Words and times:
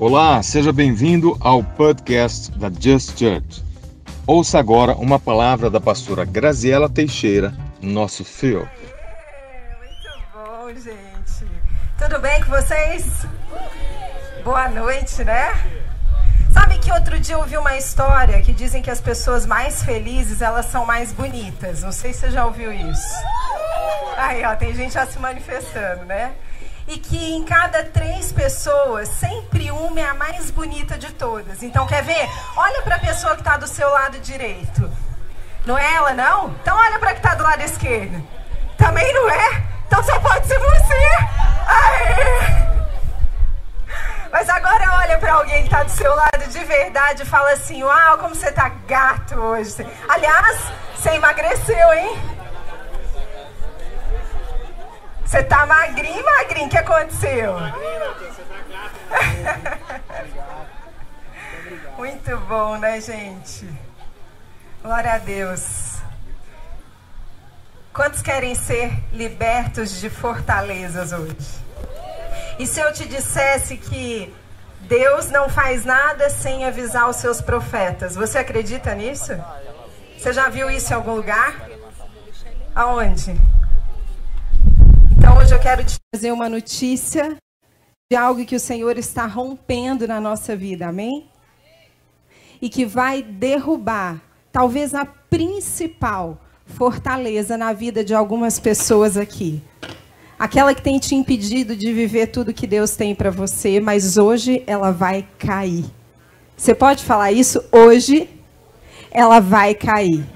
Olá, 0.00 0.40
seja 0.44 0.72
bem-vindo 0.72 1.36
ao 1.40 1.60
podcast 1.60 2.52
da 2.52 2.70
Just 2.70 3.18
Church. 3.18 3.64
Ouça 4.24 4.56
agora 4.56 4.92
uma 4.92 5.18
palavra 5.18 5.68
da 5.68 5.80
pastora 5.80 6.24
Graziela 6.24 6.88
Teixeira, 6.88 7.52
nosso 7.82 8.24
fio. 8.24 8.60
Muito 9.80 10.22
bom, 10.32 10.68
gente. 10.72 11.50
Tudo 11.98 12.20
bem 12.20 12.40
com 12.44 12.48
vocês? 12.48 13.26
Boa 14.44 14.68
noite, 14.68 15.24
né? 15.24 15.52
Sabe 16.52 16.78
que 16.78 16.92
outro 16.92 17.18
dia 17.18 17.34
eu 17.34 17.40
ouvi 17.40 17.56
uma 17.56 17.76
história 17.76 18.40
que 18.40 18.52
dizem 18.52 18.80
que 18.80 18.92
as 18.92 19.00
pessoas 19.00 19.46
mais 19.46 19.82
felizes, 19.82 20.40
elas 20.40 20.66
são 20.66 20.86
mais 20.86 21.12
bonitas. 21.12 21.82
Não 21.82 21.90
sei 21.90 22.12
se 22.12 22.20
você 22.20 22.30
já 22.30 22.46
ouviu 22.46 22.72
isso. 22.72 23.14
Aí, 24.16 24.44
ó, 24.44 24.54
tem 24.54 24.72
gente 24.76 24.94
já 24.94 25.04
se 25.06 25.18
manifestando, 25.18 26.04
né? 26.04 26.34
E 26.88 26.98
que 26.98 27.34
em 27.34 27.44
cada 27.44 27.84
três 27.84 28.32
pessoas, 28.32 29.08
sempre 29.08 29.70
uma 29.70 30.00
é 30.00 30.06
a 30.06 30.14
mais 30.14 30.50
bonita 30.50 30.96
de 30.96 31.12
todas. 31.12 31.62
Então, 31.62 31.86
quer 31.86 32.02
ver? 32.02 32.28
Olha 32.56 32.80
para 32.80 32.96
a 32.96 32.98
pessoa 32.98 33.34
que 33.34 33.42
está 33.42 33.58
do 33.58 33.66
seu 33.66 33.90
lado 33.90 34.18
direito. 34.20 34.90
Não 35.66 35.76
é 35.76 35.94
ela, 35.94 36.14
não? 36.14 36.48
Então, 36.62 36.74
olha 36.74 36.98
para 36.98 37.10
que 37.12 37.18
está 37.18 37.34
do 37.34 37.44
lado 37.44 37.60
esquerdo. 37.60 38.26
Também 38.78 39.12
não 39.12 39.28
é? 39.28 39.62
Então, 39.86 40.02
só 40.02 40.18
pode 40.18 40.46
ser 40.46 40.58
você. 40.58 40.94
Aê! 41.68 42.68
Mas 44.32 44.48
agora 44.48 44.92
olha 45.02 45.18
para 45.18 45.34
alguém 45.34 45.58
que 45.60 45.68
está 45.68 45.82
do 45.82 45.90
seu 45.90 46.14
lado 46.14 46.48
de 46.48 46.64
verdade 46.64 47.22
e 47.22 47.26
fala 47.26 47.52
assim: 47.52 47.82
Uau, 47.82 48.18
como 48.18 48.34
você 48.34 48.50
tá 48.50 48.70
gato 48.86 49.34
hoje. 49.34 49.86
Aliás, 50.08 50.72
você 50.94 51.10
emagreceu, 51.10 51.92
hein? 51.92 52.37
Você 55.28 55.42
tá 55.42 55.66
magrinho, 55.66 56.24
magrinho. 56.24 56.68
O 56.68 56.70
que 56.70 56.78
aconteceu? 56.78 57.54
Muito 61.98 62.36
bom, 62.48 62.78
né, 62.78 62.98
gente? 62.98 63.68
Glória 64.82 65.12
a 65.12 65.18
Deus. 65.18 65.98
Quantos 67.92 68.22
querem 68.22 68.54
ser 68.54 68.90
libertos 69.12 70.00
de 70.00 70.08
fortalezas 70.08 71.12
hoje? 71.12 71.62
E 72.58 72.66
se 72.66 72.80
eu 72.80 72.90
te 72.94 73.06
dissesse 73.06 73.76
que 73.76 74.34
Deus 74.80 75.28
não 75.30 75.50
faz 75.50 75.84
nada 75.84 76.30
sem 76.30 76.64
avisar 76.64 77.06
os 77.06 77.16
seus 77.16 77.42
profetas, 77.42 78.14
você 78.14 78.38
acredita 78.38 78.94
nisso? 78.94 79.38
Você 80.18 80.32
já 80.32 80.48
viu 80.48 80.70
isso 80.70 80.90
em 80.90 80.96
algum 80.96 81.16
lugar? 81.16 81.68
Aonde? 82.74 83.38
Hoje 85.38 85.54
eu 85.54 85.60
quero 85.60 85.84
te 85.84 85.96
trazer 86.10 86.32
uma 86.32 86.48
notícia 86.48 87.36
de 88.10 88.16
algo 88.16 88.44
que 88.44 88.56
o 88.56 88.60
Senhor 88.60 88.98
está 88.98 89.24
rompendo 89.24 90.06
na 90.08 90.20
nossa 90.20 90.56
vida, 90.56 90.88
amém? 90.88 91.30
E 92.60 92.68
que 92.68 92.84
vai 92.84 93.22
derrubar, 93.22 94.20
talvez 94.50 94.96
a 94.96 95.04
principal 95.04 96.40
fortaleza 96.66 97.56
na 97.56 97.72
vida 97.72 98.02
de 98.02 98.12
algumas 98.12 98.58
pessoas 98.58 99.16
aqui. 99.16 99.62
Aquela 100.36 100.74
que 100.74 100.82
tem 100.82 100.98
te 100.98 101.14
impedido 101.14 101.76
de 101.76 101.92
viver 101.92 102.26
tudo 102.26 102.52
que 102.52 102.66
Deus 102.66 102.96
tem 102.96 103.14
para 103.14 103.30
você, 103.30 103.78
mas 103.78 104.16
hoje 104.16 104.64
ela 104.66 104.90
vai 104.90 105.24
cair. 105.38 105.84
Você 106.56 106.74
pode 106.74 107.04
falar 107.04 107.30
isso? 107.30 107.64
Hoje 107.70 108.28
ela 109.08 109.38
vai 109.38 109.72
cair. 109.72 110.26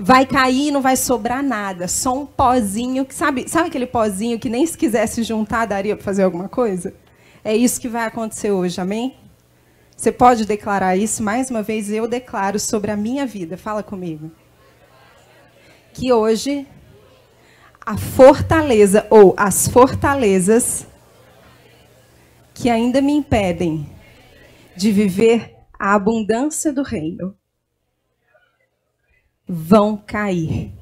Vai 0.00 0.24
cair 0.24 0.68
e 0.68 0.70
não 0.70 0.80
vai 0.80 0.96
sobrar 0.96 1.42
nada, 1.42 1.88
só 1.88 2.16
um 2.16 2.24
pozinho, 2.24 3.04
que 3.04 3.12
sabe, 3.12 3.48
sabe 3.48 3.66
aquele 3.66 3.86
pozinho 3.86 4.38
que 4.38 4.48
nem 4.48 4.64
se 4.64 4.78
quisesse 4.78 5.24
juntar 5.24 5.66
daria 5.66 5.96
para 5.96 6.04
fazer 6.04 6.22
alguma 6.22 6.48
coisa? 6.48 6.94
É 7.42 7.56
isso 7.56 7.80
que 7.80 7.88
vai 7.88 8.06
acontecer 8.06 8.52
hoje, 8.52 8.80
amém? 8.80 9.16
Você 9.96 10.12
pode 10.12 10.46
declarar 10.46 10.96
isso 10.96 11.20
mais 11.20 11.50
uma 11.50 11.62
vez, 11.62 11.90
eu 11.90 12.06
declaro 12.06 12.60
sobre 12.60 12.92
a 12.92 12.96
minha 12.96 13.26
vida. 13.26 13.56
Fala 13.56 13.82
comigo. 13.82 14.30
Que 15.92 16.12
hoje 16.12 16.64
a 17.84 17.96
fortaleza 17.96 19.06
ou 19.10 19.34
as 19.36 19.66
fortalezas 19.66 20.86
que 22.54 22.68
ainda 22.70 23.00
me 23.00 23.12
impedem 23.12 23.88
de 24.76 24.92
viver 24.92 25.56
a 25.78 25.94
abundância 25.94 26.72
do 26.72 26.82
reino 26.82 27.34
vão 29.48 29.96
cair. 29.96 30.72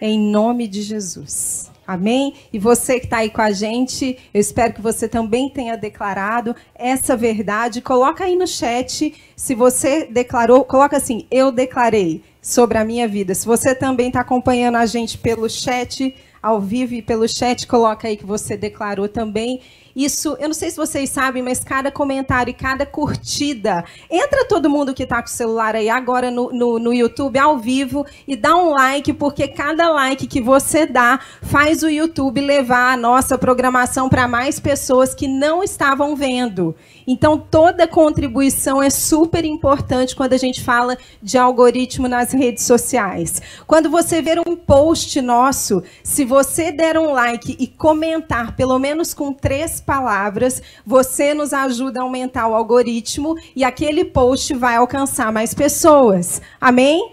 Em 0.00 0.18
nome 0.18 0.66
de 0.68 0.82
Jesus. 0.82 1.70
Amém? 1.86 2.34
E 2.52 2.58
você 2.58 3.00
que 3.00 3.06
está 3.06 3.18
aí 3.18 3.30
com 3.30 3.42
a 3.42 3.50
gente, 3.50 4.16
eu 4.32 4.40
espero 4.40 4.74
que 4.74 4.80
você 4.80 5.08
também 5.08 5.48
tenha 5.48 5.76
declarado 5.76 6.54
essa 6.74 7.16
verdade. 7.16 7.80
Coloca 7.80 8.24
aí 8.24 8.36
no 8.36 8.46
chat 8.46 9.12
se 9.34 9.54
você 9.56 10.06
declarou, 10.06 10.64
coloca 10.64 10.96
assim, 10.96 11.26
eu 11.30 11.50
declarei 11.50 12.22
sobre 12.40 12.78
a 12.78 12.84
minha 12.84 13.08
vida. 13.08 13.34
Se 13.34 13.44
você 13.44 13.74
também 13.74 14.06
está 14.06 14.20
acompanhando 14.20 14.76
a 14.76 14.86
gente 14.86 15.18
pelo 15.18 15.50
chat, 15.50 16.14
ao 16.42 16.60
vivo 16.60 16.94
e 16.94 17.02
pelo 17.02 17.28
chat, 17.28 17.66
coloca 17.66 18.08
aí 18.08 18.16
que 18.16 18.24
você 18.24 18.56
declarou 18.56 19.08
também. 19.08 19.60
Isso, 19.94 20.36
eu 20.38 20.48
não 20.48 20.54
sei 20.54 20.70
se 20.70 20.76
vocês 20.76 21.10
sabem, 21.10 21.42
mas 21.42 21.64
cada 21.64 21.90
comentário 21.90 22.50
e 22.50 22.54
cada 22.54 22.86
curtida, 22.86 23.84
entra 24.10 24.44
todo 24.44 24.70
mundo 24.70 24.94
que 24.94 25.02
está 25.02 25.20
com 25.20 25.28
o 25.28 25.30
celular 25.30 25.74
aí 25.74 25.88
agora 25.88 26.30
no, 26.30 26.52
no, 26.52 26.78
no, 26.78 26.94
YouTube 26.94 27.38
ao 27.38 27.58
vivo 27.58 28.06
e 28.26 28.36
dá 28.36 28.54
um 28.54 28.70
like, 28.70 29.12
porque 29.12 29.48
cada 29.48 29.90
like 29.90 30.26
que 30.26 30.40
você 30.40 30.86
dá 30.86 31.18
faz 31.42 31.82
o 31.82 31.88
YouTube 31.88 32.40
levar 32.40 32.92
a 32.92 32.96
nossa 32.96 33.36
programação 33.36 34.08
para 34.08 34.28
mais 34.28 34.60
pessoas 34.60 35.14
que 35.14 35.26
não 35.26 35.62
estavam 35.62 36.14
vendo. 36.14 36.74
Então, 37.06 37.36
toda 37.38 37.88
contribuição 37.88 38.80
é 38.80 38.90
super 38.90 39.44
importante 39.44 40.14
quando 40.14 40.32
a 40.32 40.38
gente 40.38 40.62
fala 40.62 40.96
de 41.20 41.36
algoritmo 41.36 42.06
nas 42.06 42.32
redes 42.32 42.64
sociais. 42.64 43.42
Quando 43.66 43.90
você 43.90 44.22
ver 44.22 44.38
um 44.38 44.54
post 44.54 45.20
nosso, 45.20 45.82
se 46.04 46.24
você 46.24 46.70
der 46.70 46.96
um 46.96 47.12
like 47.12 47.56
e 47.58 47.66
comentar 47.66 48.54
pelo 48.54 48.78
menos 48.78 49.12
com 49.12 49.32
três 49.32 49.79
palavras, 49.80 50.62
você 50.84 51.34
nos 51.34 51.52
ajuda 51.52 52.00
a 52.00 52.02
aumentar 52.02 52.46
o 52.48 52.54
algoritmo 52.54 53.36
e 53.54 53.64
aquele 53.64 54.04
post 54.04 54.54
vai 54.54 54.76
alcançar 54.76 55.32
mais 55.32 55.54
pessoas. 55.54 56.40
Amém? 56.60 57.12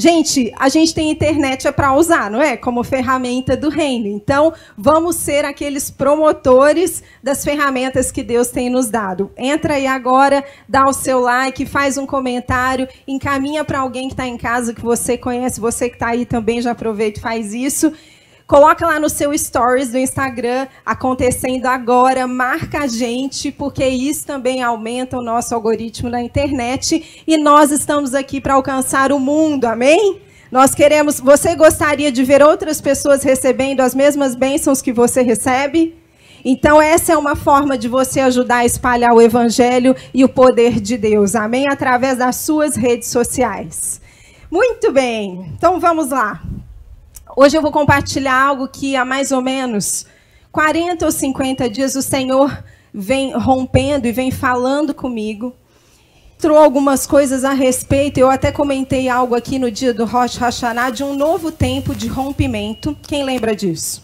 Gente, 0.00 0.54
a 0.56 0.68
gente 0.68 0.94
tem 0.94 1.10
internet 1.10 1.66
é 1.66 1.72
para 1.72 1.92
usar, 1.92 2.30
não 2.30 2.40
é? 2.40 2.56
Como 2.56 2.84
ferramenta 2.84 3.56
do 3.56 3.68
reino. 3.68 4.06
Então, 4.06 4.52
vamos 4.76 5.16
ser 5.16 5.44
aqueles 5.44 5.90
promotores 5.90 7.02
das 7.20 7.42
ferramentas 7.42 8.12
que 8.12 8.22
Deus 8.22 8.46
tem 8.46 8.70
nos 8.70 8.88
dado. 8.88 9.32
Entra 9.36 9.74
aí 9.74 9.88
agora, 9.88 10.44
dá 10.68 10.84
o 10.86 10.92
seu 10.92 11.18
like, 11.18 11.66
faz 11.66 11.98
um 11.98 12.06
comentário, 12.06 12.86
encaminha 13.08 13.64
para 13.64 13.80
alguém 13.80 14.06
que 14.06 14.14
está 14.14 14.24
em 14.24 14.36
casa 14.36 14.72
que 14.72 14.80
você 14.80 15.18
conhece, 15.18 15.58
você 15.58 15.88
que 15.88 15.96
está 15.96 16.10
aí 16.10 16.24
também 16.24 16.62
já 16.62 16.70
aproveita 16.70 17.18
e 17.18 17.22
faz 17.22 17.52
isso. 17.52 17.92
Coloca 18.48 18.86
lá 18.86 18.98
no 18.98 19.10
seu 19.10 19.36
stories 19.36 19.90
do 19.90 19.98
Instagram, 19.98 20.68
acontecendo 20.84 21.66
agora, 21.66 22.26
marca 22.26 22.78
a 22.84 22.86
gente, 22.86 23.52
porque 23.52 23.86
isso 23.86 24.26
também 24.26 24.62
aumenta 24.62 25.18
o 25.18 25.22
nosso 25.22 25.54
algoritmo 25.54 26.08
na 26.08 26.22
internet 26.22 27.22
e 27.26 27.36
nós 27.36 27.70
estamos 27.70 28.14
aqui 28.14 28.40
para 28.40 28.54
alcançar 28.54 29.12
o 29.12 29.20
mundo, 29.20 29.66
amém? 29.66 30.22
Nós 30.50 30.74
queremos, 30.74 31.20
você 31.20 31.54
gostaria 31.54 32.10
de 32.10 32.24
ver 32.24 32.42
outras 32.42 32.80
pessoas 32.80 33.22
recebendo 33.22 33.80
as 33.80 33.94
mesmas 33.94 34.34
bênçãos 34.34 34.80
que 34.80 34.94
você 34.94 35.20
recebe? 35.20 35.94
Então, 36.42 36.80
essa 36.80 37.12
é 37.12 37.18
uma 37.18 37.36
forma 37.36 37.76
de 37.76 37.86
você 37.86 38.20
ajudar 38.20 38.60
a 38.60 38.64
espalhar 38.64 39.12
o 39.12 39.20
evangelho 39.20 39.94
e 40.14 40.24
o 40.24 40.28
poder 40.28 40.80
de 40.80 40.96
Deus, 40.96 41.34
amém? 41.34 41.68
Através 41.68 42.16
das 42.16 42.36
suas 42.36 42.76
redes 42.76 43.08
sociais. 43.08 44.00
Muito 44.50 44.90
bem, 44.90 45.52
então 45.54 45.78
vamos 45.78 46.08
lá. 46.08 46.40
Hoje 47.40 47.56
eu 47.56 47.62
vou 47.62 47.70
compartilhar 47.70 48.34
algo 48.34 48.66
que 48.66 48.96
há 48.96 49.04
mais 49.04 49.30
ou 49.30 49.40
menos 49.40 50.06
40 50.50 51.04
ou 51.04 51.12
50 51.12 51.70
dias 51.70 51.94
o 51.94 52.02
Senhor 52.02 52.64
vem 52.92 53.32
rompendo 53.32 54.08
e 54.08 54.12
vem 54.12 54.32
falando 54.32 54.92
comigo. 54.92 55.54
Trouxe 56.36 56.64
algumas 56.64 57.06
coisas 57.06 57.44
a 57.44 57.52
respeito. 57.52 58.18
Eu 58.18 58.28
até 58.28 58.50
comentei 58.50 59.08
algo 59.08 59.36
aqui 59.36 59.56
no 59.56 59.70
dia 59.70 59.94
do 59.94 60.04
Rosh 60.04 60.36
Hashanah 60.36 60.90
de 60.90 61.04
um 61.04 61.14
novo 61.14 61.52
tempo 61.52 61.94
de 61.94 62.08
rompimento. 62.08 62.98
Quem 63.06 63.22
lembra 63.22 63.54
disso? 63.54 64.02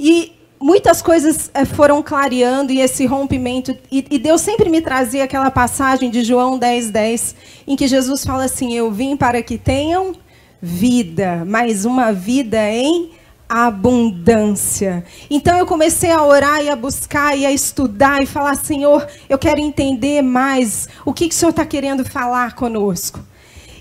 E 0.00 0.32
muitas 0.58 1.02
coisas 1.02 1.50
eh, 1.52 1.66
foram 1.66 2.02
clareando 2.02 2.72
e 2.72 2.80
esse 2.80 3.04
rompimento. 3.04 3.76
E, 3.90 4.00
Deus 4.18 4.40
sempre 4.40 4.70
me 4.70 4.80
trazia 4.80 5.24
aquela 5.24 5.50
passagem 5.50 6.10
de 6.10 6.24
João 6.24 6.58
10, 6.58 6.90
10, 6.90 7.34
em 7.66 7.76
que 7.76 7.86
Jesus 7.86 8.24
fala 8.24 8.44
assim: 8.44 8.72
Eu 8.72 8.90
vim 8.90 9.14
para 9.14 9.42
que 9.42 9.58
tenham 9.58 10.14
vida, 10.62 11.44
mas 11.44 11.84
uma 11.84 12.12
vida 12.12 12.70
em 12.70 13.10
abundância. 13.48 15.04
Então 15.28 15.58
eu 15.58 15.66
comecei 15.66 16.10
a 16.10 16.24
orar 16.24 16.62
e 16.62 16.70
a 16.70 16.76
buscar 16.76 17.36
e 17.36 17.44
a 17.44 17.52
estudar 17.52 18.22
e 18.22 18.26
falar, 18.26 18.54
Senhor, 18.54 19.06
eu 19.28 19.36
quero 19.36 19.60
entender 19.60 20.22
mais 20.22 20.88
o 21.04 21.12
que, 21.12 21.28
que 21.28 21.34
o 21.34 21.36
Senhor 21.36 21.50
está 21.50 21.66
querendo 21.66 22.04
falar 22.04 22.54
conosco. 22.54 23.20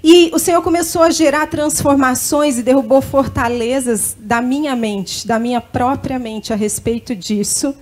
E 0.03 0.31
o 0.33 0.39
Senhor 0.39 0.61
começou 0.63 1.03
a 1.03 1.11
gerar 1.11 1.45
transformações 1.45 2.57
e 2.57 2.63
derrubou 2.63 3.01
fortalezas 3.01 4.17
da 4.19 4.41
minha 4.41 4.75
mente, 4.75 5.27
da 5.27 5.37
minha 5.37 5.61
própria 5.61 6.17
mente 6.17 6.51
a 6.51 6.55
respeito 6.55 7.15
disso. 7.15 7.75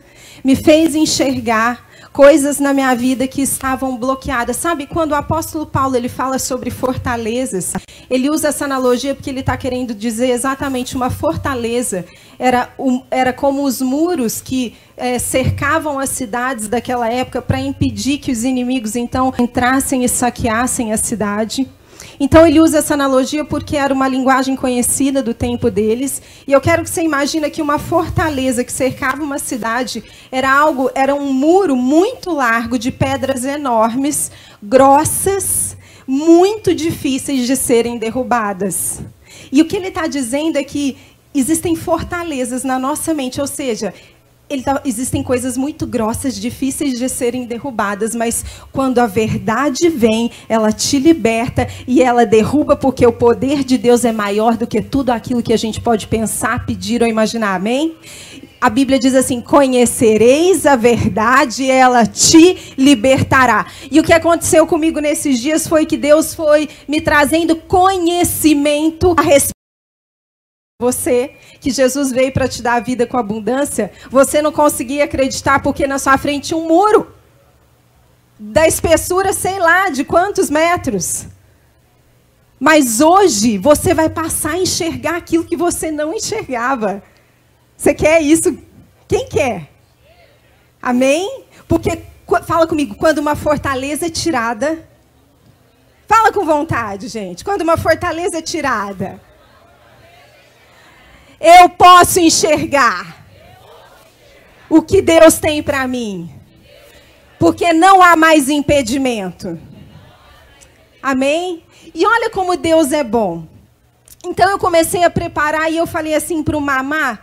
Me 0.44 0.56
fez 0.56 0.94
enxergar 0.94 1.89
coisas 2.12 2.60
na 2.60 2.74
minha 2.74 2.94
vida 2.96 3.28
que 3.28 3.42
estavam 3.42 3.98
bloqueadas. 3.98 4.58
Sabe, 4.58 4.86
quando 4.86 5.12
o 5.12 5.16
apóstolo 5.16 5.66
Paulo 5.66 5.96
ele 5.96 6.10
fala 6.10 6.40
sobre 6.40 6.70
fortalezas, 6.70 7.74
ele 8.10 8.30
usa 8.30 8.50
essa 8.50 8.66
analogia 8.66 9.14
porque 9.14 9.30
ele 9.30 9.42
está 9.42 9.56
querendo 9.56 9.94
dizer 9.94 10.30
exatamente 10.30 10.96
uma 10.96 11.10
fortaleza. 11.10 12.06
Era, 12.38 12.70
um, 12.80 13.02
era 13.12 13.34
como 13.34 13.64
os 13.64 13.82
muros 13.82 14.42
que 14.42 14.76
é, 14.96 15.20
cercavam 15.20 16.00
as 16.00 16.10
cidades 16.10 16.68
daquela 16.68 17.10
época 17.10 17.42
para 17.42 17.60
impedir 17.60 18.18
que 18.18 18.32
os 18.32 18.44
inimigos 18.44 18.96
então 18.96 19.34
entrassem 19.38 20.04
e 20.04 20.10
saqueassem 20.10 20.94
a 20.94 20.98
cidade. 20.98 21.70
Então 22.20 22.46
ele 22.46 22.60
usa 22.60 22.80
essa 22.80 22.94
analogia 22.94 23.46
porque 23.46 23.78
era 23.78 23.94
uma 23.94 24.08
linguagem 24.08 24.56
conhecida 24.56 25.24
do 25.24 25.34
tempo 25.34 25.72
deles. 25.72 26.22
E 26.46 26.52
eu 26.52 26.60
quero 26.60 26.84
que 26.84 26.90
você 26.90 27.02
imagine 27.02 27.50
que 27.50 27.62
uma 27.62 27.80
fortaleza 27.80 28.64
que 28.64 28.72
cercava 28.72 29.24
uma 29.24 29.40
cidade 29.40 30.04
era 30.30 30.52
algo, 30.52 30.92
era 30.94 31.16
um 31.16 31.32
muro 31.32 31.76
muito 31.78 32.32
largo 32.32 32.78
de 32.78 32.92
pedras 32.92 33.46
enormes, 33.46 34.32
grossas, 34.62 35.78
muito 36.06 36.76
difíceis 36.76 37.48
de 37.48 37.56
serem 37.56 37.98
derrubadas. 37.98 39.00
E 39.52 39.62
o 39.62 39.66
que 39.66 39.78
ele 39.78 39.88
está 39.88 40.06
dizendo 40.06 40.58
é 40.58 40.64
que 40.64 40.98
existem 41.34 41.76
fortalezas 41.76 42.64
na 42.64 42.78
nossa 42.78 43.14
mente, 43.14 43.40
ou 43.40 43.48
seja, 43.48 43.94
Tá, 44.64 44.82
existem 44.84 45.22
coisas 45.22 45.56
muito 45.56 45.86
grossas, 45.86 46.36
difíceis 46.36 46.98
de 46.98 47.08
serem 47.08 47.46
derrubadas, 47.46 48.16
mas 48.16 48.44
quando 48.72 48.98
a 48.98 49.06
verdade 49.06 49.90
vem, 49.90 50.32
ela 50.50 50.72
te 50.72 50.98
liberta 50.98 51.68
e 51.88 52.02
ela 52.02 52.26
derruba, 52.26 52.76
porque 52.76 53.06
o 53.06 53.14
poder 53.14 53.64
de 53.64 53.78
Deus 53.78 54.04
é 54.04 54.12
maior 54.12 54.58
do 54.58 54.66
que 54.66 54.82
tudo 54.82 55.12
aquilo 55.12 55.44
que 55.44 55.54
a 55.54 55.58
gente 55.58 55.80
pode 55.80 56.08
pensar, 56.08 56.66
pedir 56.66 57.04
ou 57.04 57.08
imaginar. 57.08 57.54
Amém? 57.54 57.96
A 58.60 58.72
Bíblia 58.72 58.98
diz 58.98 59.14
assim: 59.14 59.40
Conhecereis 59.40 60.66
a 60.66 60.76
verdade, 60.76 61.70
ela 61.70 62.06
te 62.06 62.74
libertará. 62.76 63.68
E 63.92 64.00
o 64.00 64.04
que 64.04 64.12
aconteceu 64.12 64.66
comigo 64.66 65.00
nesses 65.00 65.40
dias 65.40 65.68
foi 65.68 65.86
que 65.86 65.96
Deus 65.96 66.34
foi 66.34 66.68
me 66.88 67.00
trazendo 67.00 67.56
conhecimento 67.56 69.14
a 69.16 69.22
respeito 69.22 69.59
você, 70.82 71.32
que 71.60 71.72
Jesus 71.72 72.10
veio 72.10 72.32
para 72.32 72.48
te 72.48 72.62
dar 72.62 72.76
a 72.76 72.80
vida 72.80 73.06
com 73.06 73.18
abundância, 73.18 73.92
você 74.10 74.42
não 74.42 74.50
conseguia 74.50 75.04
acreditar 75.04 75.62
porque 75.62 75.86
na 75.86 76.00
sua 76.00 76.18
frente 76.18 76.48
tinha 76.48 76.58
um 76.58 76.70
muro. 76.70 77.14
Da 78.40 78.66
espessura, 78.66 79.34
sei 79.34 79.60
lá, 79.60 79.90
de 79.90 80.06
quantos 80.06 80.50
metros. 80.50 81.26
Mas 82.58 83.02
hoje 83.02 83.58
você 83.58 83.94
vai 83.94 84.10
passar 84.10 84.52
a 84.52 84.58
enxergar 84.58 85.18
aquilo 85.18 85.44
que 85.44 85.58
você 85.58 85.92
não 85.92 86.14
enxergava. 86.14 87.04
Você 87.76 87.94
quer 87.94 88.22
isso? 88.22 88.58
Quem 89.06 89.28
quer? 89.28 89.70
Amém? 90.82 91.44
Porque, 91.68 92.00
fala 92.48 92.66
comigo, 92.66 92.96
quando 92.96 93.18
uma 93.18 93.36
fortaleza 93.36 94.06
é 94.06 94.10
tirada. 94.10 94.88
Fala 96.08 96.32
com 96.32 96.46
vontade, 96.46 97.10
gente. 97.10 97.44
Quando 97.44 97.64
uma 97.64 97.76
fortaleza 97.76 98.38
é 98.38 98.42
tirada 98.42 99.20
eu 101.40 101.70
posso 101.70 102.20
enxergar 102.20 103.26
o 104.70 104.82
que 104.82 105.02
Deus 105.02 105.40
tem 105.40 105.64
para 105.64 105.88
mim. 105.88 106.30
Porque 107.40 107.72
não 107.72 108.02
há 108.02 108.16
mais 108.16 108.50
impedimento. 108.50 109.58
Amém? 111.02 111.64
E 111.96 112.06
olha 112.06 112.30
como 112.30 112.58
Deus 112.58 112.92
é 112.92 113.04
bom. 113.04 113.48
Então 114.26 114.50
eu 114.50 114.60
comecei 114.60 115.04
a 115.04 115.10
preparar 115.10 115.72
e 115.72 115.78
eu 115.78 115.88
falei 115.88 116.14
assim 116.14 116.44
para 116.44 116.58
o 116.58 116.62
Mamá, 116.62 117.20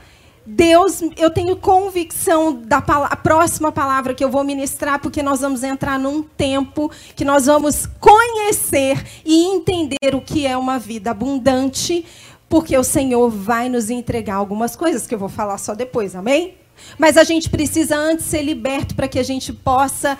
Deus, 0.46 1.02
eu 1.16 1.28
tenho 1.28 1.56
convicção 1.56 2.54
da 2.54 2.80
próxima 2.80 3.72
palavra 3.72 4.14
que 4.14 4.22
eu 4.22 4.30
vou 4.30 4.44
ministrar, 4.44 5.00
porque 5.00 5.20
nós 5.20 5.40
vamos 5.40 5.64
entrar 5.64 5.98
num 5.98 6.22
tempo 6.22 6.88
que 7.16 7.24
nós 7.24 7.46
vamos 7.46 7.86
conhecer 7.98 9.04
e 9.24 9.44
entender 9.44 10.14
o 10.14 10.20
que 10.20 10.46
é 10.46 10.56
uma 10.56 10.78
vida 10.78 11.10
abundante, 11.10 12.06
porque 12.48 12.76
o 12.76 12.84
Senhor 12.84 13.28
vai 13.28 13.69
nos 13.69 13.90
entregar 13.90 14.34
algumas 14.34 14.76
coisas 14.76 15.06
que 15.06 15.14
eu 15.14 15.19
vou 15.19 15.28
falar 15.28 15.58
só 15.58 15.75
depois, 15.75 16.14
amém? 16.14 16.54
Mas 16.98 17.16
a 17.16 17.25
gente 17.25 17.50
precisa 17.50 17.96
antes 17.96 18.26
ser 18.26 18.43
liberto 18.43 18.94
para 18.94 19.08
que 19.08 19.19
a 19.19 19.22
gente 19.22 19.52
possa 19.52 20.19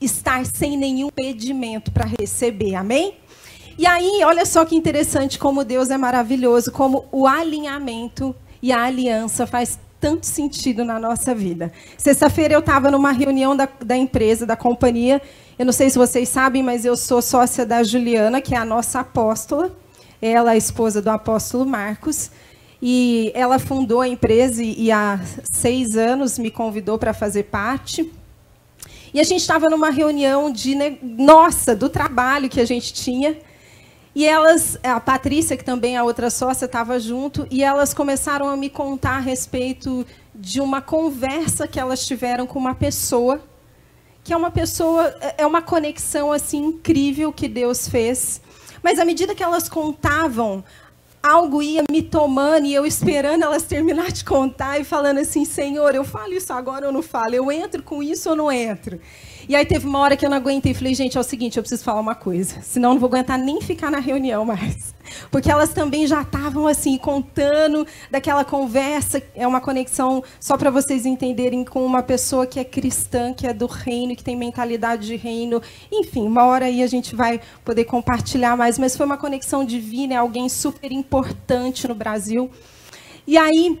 estar 0.00 0.44
sem 0.46 0.76
nenhum 0.76 1.08
impedimento 1.08 1.90
para 1.90 2.08
receber, 2.18 2.74
amém? 2.74 3.14
E 3.76 3.86
aí, 3.86 4.22
olha 4.24 4.44
só 4.44 4.64
que 4.64 4.74
interessante 4.74 5.38
como 5.38 5.64
Deus 5.64 5.88
é 5.90 5.96
maravilhoso, 5.96 6.72
como 6.72 7.06
o 7.12 7.26
alinhamento 7.26 8.34
e 8.60 8.72
a 8.72 8.82
aliança 8.82 9.46
faz 9.46 9.78
tanto 10.00 10.26
sentido 10.26 10.84
na 10.84 10.98
nossa 10.98 11.34
vida. 11.34 11.72
Sexta-feira 11.96 12.54
eu 12.54 12.60
estava 12.60 12.90
numa 12.90 13.12
reunião 13.12 13.56
da, 13.56 13.68
da 13.84 13.96
empresa, 13.96 14.46
da 14.46 14.56
companhia. 14.56 15.20
Eu 15.58 15.64
não 15.64 15.72
sei 15.72 15.90
se 15.90 15.98
vocês 15.98 16.28
sabem, 16.28 16.62
mas 16.62 16.84
eu 16.84 16.96
sou 16.96 17.20
sócia 17.20 17.64
da 17.66 17.82
Juliana, 17.82 18.40
que 18.40 18.54
é 18.54 18.58
a 18.58 18.64
nossa 18.64 19.00
apóstola. 19.00 19.72
Ela 20.20 20.54
é 20.54 20.56
esposa 20.56 21.00
do 21.00 21.10
apóstolo 21.10 21.64
Marcos. 21.66 22.30
E 22.80 23.32
ela 23.34 23.58
fundou 23.58 24.00
a 24.00 24.08
empresa 24.08 24.62
e, 24.62 24.84
e 24.84 24.92
há 24.92 25.20
seis 25.50 25.96
anos 25.96 26.38
me 26.38 26.50
convidou 26.50 26.98
para 26.98 27.12
fazer 27.12 27.44
parte. 27.44 28.10
E 29.12 29.20
a 29.20 29.24
gente 29.24 29.40
estava 29.40 29.68
numa 29.68 29.90
reunião 29.90 30.52
de 30.52 30.76
nossa 31.02 31.74
do 31.74 31.88
trabalho 31.88 32.48
que 32.48 32.60
a 32.60 32.64
gente 32.64 32.92
tinha. 32.92 33.36
E 34.14 34.26
elas, 34.26 34.78
a 34.82 34.98
Patrícia, 34.98 35.56
que 35.56 35.64
também 35.64 35.94
é 35.94 35.98
a 35.98 36.04
outra 36.04 36.28
sócia, 36.28 36.64
estava 36.64 36.98
junto, 36.98 37.46
e 37.50 37.62
elas 37.62 37.94
começaram 37.94 38.48
a 38.48 38.56
me 38.56 38.68
contar 38.68 39.16
a 39.16 39.20
respeito 39.20 40.04
de 40.34 40.60
uma 40.60 40.80
conversa 40.80 41.68
que 41.68 41.78
elas 41.78 42.04
tiveram 42.06 42.46
com 42.46 42.58
uma 42.58 42.74
pessoa, 42.74 43.40
que 44.24 44.32
é 44.32 44.36
uma 44.36 44.50
pessoa, 44.50 45.14
é 45.36 45.46
uma 45.46 45.62
conexão 45.62 46.32
assim 46.32 46.58
incrível 46.58 47.32
que 47.32 47.48
Deus 47.48 47.88
fez. 47.88 48.40
Mas 48.82 48.98
à 48.98 49.04
medida 49.04 49.34
que 49.34 49.42
elas 49.42 49.68
contavam, 49.68 50.64
algo 51.22 51.62
ia 51.62 51.82
me 51.90 52.02
tomando 52.02 52.66
e 52.66 52.74
eu 52.74 52.86
esperando 52.86 53.42
elas 53.44 53.62
terminar 53.62 54.10
de 54.12 54.24
contar 54.24 54.80
e 54.80 54.84
falando 54.84 55.18
assim: 55.18 55.44
Senhor, 55.44 55.94
eu 55.94 56.04
falo 56.04 56.32
isso 56.32 56.52
agora 56.52 56.86
ou 56.86 56.92
não 56.92 57.02
falo? 57.02 57.34
Eu 57.34 57.50
entro 57.50 57.82
com 57.82 58.02
isso 58.02 58.30
ou 58.30 58.36
não 58.36 58.50
entro? 58.50 59.00
E 59.48 59.56
aí 59.56 59.64
teve 59.64 59.86
uma 59.86 60.00
hora 60.00 60.14
que 60.14 60.26
eu 60.26 60.28
não 60.28 60.36
aguentei 60.36 60.72
e 60.72 60.74
falei, 60.74 60.94
gente, 60.94 61.16
é 61.16 61.20
o 61.20 61.24
seguinte, 61.24 61.56
eu 61.56 61.62
preciso 61.62 61.82
falar 61.82 62.00
uma 62.00 62.14
coisa, 62.14 62.60
senão 62.60 62.90
eu 62.90 62.94
não 62.94 63.00
vou 63.00 63.08
aguentar 63.08 63.38
nem 63.38 63.62
ficar 63.62 63.90
na 63.90 63.98
reunião 63.98 64.44
mais. 64.44 64.94
Porque 65.30 65.50
elas 65.50 65.70
também 65.70 66.06
já 66.06 66.20
estavam 66.20 66.66
assim, 66.66 66.98
contando 66.98 67.86
daquela 68.10 68.44
conversa, 68.44 69.22
é 69.34 69.46
uma 69.46 69.58
conexão, 69.58 70.22
só 70.38 70.58
para 70.58 70.70
vocês 70.70 71.06
entenderem, 71.06 71.64
com 71.64 71.82
uma 71.82 72.02
pessoa 72.02 72.46
que 72.46 72.60
é 72.60 72.64
cristã, 72.64 73.32
que 73.32 73.46
é 73.46 73.54
do 73.54 73.64
reino, 73.64 74.14
que 74.14 74.22
tem 74.22 74.36
mentalidade 74.36 75.06
de 75.06 75.16
reino. 75.16 75.62
Enfim, 75.90 76.26
uma 76.26 76.44
hora 76.44 76.66
aí 76.66 76.82
a 76.82 76.86
gente 76.86 77.16
vai 77.16 77.40
poder 77.64 77.84
compartilhar 77.84 78.54
mais, 78.54 78.78
mas 78.78 78.98
foi 78.98 79.06
uma 79.06 79.16
conexão 79.16 79.64
divina, 79.64 80.12
é 80.12 80.16
alguém 80.18 80.50
super 80.50 80.92
importante 80.92 81.88
no 81.88 81.94
Brasil. 81.94 82.50
E 83.26 83.38
aí, 83.38 83.78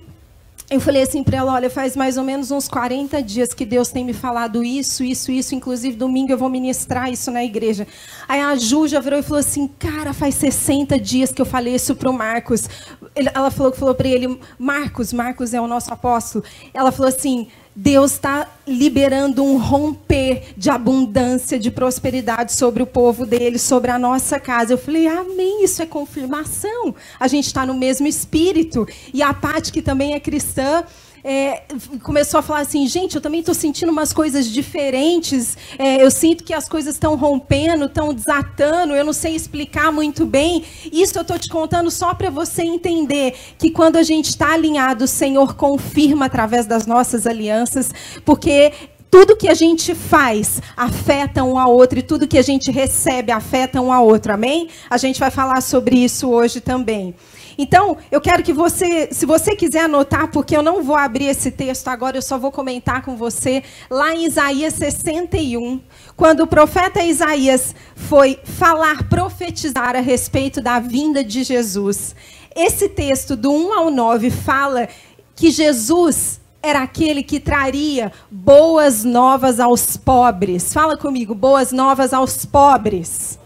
eu 0.70 0.80
falei 0.80 1.02
assim 1.02 1.22
para 1.22 1.38
ela: 1.38 1.54
olha, 1.54 1.70
faz 1.70 1.96
mais 1.96 2.18
ou 2.18 2.24
menos 2.24 2.50
uns 2.50 2.68
40 2.68 3.22
dias 3.22 3.54
que 3.54 3.64
Deus 3.64 3.88
tem 3.88 4.04
me 4.04 4.12
falado 4.12 4.62
isso, 4.62 5.02
isso, 5.02 5.32
isso. 5.32 5.54
Inclusive, 5.54 5.96
domingo 5.96 6.32
eu 6.32 6.38
vou 6.38 6.50
ministrar 6.50 7.10
isso 7.10 7.30
na 7.30 7.42
igreja. 7.42 7.86
Aí 8.28 8.40
a 8.40 8.54
Ju 8.54 8.86
já 8.86 9.00
virou 9.00 9.18
e 9.18 9.22
falou 9.22 9.40
assim: 9.40 9.66
cara, 9.66 10.12
faz 10.12 10.34
60 10.34 10.98
dias 10.98 11.32
que 11.32 11.40
eu 11.40 11.46
falei 11.46 11.74
isso 11.74 11.94
para 11.94 12.10
o 12.10 12.12
Marcos. 12.12 12.68
ela 13.14 13.50
falou, 13.50 13.72
falou 13.72 13.94
para 13.94 14.08
ele: 14.08 14.38
Marcos, 14.58 15.12
Marcos 15.12 15.54
é 15.54 15.60
o 15.60 15.66
nosso 15.66 15.92
apóstolo. 15.92 16.44
Ela 16.74 16.92
falou 16.92 17.08
assim: 17.08 17.48
Deus 17.80 18.14
está 18.14 18.48
liberando 18.66 19.44
um 19.44 19.56
romper 19.56 20.52
de 20.56 20.68
abundância, 20.68 21.60
de 21.60 21.70
prosperidade 21.70 22.52
sobre 22.52 22.82
o 22.82 22.86
povo 22.86 23.24
dele, 23.24 23.56
sobre 23.56 23.92
a 23.92 23.98
nossa 24.00 24.40
casa. 24.40 24.72
Eu 24.72 24.78
falei, 24.78 25.06
amém, 25.06 25.62
isso 25.62 25.80
é 25.80 25.86
confirmação. 25.86 26.92
A 27.20 27.28
gente 27.28 27.46
está 27.46 27.64
no 27.64 27.74
mesmo 27.74 28.08
espírito. 28.08 28.84
E 29.14 29.22
a 29.22 29.32
Paty, 29.32 29.70
que 29.70 29.80
também 29.80 30.14
é 30.14 30.18
cristã, 30.18 30.82
é, 31.22 31.62
começou 32.02 32.40
a 32.40 32.42
falar 32.42 32.60
assim, 32.60 32.86
gente, 32.86 33.16
eu 33.16 33.20
também 33.20 33.40
estou 33.40 33.54
sentindo 33.54 33.90
umas 33.90 34.12
coisas 34.12 34.46
diferentes. 34.46 35.56
É, 35.78 36.02
eu 36.02 36.10
sinto 36.10 36.44
que 36.44 36.54
as 36.54 36.68
coisas 36.68 36.94
estão 36.94 37.16
rompendo, 37.16 37.86
estão 37.86 38.14
desatando. 38.14 38.94
Eu 38.94 39.04
não 39.04 39.12
sei 39.12 39.34
explicar 39.34 39.92
muito 39.92 40.24
bem. 40.24 40.64
Isso 40.92 41.18
eu 41.18 41.22
estou 41.22 41.38
te 41.38 41.48
contando 41.48 41.90
só 41.90 42.14
para 42.14 42.30
você 42.30 42.62
entender 42.62 43.34
que 43.58 43.70
quando 43.70 43.96
a 43.96 44.02
gente 44.02 44.30
está 44.30 44.52
alinhado, 44.52 45.04
o 45.04 45.08
Senhor 45.08 45.54
confirma 45.54 46.26
através 46.26 46.66
das 46.66 46.86
nossas 46.86 47.26
alianças, 47.26 47.90
porque 48.24 48.72
tudo 49.10 49.36
que 49.36 49.48
a 49.48 49.54
gente 49.54 49.94
faz 49.94 50.60
afeta 50.76 51.42
um 51.42 51.58
ao 51.58 51.74
outro 51.74 51.98
e 51.98 52.02
tudo 52.02 52.28
que 52.28 52.38
a 52.38 52.42
gente 52.42 52.70
recebe 52.70 53.32
afeta 53.32 53.80
um 53.80 53.92
ao 53.92 54.06
outro. 54.06 54.32
Amém? 54.32 54.68
A 54.88 54.98
gente 54.98 55.18
vai 55.18 55.30
falar 55.30 55.60
sobre 55.62 55.96
isso 55.96 56.28
hoje 56.28 56.60
também. 56.60 57.14
Então, 57.60 57.96
eu 58.08 58.20
quero 58.20 58.44
que 58.44 58.52
você, 58.52 59.08
se 59.10 59.26
você 59.26 59.56
quiser 59.56 59.80
anotar, 59.80 60.30
porque 60.30 60.56
eu 60.56 60.62
não 60.62 60.80
vou 60.80 60.94
abrir 60.94 61.24
esse 61.24 61.50
texto 61.50 61.88
agora, 61.88 62.16
eu 62.16 62.22
só 62.22 62.38
vou 62.38 62.52
comentar 62.52 63.02
com 63.02 63.16
você, 63.16 63.64
lá 63.90 64.14
em 64.14 64.26
Isaías 64.26 64.74
61, 64.74 65.80
quando 66.16 66.44
o 66.44 66.46
profeta 66.46 67.02
Isaías 67.02 67.74
foi 67.96 68.38
falar, 68.44 69.08
profetizar 69.08 69.96
a 69.96 70.00
respeito 70.00 70.60
da 70.60 70.78
vinda 70.78 71.24
de 71.24 71.42
Jesus. 71.42 72.14
Esse 72.54 72.88
texto, 72.88 73.34
do 73.34 73.50
1 73.50 73.72
ao 73.72 73.90
9, 73.90 74.30
fala 74.30 74.88
que 75.34 75.50
Jesus 75.50 76.40
era 76.62 76.82
aquele 76.82 77.24
que 77.24 77.40
traria 77.40 78.12
boas 78.30 79.02
novas 79.02 79.58
aos 79.58 79.96
pobres. 79.96 80.72
Fala 80.72 80.96
comigo, 80.96 81.34
boas 81.34 81.72
novas 81.72 82.12
aos 82.12 82.44
pobres. 82.46 83.36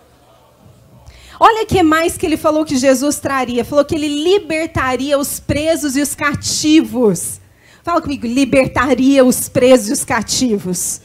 Olha 1.45 1.67
que 1.67 1.83
mais 1.83 2.17
que 2.17 2.25
ele 2.25 2.37
falou 2.37 2.65
que 2.65 2.77
Jesus 2.77 3.19
traria. 3.19 3.65
Falou 3.65 3.85
que 3.85 3.97
ele 3.97 4.07
libertaria 4.07 5.19
os 5.19 5.41
presos 5.41 5.97
e 5.97 6.01
os 6.01 6.15
cativos. 6.15 7.41
Fala 7.83 8.01
comigo, 8.01 8.25
libertaria 8.29 9.25
os 9.25 9.49
presos 9.49 9.89
e 9.89 9.93
os 9.93 10.05
cativos. 10.05 11.01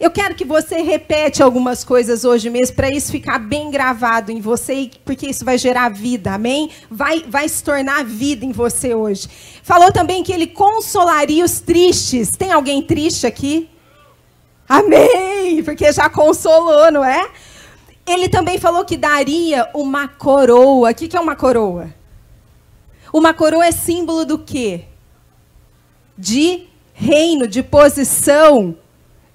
Eu 0.00 0.10
quero 0.10 0.34
que 0.34 0.46
você 0.46 0.80
repete 0.80 1.42
algumas 1.42 1.84
coisas 1.84 2.24
hoje 2.24 2.48
mesmo 2.48 2.76
para 2.76 2.88
isso 2.88 3.12
ficar 3.12 3.38
bem 3.38 3.70
gravado 3.70 4.32
em 4.32 4.40
você, 4.40 4.90
porque 5.04 5.26
isso 5.26 5.44
vai 5.44 5.58
gerar 5.58 5.90
vida, 5.90 6.32
amém? 6.32 6.70
Vai, 6.90 7.26
vai 7.28 7.46
se 7.46 7.62
tornar 7.62 8.06
vida 8.06 8.46
em 8.46 8.52
você 8.52 8.94
hoje. 8.94 9.28
Falou 9.62 9.92
também 9.92 10.22
que 10.22 10.32
ele 10.32 10.46
consolaria 10.46 11.44
os 11.44 11.60
tristes. 11.60 12.30
Tem 12.30 12.52
alguém 12.52 12.80
triste 12.82 13.26
aqui? 13.26 13.68
Amém! 14.66 15.62
Porque 15.62 15.92
já 15.92 16.08
consolou, 16.08 16.90
não 16.90 17.04
é? 17.04 17.28
Ele 18.06 18.28
também 18.28 18.58
falou 18.58 18.84
que 18.84 18.96
daria 18.96 19.68
uma 19.74 20.08
coroa. 20.08 20.90
O 20.90 20.94
que 20.94 21.16
é 21.16 21.20
uma 21.20 21.36
coroa? 21.36 21.94
Uma 23.12 23.32
coroa 23.32 23.66
é 23.66 23.72
símbolo 23.72 24.24
do 24.24 24.38
quê? 24.38 24.84
De 26.16 26.66
reino, 26.92 27.46
de 27.46 27.62
posição 27.62 28.76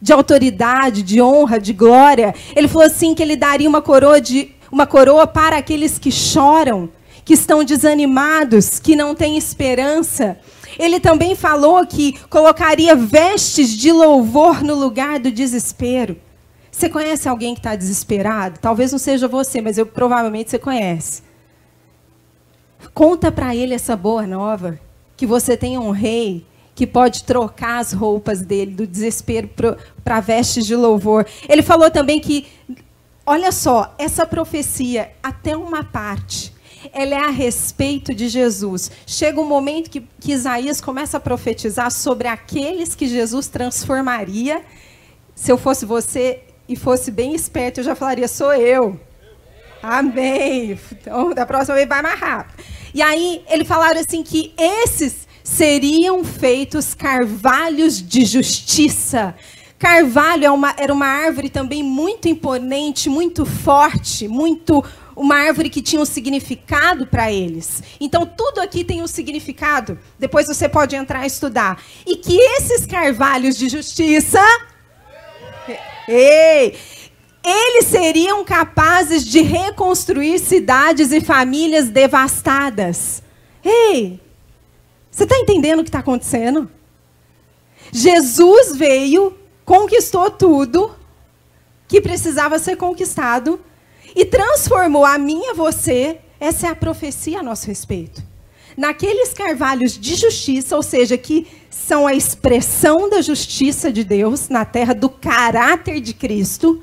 de 0.01 0.13
autoridade, 0.13 1.01
de 1.01 1.21
honra, 1.21 1.59
de 1.59 1.73
glória. 1.73 2.33
Ele 2.55 2.67
falou 2.67 2.87
assim 2.87 3.13
que 3.13 3.21
ele 3.21 3.35
daria 3.35 3.67
uma 3.67 3.81
coroa 3.81 4.21
de 4.21 4.51
uma 4.71 4.85
coroa 4.85 5.25
para 5.25 5.57
aqueles 5.57 5.97
que 5.97 6.11
choram, 6.11 6.89
que 7.25 7.33
estão 7.33 7.63
desanimados, 7.63 8.79
que 8.79 8.95
não 8.95 9.15
têm 9.15 9.37
esperança. 9.37 10.37
Ele 10.77 10.99
também 10.99 11.35
falou 11.35 11.85
que 11.85 12.13
colocaria 12.29 12.95
vestes 12.95 13.69
de 13.75 13.91
louvor 13.91 14.63
no 14.63 14.75
lugar 14.75 15.19
do 15.19 15.31
desespero. 15.31 16.15
Você 16.79 16.87
conhece 16.87 17.27
alguém 17.27 17.53
que 17.53 17.59
está 17.59 17.75
desesperado? 17.75 18.57
Talvez 18.57 18.93
não 18.93 18.99
seja 18.99 19.27
você, 19.27 19.59
mas 19.59 19.77
eu 19.77 19.85
provavelmente 19.85 20.49
você 20.49 20.57
conhece. 20.57 21.21
Conta 22.93 23.29
para 23.29 23.53
ele 23.53 23.73
essa 23.73 23.97
boa 23.97 24.25
nova, 24.25 24.79
que 25.17 25.25
você 25.25 25.57
tem 25.57 25.77
um 25.77 25.91
rei 25.91 26.45
que 26.73 26.87
pode 26.87 27.25
trocar 27.25 27.79
as 27.79 27.91
roupas 27.91 28.39
dele 28.41 28.71
do 28.71 28.87
desespero 28.87 29.49
para 30.05 30.21
vestes 30.21 30.65
de 30.65 30.73
louvor. 30.73 31.27
Ele 31.49 31.61
falou 31.61 31.91
também 31.91 32.17
que, 32.21 32.47
olha 33.25 33.51
só, 33.51 33.93
essa 33.97 34.25
profecia, 34.25 35.11
até 35.21 35.57
uma 35.57 35.83
parte, 35.83 36.53
ela 36.93 37.13
é 37.13 37.19
a 37.25 37.29
respeito 37.29 38.15
de 38.15 38.29
Jesus. 38.29 38.89
Chega 39.05 39.41
um 39.41 39.45
momento 39.45 39.89
que, 39.89 39.99
que 40.17 40.31
Isaías 40.31 40.79
começa 40.79 41.17
a 41.17 41.19
profetizar 41.19 41.91
sobre 41.91 42.29
aqueles 42.29 42.95
que 42.95 43.05
Jesus 43.05 43.47
transformaria. 43.47 44.61
Se 45.35 45.51
eu 45.51 45.57
fosse 45.57 45.85
você 45.85 46.43
e 46.69 46.75
fosse 46.75 47.09
bem 47.09 47.33
esperto, 47.33 47.79
eu 47.79 47.83
já 47.83 47.95
falaria: 47.95 48.27
sou 48.27 48.53
eu. 48.53 48.97
Amém. 49.81 50.79
Então, 50.91 51.33
da 51.33 51.45
próxima 51.45 51.75
vez 51.75 51.87
vai 51.87 52.01
mais 52.01 52.19
rápido. 52.19 52.63
E 52.93 53.01
aí, 53.01 53.43
ele 53.49 53.65
falaram 53.65 53.99
assim 53.99 54.21
que 54.21 54.53
esses 54.57 55.27
seriam 55.43 56.23
feitos 56.23 56.93
carvalhos 56.93 58.01
de 58.01 58.23
justiça. 58.23 59.35
Carvalho 59.79 60.45
é 60.45 60.51
uma, 60.51 60.75
era 60.77 60.93
uma 60.93 61.07
árvore 61.07 61.49
também 61.49 61.81
muito 61.81 62.27
imponente, 62.27 63.09
muito 63.09 63.45
forte, 63.45 64.27
muito 64.27 64.83
uma 65.15 65.35
árvore 65.35 65.69
que 65.69 65.81
tinha 65.81 66.01
um 66.01 66.05
significado 66.05 67.07
para 67.07 67.31
eles. 67.31 67.81
Então, 67.99 68.25
tudo 68.25 68.59
aqui 68.59 68.83
tem 68.83 69.01
um 69.01 69.07
significado. 69.07 69.97
Depois 70.19 70.47
você 70.47 70.67
pode 70.69 70.95
entrar 70.95 71.23
e 71.23 71.27
estudar. 71.27 71.81
E 72.05 72.17
que 72.17 72.37
esses 72.37 72.85
carvalhos 72.85 73.57
de 73.57 73.69
justiça. 73.69 74.41
Ei! 76.07 76.75
Eles 77.43 77.85
seriam 77.85 78.43
capazes 78.43 79.23
de 79.23 79.41
reconstruir 79.41 80.39
cidades 80.39 81.11
e 81.11 81.21
famílias 81.21 81.89
devastadas. 81.89 83.23
Ei! 83.63 84.19
Você 85.09 85.23
está 85.23 85.37
entendendo 85.37 85.79
o 85.79 85.83
que 85.83 85.89
está 85.89 85.99
acontecendo? 85.99 86.69
Jesus 87.91 88.75
veio, 88.75 89.35
conquistou 89.65 90.29
tudo 90.29 90.95
que 91.87 91.99
precisava 91.99 92.59
ser 92.59 92.75
conquistado 92.75 93.59
e 94.15 94.25
transformou 94.25 95.05
a 95.05 95.17
mim 95.17 95.41
e 95.45 95.49
a 95.49 95.53
você. 95.53 96.19
Essa 96.39 96.67
é 96.67 96.69
a 96.69 96.75
profecia 96.75 97.39
a 97.39 97.43
nosso 97.43 97.67
respeito. 97.67 98.28
Naqueles 98.79 99.33
carvalhos 99.33 99.99
de 99.99 100.15
justiça, 100.15 100.73
ou 100.73 100.81
seja, 100.81 101.17
que 101.17 101.45
são 101.69 102.07
a 102.07 102.13
expressão 102.13 103.09
da 103.09 103.21
justiça 103.21 103.91
de 103.91 104.05
Deus 104.05 104.47
na 104.47 104.63
terra, 104.63 104.95
do 104.95 105.09
caráter 105.09 105.99
de 105.99 106.13
Cristo. 106.13 106.81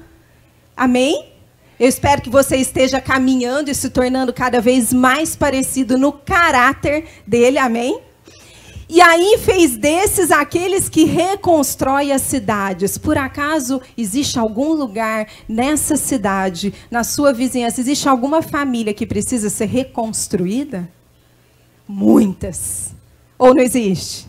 Amém? 0.77 1.33
Eu 1.81 1.89
espero 1.89 2.21
que 2.21 2.29
você 2.29 2.59
esteja 2.59 3.01
caminhando 3.01 3.71
e 3.71 3.75
se 3.75 3.89
tornando 3.89 4.31
cada 4.31 4.61
vez 4.61 4.93
mais 4.93 5.35
parecido 5.35 5.97
no 5.97 6.13
caráter 6.13 7.07
dele. 7.27 7.57
Amém? 7.57 7.99
E 8.91 9.01
aí 9.01 9.39
fez 9.39 9.79
desses 9.79 10.31
aqueles 10.31 10.91
que 10.91 11.05
reconstrói 11.05 12.13
as 12.13 12.21
cidades. 12.21 12.99
Por 12.99 13.17
acaso 13.17 13.81
existe 13.97 14.39
algum 14.39 14.75
lugar 14.75 15.29
nessa 15.49 15.97
cidade, 15.97 16.75
na 16.91 17.03
sua 17.03 17.33
vizinhança, 17.33 17.81
existe 17.81 18.07
alguma 18.07 18.43
família 18.43 18.93
que 18.93 19.07
precisa 19.07 19.49
ser 19.49 19.65
reconstruída? 19.65 20.95
Muitas. 21.89 22.95
Ou 23.39 23.55
não 23.55 23.63
existe? 23.63 24.27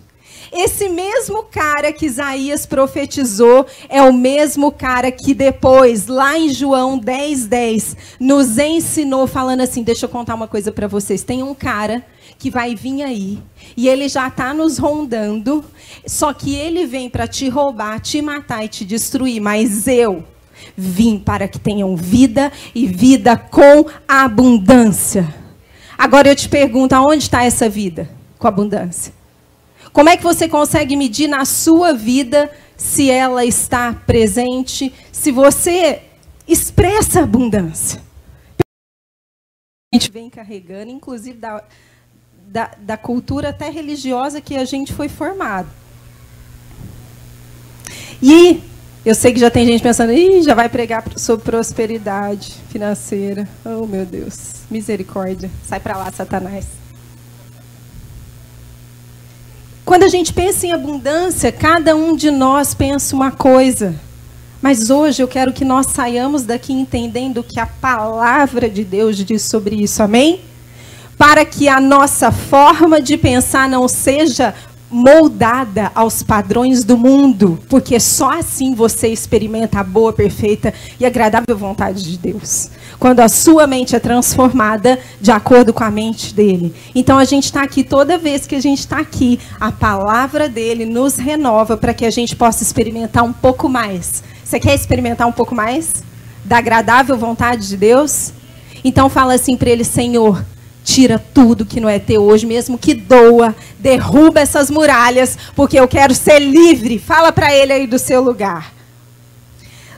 Esse 0.52 0.88
mesmo 0.88 1.44
cara 1.44 1.92
que 1.92 2.06
Isaías 2.06 2.66
profetizou 2.66 3.66
é 3.90 4.02
o 4.02 4.14
mesmo 4.14 4.72
cara 4.72 5.12
que 5.12 5.34
depois, 5.34 6.08
lá 6.08 6.38
em 6.38 6.50
João 6.50 6.98
10, 6.98 7.48
10, 7.48 7.98
nos 8.20 8.58
ensinou, 8.58 9.28
falando 9.28 9.62
assim: 9.62 9.84
deixa 9.84 10.06
eu 10.06 10.10
contar 10.10 10.36
uma 10.36 10.48
coisa 10.48 10.72
para 10.72 10.88
vocês. 10.88 11.24
Tem 11.24 11.44
um 11.44 11.54
cara 11.54 12.06
que 12.38 12.50
vai 12.50 12.76
vir 12.76 13.04
aí 13.04 13.40
e 13.76 13.88
ele 13.88 14.08
já 14.08 14.28
está 14.28 14.54
nos 14.54 14.78
rondando, 14.78 15.66
só 16.06 16.34
que 16.34 16.56
ele 16.56 16.86
vem 16.86 17.10
para 17.10 17.28
te 17.28 17.50
roubar, 17.50 18.00
te 18.00 18.22
matar 18.22 18.64
e 18.64 18.68
te 18.68 18.86
destruir, 18.86 19.42
mas 19.42 19.88
eu 19.88 20.24
vim 20.76 21.20
para 21.20 21.48
que 21.48 21.60
tenham 21.60 21.96
vida 21.96 22.52
e 22.74 22.86
vida 22.88 23.36
com 23.36 23.86
abundância. 24.08 25.47
Agora 25.98 26.30
eu 26.30 26.36
te 26.36 26.48
pergunto, 26.48 26.94
aonde 26.94 27.24
está 27.24 27.44
essa 27.44 27.68
vida 27.68 28.10
com 28.38 28.48
abundância? 28.48 29.12
Como 29.92 30.10
é 30.10 30.16
que 30.16 30.24
você 30.24 30.48
consegue 30.48 30.96
medir 30.96 31.28
na 31.28 31.44
sua 31.44 31.94
vida 31.94 32.52
se 32.76 33.10
ela 33.10 33.44
está 33.44 33.94
presente, 34.06 34.94
se 35.12 35.32
você 35.32 36.04
expressa 36.48 37.22
abundância? 37.22 38.00
A 39.92 39.98
gente 39.98 40.12
vem 40.12 40.30
carregando, 40.30 40.92
inclusive 40.92 41.38
da, 41.38 41.64
da, 42.46 42.72
da 42.78 42.98
cultura 42.98 43.50
até 43.50 43.70
religiosa 43.70 44.40
que 44.40 44.56
a 44.56 44.66
gente 44.66 44.94
foi 44.94 45.10
formado. 45.10 45.70
E 48.22 48.62
eu 49.06 49.16
sei 49.16 49.34
que 49.34 49.40
já 49.40 49.50
tem 49.50 49.66
gente 49.66 49.82
pensando, 49.82 50.12
Ih, 50.12 50.44
já 50.44 50.54
vai 50.54 50.70
pregar 50.70 51.04
sobre 51.18 51.46
prosperidade 51.46 52.54
financeira. 52.70 53.48
Oh, 53.66 53.88
meu 53.88 54.06
Deus. 54.06 54.57
Misericórdia. 54.70 55.50
Sai 55.66 55.80
para 55.80 55.98
lá, 55.98 56.12
Satanás. 56.12 56.66
Quando 59.86 60.04
a 60.04 60.10
gente 60.10 60.34
pensa 60.34 60.68
em 60.68 60.74
abundância, 60.74 61.52
cada 61.52 61.96
um 61.96 62.16
de 62.16 62.30
nós 62.30 62.74
pensa 62.74 63.16
uma 63.16 63.32
coisa. 63.32 63.96
Mas 64.62 64.90
hoje 64.90 65.24
eu 65.24 65.28
quero 65.28 65.54
que 65.54 65.64
nós 65.64 65.88
saiamos 65.88 66.44
daqui 66.44 66.74
entendendo 66.74 67.44
que 67.44 67.60
a 67.60 67.66
palavra 67.66 68.70
de 68.70 68.84
Deus 68.84 69.16
diz 69.18 69.44
sobre 69.44 69.76
isso. 69.76 70.04
Amém? 70.04 70.42
para 71.18 71.44
que 71.44 71.68
a 71.68 71.82
nossa 71.82 72.32
forma 72.32 73.02
de 73.02 73.18
pensar 73.18 73.68
não 73.68 73.88
seja 73.88 74.54
moldada 74.90 75.92
aos 75.94 76.24
padrões 76.24 76.84
do 76.84 76.98
mundo, 76.98 77.60
porque 77.70 78.00
só 78.00 78.32
assim 78.32 78.74
você 78.74 79.10
experimenta 79.10 79.80
a 79.80 79.84
boa, 79.84 80.14
perfeita 80.14 80.74
e 81.00 81.06
agradável 81.06 81.58
vontade 81.58 82.04
de 82.04 82.18
Deus. 82.18 82.70
Quando 82.98 83.20
a 83.20 83.28
sua 83.28 83.68
mente 83.68 83.96
é 83.96 84.00
transformada 84.00 84.98
de 85.20 85.30
acordo 85.30 85.74
com 85.74 85.84
a 85.84 85.92
mente 85.92 86.34
dele. 86.34 86.74
Então 86.96 87.18
a 87.18 87.26
gente 87.26 87.46
está 87.46 87.64
aqui, 87.64 87.84
toda 87.84 88.18
vez 88.18 88.48
que 88.48 88.56
a 88.56 88.62
gente 88.62 88.80
está 88.80 89.00
aqui, 89.00 89.40
a 89.60 89.72
palavra 89.72 90.48
dele 90.48 90.86
nos 90.86 91.18
renova 91.18 91.76
para 91.76 91.94
que 91.94 92.06
a 92.06 92.12
gente 92.12 92.36
possa 92.36 92.64
experimentar 92.64 93.24
um 93.24 93.34
pouco 93.34 93.68
mais. 93.68 94.24
Você 94.44 94.60
quer 94.60 94.74
experimentar 94.74 95.28
um 95.28 95.34
pouco 95.34 95.54
mais 95.54 96.04
da 96.46 96.60
agradável 96.60 97.18
vontade 97.18 97.68
de 97.68 97.76
Deus? 97.76 98.32
Então 98.84 99.10
fala 99.10 99.34
assim 99.34 99.58
para 99.58 99.70
ele, 99.70 99.84
Senhor, 99.84 100.44
Tira 100.88 101.20
tudo 101.20 101.66
que 101.66 101.82
não 101.82 101.90
é 101.90 102.00
teu 102.00 102.24
hoje, 102.24 102.46
mesmo 102.46 102.78
que 102.78 102.94
doa. 102.94 103.54
Derruba 103.78 104.40
essas 104.40 104.72
muralhas, 104.72 105.38
porque 105.54 105.78
eu 105.78 105.86
quero 105.86 106.16
ser 106.16 106.40
livre. 106.40 106.98
Fala 106.98 107.30
para 107.30 107.54
ele 107.54 107.74
aí 107.74 107.86
do 107.86 108.00
seu 108.00 108.22
lugar. 108.22 108.74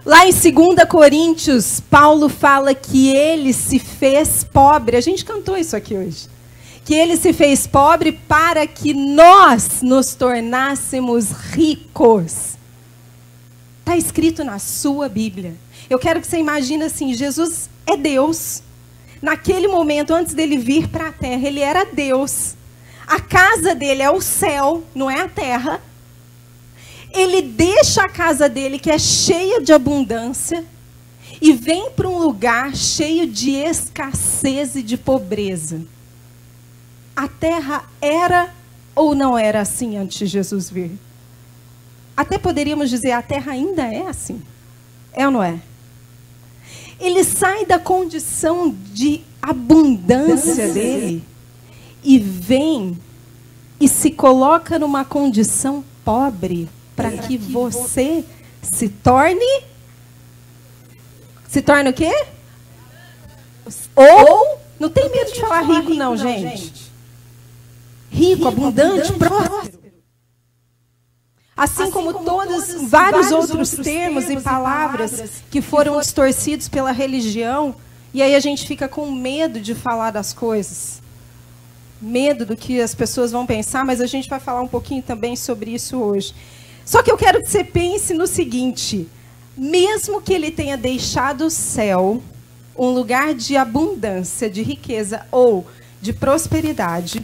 Lá 0.04 0.26
em 0.26 0.32
2 0.32 0.90
Coríntios, 0.90 1.80
Paulo 1.80 2.28
fala 2.28 2.74
que 2.74 3.08
ele 3.16 3.54
se 3.54 3.78
fez 3.78 4.44
pobre. 4.44 4.98
A 4.98 5.02
gente 5.02 5.24
cantou 5.24 5.56
isso 5.56 5.76
aqui 5.76 5.96
hoje. 5.96 6.28
que 6.84 6.96
ele 6.96 7.18
se 7.18 7.34
fez 7.34 7.68
pobre 7.68 8.12
para 8.12 8.66
que 8.66 8.92
nós 8.92 9.84
nos 9.84 10.16
tornássemos 10.16 11.30
ricos. 11.52 12.58
Está 13.82 13.96
escrito 13.96 14.44
na 14.44 14.58
sua 14.58 15.08
Bíblia. 15.08 15.54
Eu 15.88 16.00
quero 16.00 16.20
que 16.20 16.26
você 16.26 16.40
imagine 16.40 16.84
assim: 16.86 17.14
Jesus 17.14 17.70
é 17.86 17.96
Deus. 17.96 18.64
Naquele 19.22 19.68
momento, 19.68 20.14
antes 20.14 20.34
dele 20.34 20.58
vir 20.58 20.88
para 20.88 21.08
a 21.08 21.12
terra, 21.12 21.48
ele 21.48 21.60
era 21.60 21.86
Deus. 21.86 22.56
A 23.06 23.20
casa 23.20 23.76
dele 23.76 24.02
é 24.02 24.10
o 24.10 24.22
céu, 24.22 24.84
não 24.94 25.10
é 25.10 25.22
a 25.22 25.28
terra. 25.28 25.82
Ele 27.12 27.42
deixa 27.42 28.04
a 28.04 28.10
casa 28.10 28.48
dele, 28.48 28.80
que 28.80 28.92
é 28.92 29.00
cheia 29.00 29.62
de 29.62 29.74
abundância, 29.74 30.64
e 31.42 31.54
vem 31.54 31.92
para 31.92 32.08
um 32.08 32.20
lugar 32.20 32.76
cheio 32.76 33.26
de 33.28 33.52
escassez 33.52 34.76
e 34.76 34.84
de 34.84 34.98
pobreza 34.98 35.82
a 37.20 37.28
terra 37.28 37.84
era 38.00 38.50
ou 38.96 39.14
não 39.14 39.38
era 39.38 39.60
assim 39.60 39.98
antes 39.98 40.18
de 40.18 40.26
Jesus 40.26 40.70
vir? 40.70 40.98
Até 42.16 42.38
poderíamos 42.38 42.90
dizer, 42.90 43.12
a 43.12 43.22
terra 43.22 43.52
ainda 43.52 43.84
é 43.84 44.08
assim. 44.08 44.42
É 45.12 45.26
ou 45.26 45.32
não 45.32 45.44
é? 45.44 45.60
Ele 47.00 47.24
sai 47.24 47.66
da 47.66 47.80
condição 47.80 48.76
de 48.92 49.22
abundância 49.42 50.72
dele 50.74 51.24
e 52.04 52.20
vem 52.20 52.98
e 53.80 53.88
se 53.88 54.12
coloca 54.12 54.78
numa 54.78 55.06
condição 55.06 55.84
pobre 56.04 56.68
para 56.96 57.12
que 57.12 57.38
você 57.38 58.26
se 58.62 58.90
torne 58.90 59.64
se 61.48 61.62
torne 61.62 61.90
o 61.90 61.94
quê? 61.94 62.14
Ou 63.96 64.60
não 64.80 64.90
tem 64.90 65.10
medo 65.10 65.32
de 65.32 65.40
falar 65.40 65.62
rico 65.62 65.94
não, 65.94 66.18
gente 66.18 66.90
rico, 68.12 68.48
abundante, 68.48 69.14
próspero. 69.14 69.79
Assim, 71.60 71.84
assim 71.84 71.92
como, 71.92 72.14
como 72.14 72.26
todos, 72.26 72.68
todos 72.68 72.90
vários, 72.90 73.32
outros, 73.32 73.50
outros 73.50 73.70
termos, 73.72 74.26
termos 74.26 74.30
e 74.30 74.42
palavras, 74.42 75.12
palavras 75.12 75.44
que 75.52 75.62
foram 75.62 75.96
que 75.96 76.06
distorcidos 76.06 76.70
pela 76.70 76.94
religião, 76.94 77.76
e 78.14 78.22
aí 78.22 78.34
a 78.34 78.40
gente 78.40 78.66
fica 78.66 78.88
com 78.88 79.12
medo 79.12 79.60
de 79.60 79.76
falar 79.76 80.12
das 80.12 80.32
coisas. 80.32 81.02
Medo 82.02 82.46
do 82.46 82.56
que 82.56 82.80
as 82.80 82.96
pessoas 82.96 83.34
vão 83.34 83.46
pensar, 83.46 83.84
mas 83.84 84.00
a 84.00 84.06
gente 84.06 84.30
vai 84.30 84.40
falar 84.40 84.62
um 84.62 84.70
pouquinho 84.70 85.04
também 85.04 85.36
sobre 85.36 85.72
isso 85.72 85.98
hoje. 85.98 86.34
Só 86.86 87.04
que 87.04 87.12
eu 87.12 87.18
quero 87.18 87.42
que 87.42 87.50
você 87.50 87.62
pense 87.62 88.14
no 88.14 88.26
seguinte: 88.26 89.10
mesmo 89.58 90.22
que 90.22 90.34
ele 90.34 90.52
tenha 90.52 90.78
deixado 90.78 91.42
o 91.48 91.50
céu, 91.50 92.24
um 92.78 92.90
lugar 92.92 93.34
de 93.34 93.58
abundância, 93.58 94.50
de 94.50 94.64
riqueza 94.64 95.26
ou 95.30 95.68
de 96.02 96.14
prosperidade, 96.14 97.22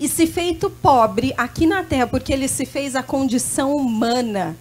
e 0.00 0.08
se 0.08 0.26
feito 0.26 0.70
pobre 0.70 1.34
aqui 1.36 1.66
na 1.66 1.84
terra, 1.84 2.06
porque 2.06 2.32
ele 2.32 2.48
se 2.48 2.64
fez 2.64 2.96
a 2.96 3.02
condição 3.02 3.76
humana. 3.76 4.56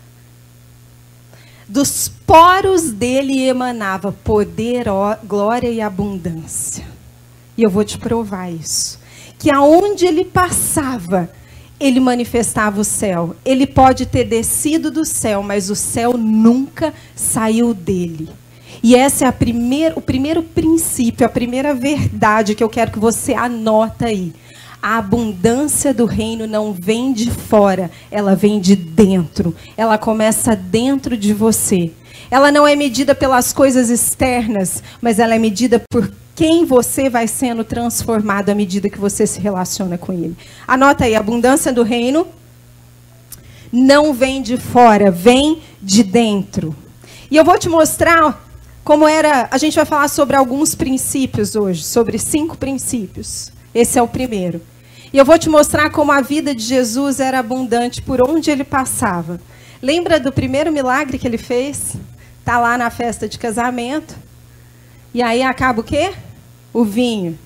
Dos 1.65 2.10
poros 2.10 2.91
dele 2.91 3.48
emanava 3.48 4.12
poder, 4.12 4.88
glória 5.24 5.69
e 5.69 5.79
abundância. 5.79 6.86
E 7.58 7.63
eu 7.63 7.69
vou 7.69 7.86
te 7.86 7.98
provar 7.98 8.51
isso. 8.51 9.00
Que 9.38 9.50
aonde 9.50 10.05
ele 10.05 10.25
passava, 10.25 11.31
ele 11.79 12.01
manifestava 12.01 12.81
o 12.81 12.84
céu. 12.84 13.34
Ele 13.46 13.65
pode 13.65 14.05
ter 14.08 14.25
descido 14.25 14.91
do 14.91 15.05
céu, 15.05 15.41
mas 15.41 15.69
o 15.69 15.75
céu 15.75 16.17
nunca 16.17 16.93
saiu 17.15 17.74
dele. 17.74 18.27
E 18.84 18.96
esse 18.96 19.24
é 19.24 19.27
a 19.27 19.31
primeir, 19.31 19.93
o 19.96 20.01
primeiro 20.01 20.43
princípio, 20.43 21.25
a 21.25 21.29
primeira 21.29 21.74
verdade 21.74 22.55
que 22.55 22.63
eu 22.63 22.69
quero 22.69 22.91
que 22.91 23.00
você 23.00 23.34
anota 23.34 24.08
aí. 24.08 24.34
A 24.81 24.98
abundância 24.98 25.93
do 25.93 26.05
reino 26.05 26.48
não 26.48 26.71
vem 26.71 27.12
de 27.12 27.29
fora, 27.29 27.91
ela 28.09 28.33
vem 28.33 28.61
de 28.61 28.75
dentro. 28.75 29.53
Ela 29.75 29.98
começa 29.98 30.55
dentro 30.55 31.18
de 31.18 31.33
você. 31.33 31.92
Ela 32.31 32.51
não 32.51 32.65
é 32.65 32.75
medida 32.75 33.13
pelas 33.13 33.51
coisas 33.51 33.89
externas, 33.89 34.81
mas 35.01 35.20
ela 35.20 35.35
é 35.35 35.39
medida 35.39 35.81
por 35.92 36.09
quem 36.33 36.63
você 36.63 37.09
vai 37.09 37.27
sendo 37.27 37.65
transformado 37.65 38.50
à 38.50 38.55
medida 38.55 38.89
que 38.89 38.98
você 38.98 39.27
se 39.27 39.42
relaciona 39.42 39.98
com 39.98 40.13
ele. 40.13 40.37
Anota 40.65 41.03
aí, 41.03 41.15
a 41.15 41.20
abundância 41.20 41.74
do 41.74 41.83
reino 41.83 42.25
não 43.72 44.13
vem 44.13 44.42
de 44.42 44.55
fora, 44.55 45.11
vem 45.11 45.61
de 45.81 46.03
dentro. 46.03 46.74
E 47.29 47.35
eu 47.35 47.44
vou 47.44 47.59
te 47.59 47.68
mostrar 47.68 48.48
como 48.83 49.05
era. 49.05 49.50
A 49.51 49.57
gente 49.57 49.75
vai 49.75 49.85
falar 49.85 50.07
sobre 50.07 50.37
alguns 50.37 50.74
princípios 50.74 51.55
hoje, 51.55 51.83
sobre 51.83 52.18
cinco 52.18 52.57
princípios. 52.57 53.51
Esse 53.74 54.00
é 54.00 54.01
o 54.01 54.08
primeiro. 54.08 54.62
E 55.12 55.18
eu 55.18 55.25
vou 55.25 55.38
te 55.38 55.50
mostrar 55.50 55.90
como 55.90 56.12
a 56.12 56.22
vida 56.22 56.53
de 56.53 56.64
Jesus 56.64 57.20
era 57.20 57.40
abundante 57.40 58.01
por 58.01 58.22
onde 58.22 58.51
ele 58.51 58.64
passava. 58.64 59.40
Lembra 59.82 60.20
do 60.20 60.32
primeiro 60.32 60.72
milagre 60.72 61.18
que 61.18 61.27
ele 61.27 61.38
fez? 61.38 61.96
Tá 62.46 62.60
lá 62.60 62.77
na 62.77 62.90
festa 62.90 63.27
de 63.27 63.40
casamento. 63.40 64.16
E 65.14 65.22
aí 65.22 65.42
acaba 65.42 65.82
o 65.82 65.84
quê? 65.84 66.14
O 66.72 66.84
vinho. 66.84 67.38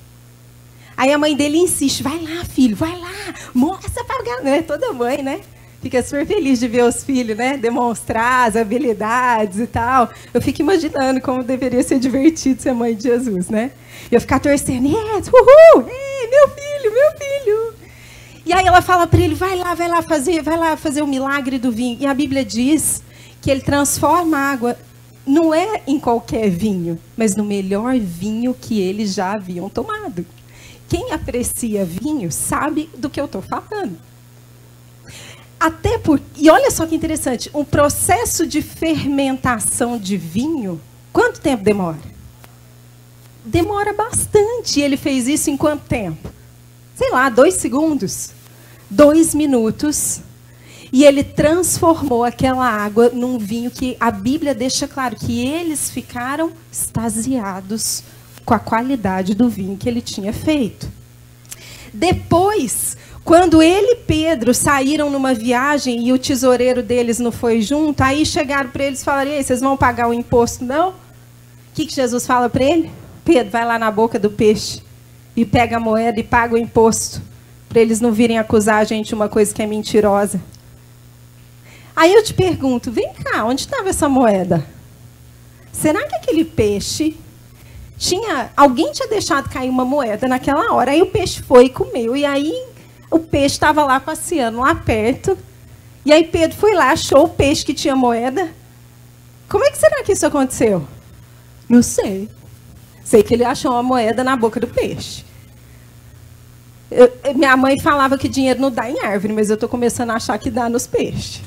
Aí 0.97 1.11
a 1.11 1.17
mãe 1.17 1.35
dele 1.35 1.57
insiste: 1.57 2.03
vai 2.03 2.19
lá, 2.19 2.43
filho, 2.45 2.75
vai 2.75 2.97
lá, 2.97 3.33
mostra 3.53 4.03
para 4.03 4.41
né? 4.41 4.61
Toda 4.61 4.93
mãe, 4.93 5.21
né? 5.21 5.41
Fica 5.83 6.01
super 6.01 6.25
feliz 6.25 6.61
de 6.61 6.67
ver 6.69 6.85
os 6.85 7.03
filhos, 7.03 7.35
né? 7.35 7.57
Demonstrar 7.57 8.47
as 8.47 8.55
habilidades 8.55 9.59
e 9.59 9.67
tal. 9.67 10.09
Eu 10.33 10.41
fico 10.41 10.61
imaginando 10.61 11.19
como 11.19 11.43
deveria 11.43 11.83
ser 11.83 11.99
divertido 11.99 12.61
ser 12.61 12.73
mãe 12.73 12.95
de 12.95 13.03
Jesus, 13.03 13.49
né? 13.49 13.71
E 14.09 14.15
eu 14.15 14.21
ficar 14.21 14.39
torcendo, 14.39 14.87
yes, 14.87 15.27
uhul, 15.27 15.85
ei, 15.85 16.29
meu 16.29 16.47
filho, 16.47 16.93
meu 16.93 17.11
filho. 17.17 17.73
E 18.45 18.53
aí 18.53 18.65
ela 18.65 18.81
fala 18.81 19.05
para 19.05 19.19
ele, 19.19 19.35
vai 19.35 19.57
lá, 19.57 19.73
vai 19.73 19.89
lá 19.89 20.01
fazer, 20.01 20.41
vai 20.41 20.55
lá 20.55 20.77
fazer 20.77 21.01
o 21.01 21.07
milagre 21.07 21.59
do 21.59 21.69
vinho. 21.69 21.97
E 21.99 22.05
a 22.05 22.13
Bíblia 22.13 22.45
diz 22.45 23.03
que 23.41 23.51
ele 23.51 23.59
transforma 23.59 24.37
a 24.37 24.51
água 24.51 24.77
não 25.27 25.53
é 25.53 25.81
em 25.85 25.99
qualquer 25.99 26.49
vinho, 26.49 26.97
mas 27.17 27.35
no 27.35 27.43
melhor 27.43 27.99
vinho 27.99 28.53
que 28.53 28.79
eles 28.79 29.13
já 29.13 29.33
haviam 29.33 29.67
tomado. 29.67 30.25
Quem 30.87 31.11
aprecia 31.11 31.83
vinho 31.83 32.31
sabe 32.31 32.89
do 32.97 33.09
que 33.09 33.19
eu 33.19 33.25
estou 33.25 33.41
falando. 33.41 34.12
Até 35.63 35.97
por. 35.97 36.19
E 36.35 36.49
olha 36.49 36.69
só 36.69 36.85
que 36.85 36.95
interessante: 36.95 37.49
um 37.53 37.63
processo 37.63 38.45
de 38.45 38.61
fermentação 38.61 39.97
de 39.97 40.17
vinho, 40.17 40.81
quanto 41.11 41.39
tempo 41.39 41.63
demora? 41.63 42.13
demora 43.45 43.93
bastante. 43.93 44.79
Ele 44.79 44.97
fez 44.97 45.27
isso 45.27 45.49
em 45.49 45.57
quanto 45.57 45.83
tempo? 45.85 46.29
Sei 46.95 47.09
lá, 47.11 47.29
dois 47.29 47.55
segundos, 47.55 48.31
dois 48.89 49.33
minutos. 49.33 50.21
E 50.91 51.03
ele 51.03 51.23
transformou 51.23 52.23
aquela 52.23 52.69
água 52.69 53.09
num 53.09 53.39
vinho 53.39 53.71
que 53.71 53.97
a 53.99 54.11
Bíblia 54.11 54.53
deixa 54.53 54.87
claro 54.87 55.15
que 55.15 55.43
eles 55.43 55.89
ficaram 55.89 56.51
extasiados 56.71 58.03
com 58.45 58.53
a 58.53 58.59
qualidade 58.59 59.33
do 59.33 59.49
vinho 59.49 59.75
que 59.75 59.89
ele 59.89 60.01
tinha 60.01 60.31
feito. 60.31 60.87
Depois, 61.91 62.95
quando 63.23 63.61
ele 63.61 63.93
e 63.93 63.95
Pedro 63.95 64.53
saíram 64.53 65.09
numa 65.09 65.33
viagem 65.33 66.07
e 66.07 66.11
o 66.11 66.19
tesoureiro 66.19 66.83
deles 66.83 67.19
não 67.19 67.31
foi 67.31 67.61
junto, 67.61 68.01
aí 68.01 68.25
chegaram 68.25 68.69
para 68.69 68.83
eles 68.83 69.01
e 69.01 69.05
falaram: 69.05 69.31
vocês 69.31 69.61
vão 69.61 69.77
pagar 69.77 70.09
o 70.09 70.13
imposto, 70.13 70.65
não? 70.65 70.89
O 70.89 70.95
que, 71.73 71.85
que 71.85 71.95
Jesus 71.95 72.25
fala 72.25 72.49
para 72.49 72.63
ele? 72.63 72.91
Pedro, 73.23 73.51
vai 73.51 73.65
lá 73.65 73.79
na 73.79 73.89
boca 73.89 74.19
do 74.19 74.29
peixe 74.29 74.81
e 75.35 75.45
pega 75.45 75.77
a 75.77 75.79
moeda 75.79 76.19
e 76.19 76.23
paga 76.23 76.53
o 76.53 76.57
imposto, 76.57 77.21
para 77.69 77.79
eles 77.79 78.01
não 78.01 78.11
virem 78.11 78.37
acusar 78.37 78.81
a 78.81 78.83
gente 78.83 79.07
de 79.07 79.15
uma 79.15 79.29
coisa 79.29 79.53
que 79.53 79.61
é 79.61 79.65
mentirosa. 79.65 80.41
Aí 81.95 82.13
eu 82.13 82.23
te 82.23 82.33
pergunto, 82.33 82.91
vem 82.91 83.13
cá, 83.13 83.45
onde 83.45 83.61
estava 83.61 83.89
essa 83.89 84.09
moeda? 84.09 84.65
Será 85.71 86.05
que 86.05 86.15
aquele 86.15 86.43
peixe 86.43 87.15
tinha 87.97 88.51
alguém 88.57 88.91
tinha 88.91 89.07
deixado 89.07 89.49
cair 89.49 89.69
uma 89.69 89.85
moeda 89.85 90.27
naquela 90.27 90.73
hora? 90.73 90.91
Aí 90.91 91.01
o 91.01 91.07
peixe 91.07 91.41
foi 91.41 91.65
e 91.65 91.69
comeu 91.69 92.15
e 92.15 92.25
aí 92.25 92.72
o 93.13 93.19
peixe 93.19 93.55
estava 93.55 93.85
lá 93.85 93.99
passeando 93.99 94.59
lá 94.59 94.73
perto. 94.73 95.37
E 96.03 96.11
aí 96.11 96.23
Pedro 96.23 96.57
foi 96.57 96.73
lá, 96.73 96.91
achou 96.91 97.25
o 97.25 97.29
peixe 97.29 97.63
que 97.63 97.73
tinha 97.73 97.95
moeda. 97.95 98.49
Como 99.47 99.63
é 99.63 99.69
que 99.69 99.77
será 99.77 100.03
que 100.03 100.11
isso 100.11 100.25
aconteceu? 100.25 100.85
Não 101.69 101.83
sei. 101.83 102.27
Sei 103.05 103.21
que 103.21 103.35
ele 103.35 103.43
achou 103.43 103.71
uma 103.71 103.83
moeda 103.83 104.23
na 104.23 104.35
boca 104.35 104.59
do 104.59 104.67
peixe. 104.67 105.23
Eu, 106.89 107.11
minha 107.35 107.55
mãe 107.55 107.79
falava 107.79 108.17
que 108.17 108.27
dinheiro 108.27 108.59
não 108.59 108.71
dá 108.71 108.89
em 108.89 108.99
árvore, 108.99 109.33
mas 109.33 109.49
eu 109.49 109.53
estou 109.53 109.69
começando 109.69 110.09
a 110.09 110.15
achar 110.15 110.37
que 110.39 110.49
dá 110.49 110.67
nos 110.67 110.87
peixes. 110.87 111.41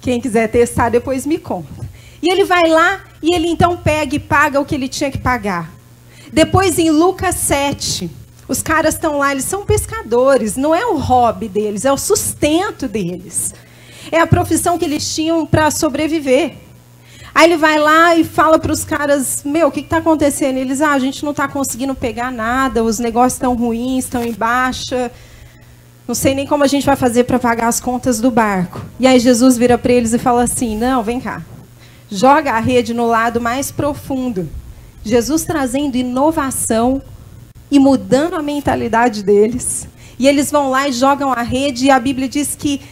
Quem 0.00 0.20
quiser 0.20 0.48
testar, 0.48 0.88
depois 0.88 1.24
me 1.24 1.38
conta. 1.38 1.88
E 2.20 2.30
ele 2.30 2.44
vai 2.44 2.68
lá 2.68 3.04
e 3.22 3.32
ele 3.32 3.46
então 3.46 3.76
pega 3.76 4.16
e 4.16 4.18
paga 4.18 4.60
o 4.60 4.64
que 4.64 4.74
ele 4.74 4.88
tinha 4.88 5.10
que 5.10 5.18
pagar. 5.18 5.70
Depois, 6.32 6.78
em 6.78 6.90
Lucas 6.90 7.36
7, 7.36 8.10
os 8.52 8.62
caras 8.62 8.94
estão 8.94 9.18
lá, 9.18 9.32
eles 9.32 9.44
são 9.44 9.64
pescadores, 9.64 10.56
não 10.56 10.74
é 10.74 10.84
o 10.86 10.98
hobby 10.98 11.48
deles, 11.48 11.84
é 11.84 11.92
o 11.92 11.96
sustento 11.96 12.86
deles. 12.86 13.54
É 14.10 14.20
a 14.20 14.26
profissão 14.26 14.78
que 14.78 14.84
eles 14.84 15.14
tinham 15.14 15.46
para 15.46 15.70
sobreviver. 15.70 16.56
Aí 17.34 17.46
ele 17.46 17.56
vai 17.56 17.78
lá 17.78 18.14
e 18.14 18.24
fala 18.24 18.58
para 18.58 18.72
os 18.72 18.84
caras: 18.84 19.42
Meu, 19.42 19.68
o 19.68 19.70
que 19.70 19.80
está 19.80 19.96
acontecendo? 19.98 20.58
Eles: 20.58 20.82
Ah, 20.82 20.92
a 20.92 20.98
gente 20.98 21.24
não 21.24 21.30
está 21.30 21.48
conseguindo 21.48 21.94
pegar 21.94 22.30
nada, 22.30 22.84
os 22.84 22.98
negócios 22.98 23.34
estão 23.34 23.54
ruins, 23.54 24.04
estão 24.04 24.22
em 24.22 24.32
baixa. 24.32 25.10
Não 26.06 26.14
sei 26.14 26.34
nem 26.34 26.46
como 26.46 26.62
a 26.62 26.66
gente 26.66 26.84
vai 26.84 26.96
fazer 26.96 27.24
para 27.24 27.38
pagar 27.38 27.68
as 27.68 27.80
contas 27.80 28.20
do 28.20 28.30
barco. 28.30 28.84
E 29.00 29.06
aí 29.06 29.18
Jesus 29.18 29.56
vira 29.56 29.78
para 29.78 29.92
eles 29.92 30.12
e 30.12 30.18
fala 30.18 30.42
assim: 30.42 30.76
Não, 30.76 31.02
vem 31.02 31.20
cá. 31.20 31.40
Joga 32.10 32.52
a 32.52 32.60
rede 32.60 32.92
no 32.92 33.06
lado 33.06 33.40
mais 33.40 33.70
profundo. 33.70 34.46
Jesus 35.02 35.44
trazendo 35.44 35.96
inovação 35.96 37.00
e 37.72 37.78
mudando 37.78 38.34
a 38.34 38.42
mentalidade 38.42 39.22
deles. 39.22 39.88
E 40.18 40.28
eles 40.28 40.50
vão 40.50 40.68
lá 40.68 40.86
e 40.86 40.92
jogam 40.92 41.32
a 41.32 41.40
rede, 41.40 41.86
e 41.86 41.90
a 41.90 41.98
Bíblia 41.98 42.28
diz 42.28 42.54
que 42.54 42.82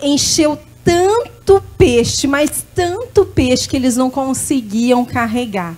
encheu 0.00 0.56
tanto 0.84 1.60
peixe, 1.76 2.28
mas 2.28 2.64
tanto 2.72 3.26
peixe 3.26 3.68
que 3.68 3.74
eles 3.74 3.96
não 3.96 4.08
conseguiam 4.08 5.04
carregar. 5.04 5.74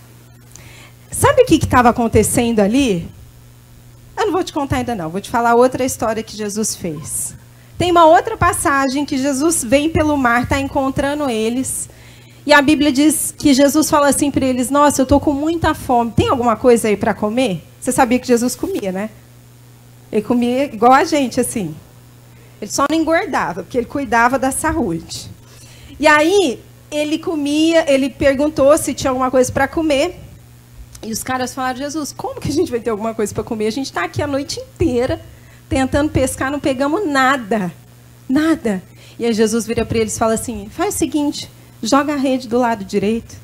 Sabe 1.10 1.42
o 1.42 1.46
que 1.46 1.54
estava 1.54 1.88
acontecendo 1.88 2.60
ali? 2.60 3.08
Eu 4.14 4.26
não 4.26 4.32
vou 4.34 4.44
te 4.44 4.52
contar 4.52 4.76
ainda 4.76 4.94
não, 4.94 5.08
vou 5.08 5.22
te 5.22 5.30
falar 5.30 5.54
outra 5.54 5.82
história 5.82 6.22
que 6.22 6.36
Jesus 6.36 6.76
fez. 6.76 7.34
Tem 7.78 7.90
uma 7.90 8.04
outra 8.04 8.36
passagem 8.36 9.06
que 9.06 9.16
Jesus 9.16 9.64
vem 9.64 9.88
pelo 9.88 10.18
mar, 10.18 10.42
está 10.42 10.60
encontrando 10.60 11.30
eles. 11.30 11.88
E 12.44 12.52
a 12.52 12.60
Bíblia 12.60 12.92
diz 12.92 13.34
que 13.36 13.54
Jesus 13.54 13.88
fala 13.88 14.10
assim 14.10 14.30
para 14.30 14.44
eles: 14.44 14.68
Nossa, 14.68 15.00
eu 15.00 15.04
estou 15.04 15.18
com 15.18 15.32
muita 15.32 15.72
fome. 15.72 16.12
Tem 16.14 16.28
alguma 16.28 16.56
coisa 16.56 16.88
aí 16.88 16.96
para 16.96 17.14
comer? 17.14 17.69
Você 17.80 17.90
sabia 17.92 18.18
que 18.18 18.26
Jesus 18.26 18.54
comia, 18.54 18.92
né? 18.92 19.10
Ele 20.12 20.22
comia 20.22 20.64
igual 20.64 20.92
a 20.92 21.04
gente, 21.04 21.40
assim. 21.40 21.74
Ele 22.60 22.70
só 22.70 22.86
não 22.90 22.96
engordava, 22.96 23.62
porque 23.62 23.78
ele 23.78 23.86
cuidava 23.86 24.38
da 24.38 24.50
saúde. 24.50 25.30
E 25.98 26.06
aí, 26.06 26.60
ele 26.90 27.18
comia, 27.18 27.90
ele 27.90 28.10
perguntou 28.10 28.76
se 28.76 28.92
tinha 28.92 29.10
alguma 29.10 29.30
coisa 29.30 29.50
para 29.50 29.66
comer. 29.66 30.20
E 31.02 31.10
os 31.10 31.22
caras 31.22 31.54
falaram: 31.54 31.78
Jesus, 31.78 32.12
como 32.12 32.40
que 32.40 32.48
a 32.48 32.52
gente 32.52 32.70
vai 32.70 32.80
ter 32.80 32.90
alguma 32.90 33.14
coisa 33.14 33.32
para 33.32 33.44
comer? 33.44 33.68
A 33.68 33.72
gente 33.72 33.86
está 33.86 34.04
aqui 34.04 34.22
a 34.22 34.26
noite 34.26 34.60
inteira 34.60 35.20
tentando 35.68 36.10
pescar, 36.10 36.50
não 36.50 36.60
pegamos 36.60 37.06
nada. 37.06 37.72
Nada. 38.28 38.82
E 39.18 39.24
aí 39.24 39.32
Jesus 39.32 39.66
vira 39.66 39.86
para 39.86 39.98
eles 39.98 40.16
e 40.16 40.18
fala 40.18 40.34
assim: 40.34 40.68
faz 40.70 40.94
o 40.94 40.98
seguinte, 40.98 41.50
joga 41.82 42.12
a 42.14 42.16
rede 42.16 42.48
do 42.48 42.58
lado 42.58 42.84
direito. 42.84 43.36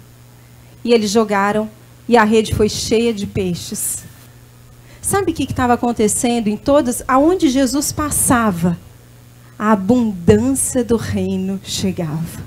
E 0.84 0.92
eles 0.92 1.10
jogaram 1.10 1.70
e 2.08 2.16
a 2.16 2.24
rede 2.24 2.54
foi 2.54 2.68
cheia 2.68 3.12
de 3.12 3.26
peixes. 3.26 4.04
Sabe 5.06 5.30
o 5.30 5.34
que 5.36 5.44
estava 5.44 5.74
acontecendo 5.74 6.48
em 6.48 6.56
todas? 6.56 7.00
Aonde 7.06 7.48
Jesus 7.48 7.92
passava, 7.92 8.76
a 9.56 9.70
abundância 9.70 10.82
do 10.82 10.96
reino 10.96 11.60
chegava. 11.62 12.42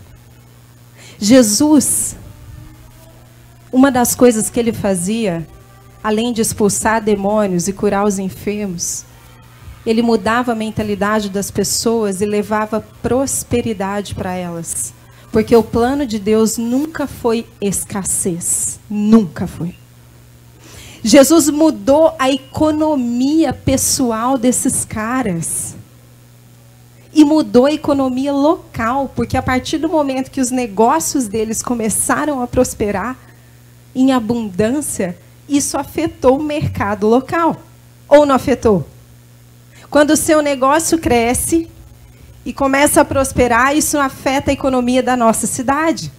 Jesus, 1.17 2.17
uma 3.71 3.89
das 3.89 4.13
coisas 4.13 4.49
que 4.49 4.59
ele 4.59 4.73
fazia, 4.73 5.47
além 6.03 6.33
de 6.33 6.41
expulsar 6.41 7.01
demônios 7.01 7.69
e 7.69 7.71
curar 7.71 8.05
os 8.05 8.19
enfermos, 8.19 9.05
ele 9.85 10.01
mudava 10.01 10.51
a 10.51 10.55
mentalidade 10.55 11.29
das 11.29 11.49
pessoas 11.49 12.19
e 12.19 12.25
levava 12.25 12.85
prosperidade 13.01 14.13
para 14.13 14.33
elas. 14.33 14.93
Porque 15.31 15.55
o 15.55 15.63
plano 15.63 16.05
de 16.05 16.19
Deus 16.19 16.57
nunca 16.57 17.07
foi 17.07 17.47
escassez. 17.61 18.81
Nunca 18.89 19.47
foi. 19.47 19.73
Jesus 21.03 21.49
mudou 21.49 22.13
a 22.19 22.29
economia 22.29 23.53
pessoal 23.53 24.37
desses 24.37 24.83
caras 24.83 25.75
e 27.13 27.23
mudou 27.23 27.65
a 27.65 27.73
economia 27.73 28.33
local, 28.33 29.11
porque 29.15 29.37
a 29.37 29.41
partir 29.41 29.77
do 29.77 29.89
momento 29.89 30.29
que 30.29 30.41
os 30.41 30.51
negócios 30.51 31.27
deles 31.27 31.63
começaram 31.63 32.41
a 32.41 32.47
prosperar 32.47 33.17
em 33.95 34.11
abundância, 34.11 35.17
isso 35.47 35.77
afetou 35.77 36.37
o 36.37 36.43
mercado 36.43 37.07
local. 37.07 37.55
Ou 38.07 38.25
não 38.25 38.35
afetou? 38.35 38.87
Quando 39.89 40.11
o 40.11 40.17
seu 40.17 40.41
negócio 40.41 40.99
cresce 40.99 41.69
e 42.45 42.53
começa 42.53 43.01
a 43.01 43.05
prosperar, 43.05 43.75
isso 43.75 43.97
afeta 43.97 44.51
a 44.51 44.53
economia 44.53 45.01
da 45.01 45.17
nossa 45.17 45.47
cidade. 45.47 46.11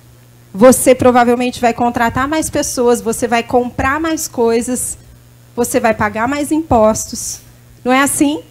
Você 0.53 0.95
provavelmente 0.95 1.61
vai 1.61 1.73
contratar 1.73 2.27
mais 2.27 2.51
pessoas, 2.51 3.01
você 3.01 3.29
vai 3.29 3.43
comprar 3.43 4.01
mais 4.01 4.27
coisas, 4.27 4.99
você 5.55 5.79
vai 5.79 5.95
pagar 5.95 6.27
mais 6.27 6.51
impostos. 6.51 7.41
Não 7.85 7.93
é 7.93 8.03
assim? 8.03 8.43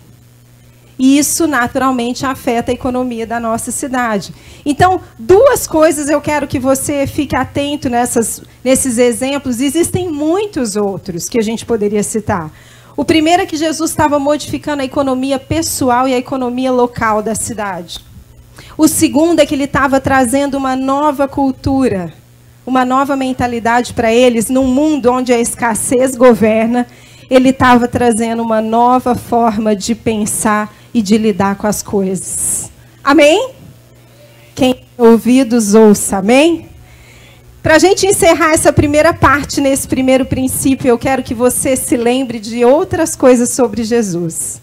E 0.98 1.18
isso 1.18 1.48
naturalmente 1.48 2.26
afeta 2.26 2.72
a 2.72 2.74
economia 2.74 3.26
da 3.26 3.40
nossa 3.40 3.72
cidade. 3.72 4.34
Então, 4.66 5.00
duas 5.18 5.66
coisas 5.66 6.10
eu 6.10 6.20
quero 6.20 6.46
que 6.46 6.60
você 6.60 7.08
fique 7.08 7.36
atento 7.36 7.90
nessas, 7.90 8.42
nesses 8.64 8.98
exemplos. 8.98 9.62
Existem 9.62 10.10
muitos 10.10 10.76
outros 10.76 11.30
que 11.30 11.40
a 11.40 11.42
gente 11.44 11.66
poderia 11.66 12.04
citar. 12.04 12.52
O 12.98 13.06
primeiro 13.06 13.44
é 13.44 13.46
que 13.46 13.56
Jesus 13.56 13.92
estava 13.92 14.20
modificando 14.20 14.82
a 14.82 14.86
economia 14.86 15.40
pessoal 15.40 16.06
e 16.06 16.14
a 16.14 16.18
economia 16.18 16.70
local 16.70 17.22
da 17.22 17.34
cidade. 17.34 18.09
O 18.78 18.88
segundo 18.88 19.40
é 19.40 19.46
que 19.46 19.56
ele 19.56 19.66
estava 19.66 20.00
trazendo 20.00 20.58
uma 20.58 20.76
nova 20.76 21.28
cultura, 21.28 22.14
uma 22.66 22.86
nova 22.86 23.16
mentalidade 23.16 23.94
para 23.94 24.14
eles, 24.14 24.50
num 24.50 24.68
mundo 24.68 25.12
onde 25.12 25.34
a 25.34 25.40
escassez 25.40 26.16
governa. 26.16 26.88
Ele 27.30 27.50
estava 27.50 27.88
trazendo 27.88 28.42
uma 28.42 28.62
nova 28.62 29.16
forma 29.16 29.76
de 29.76 29.94
pensar 29.94 30.74
e 30.94 31.02
de 31.02 31.18
lidar 31.18 31.56
com 31.56 31.68
as 31.68 31.84
coisas. 31.84 32.72
Amém? 33.04 33.52
Quem 34.56 34.74
tem 34.74 34.84
ouvidos, 34.98 35.74
ouça. 35.74 36.18
Amém? 36.18 36.68
Para 37.62 37.76
a 37.76 37.80
gente 37.80 38.06
encerrar 38.06 38.54
essa 38.54 38.72
primeira 38.72 39.14
parte, 39.14 39.60
nesse 39.60 39.88
primeiro 39.88 40.26
princípio, 40.26 40.88
eu 40.88 40.98
quero 40.98 41.22
que 41.22 41.34
você 41.34 41.76
se 41.76 41.98
lembre 41.98 42.40
de 42.40 42.64
outras 42.64 43.16
coisas 43.16 43.50
sobre 43.50 43.84
Jesus. 43.84 44.62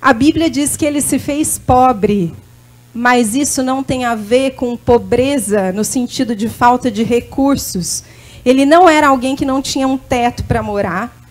A 0.00 0.12
Bíblia 0.12 0.50
diz 0.50 0.76
que 0.76 0.84
ele 0.84 1.00
se 1.00 1.18
fez 1.18 1.58
pobre, 1.58 2.34
mas 2.94 3.34
isso 3.34 3.60
não 3.62 3.82
tem 3.82 4.04
a 4.04 4.14
ver 4.14 4.52
com 4.52 4.76
pobreza 4.76 5.72
no 5.72 5.82
sentido 5.82 6.36
de 6.36 6.48
falta 6.48 6.90
de 6.90 7.02
recursos. 7.02 8.04
Ele 8.44 8.64
não 8.64 8.88
era 8.88 9.08
alguém 9.08 9.34
que 9.34 9.44
não 9.44 9.60
tinha 9.60 9.88
um 9.88 9.98
teto 9.98 10.44
para 10.44 10.62
morar. 10.62 11.24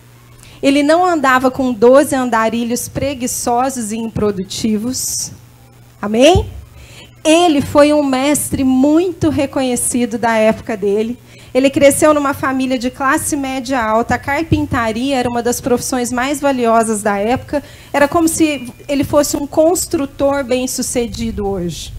Ele 0.62 0.82
não 0.82 1.06
andava 1.06 1.50
com 1.50 1.72
12 1.72 2.14
andarilhos 2.14 2.88
preguiçosos 2.88 3.92
e 3.92 3.96
improdutivos. 3.96 5.30
Amém? 6.00 6.46
Ele 7.24 7.62
foi 7.62 7.94
um 7.94 8.02
mestre 8.02 8.62
muito 8.62 9.30
reconhecido 9.30 10.18
da 10.18 10.36
época 10.36 10.76
dele. 10.76 11.18
Ele 11.54 11.70
cresceu 11.70 12.12
numa 12.12 12.34
família 12.34 12.76
de 12.76 12.90
classe 12.90 13.36
média 13.36 13.80
alta. 13.80 14.16
A 14.16 14.18
carpintaria 14.18 15.16
era 15.16 15.30
uma 15.30 15.42
das 15.42 15.60
profissões 15.60 16.10
mais 16.10 16.40
valiosas 16.40 17.00
da 17.00 17.16
época. 17.16 17.62
Era 17.92 18.08
como 18.08 18.26
se 18.26 18.72
ele 18.88 19.04
fosse 19.04 19.36
um 19.36 19.46
construtor 19.46 20.42
bem-sucedido 20.42 21.46
hoje. 21.46 21.94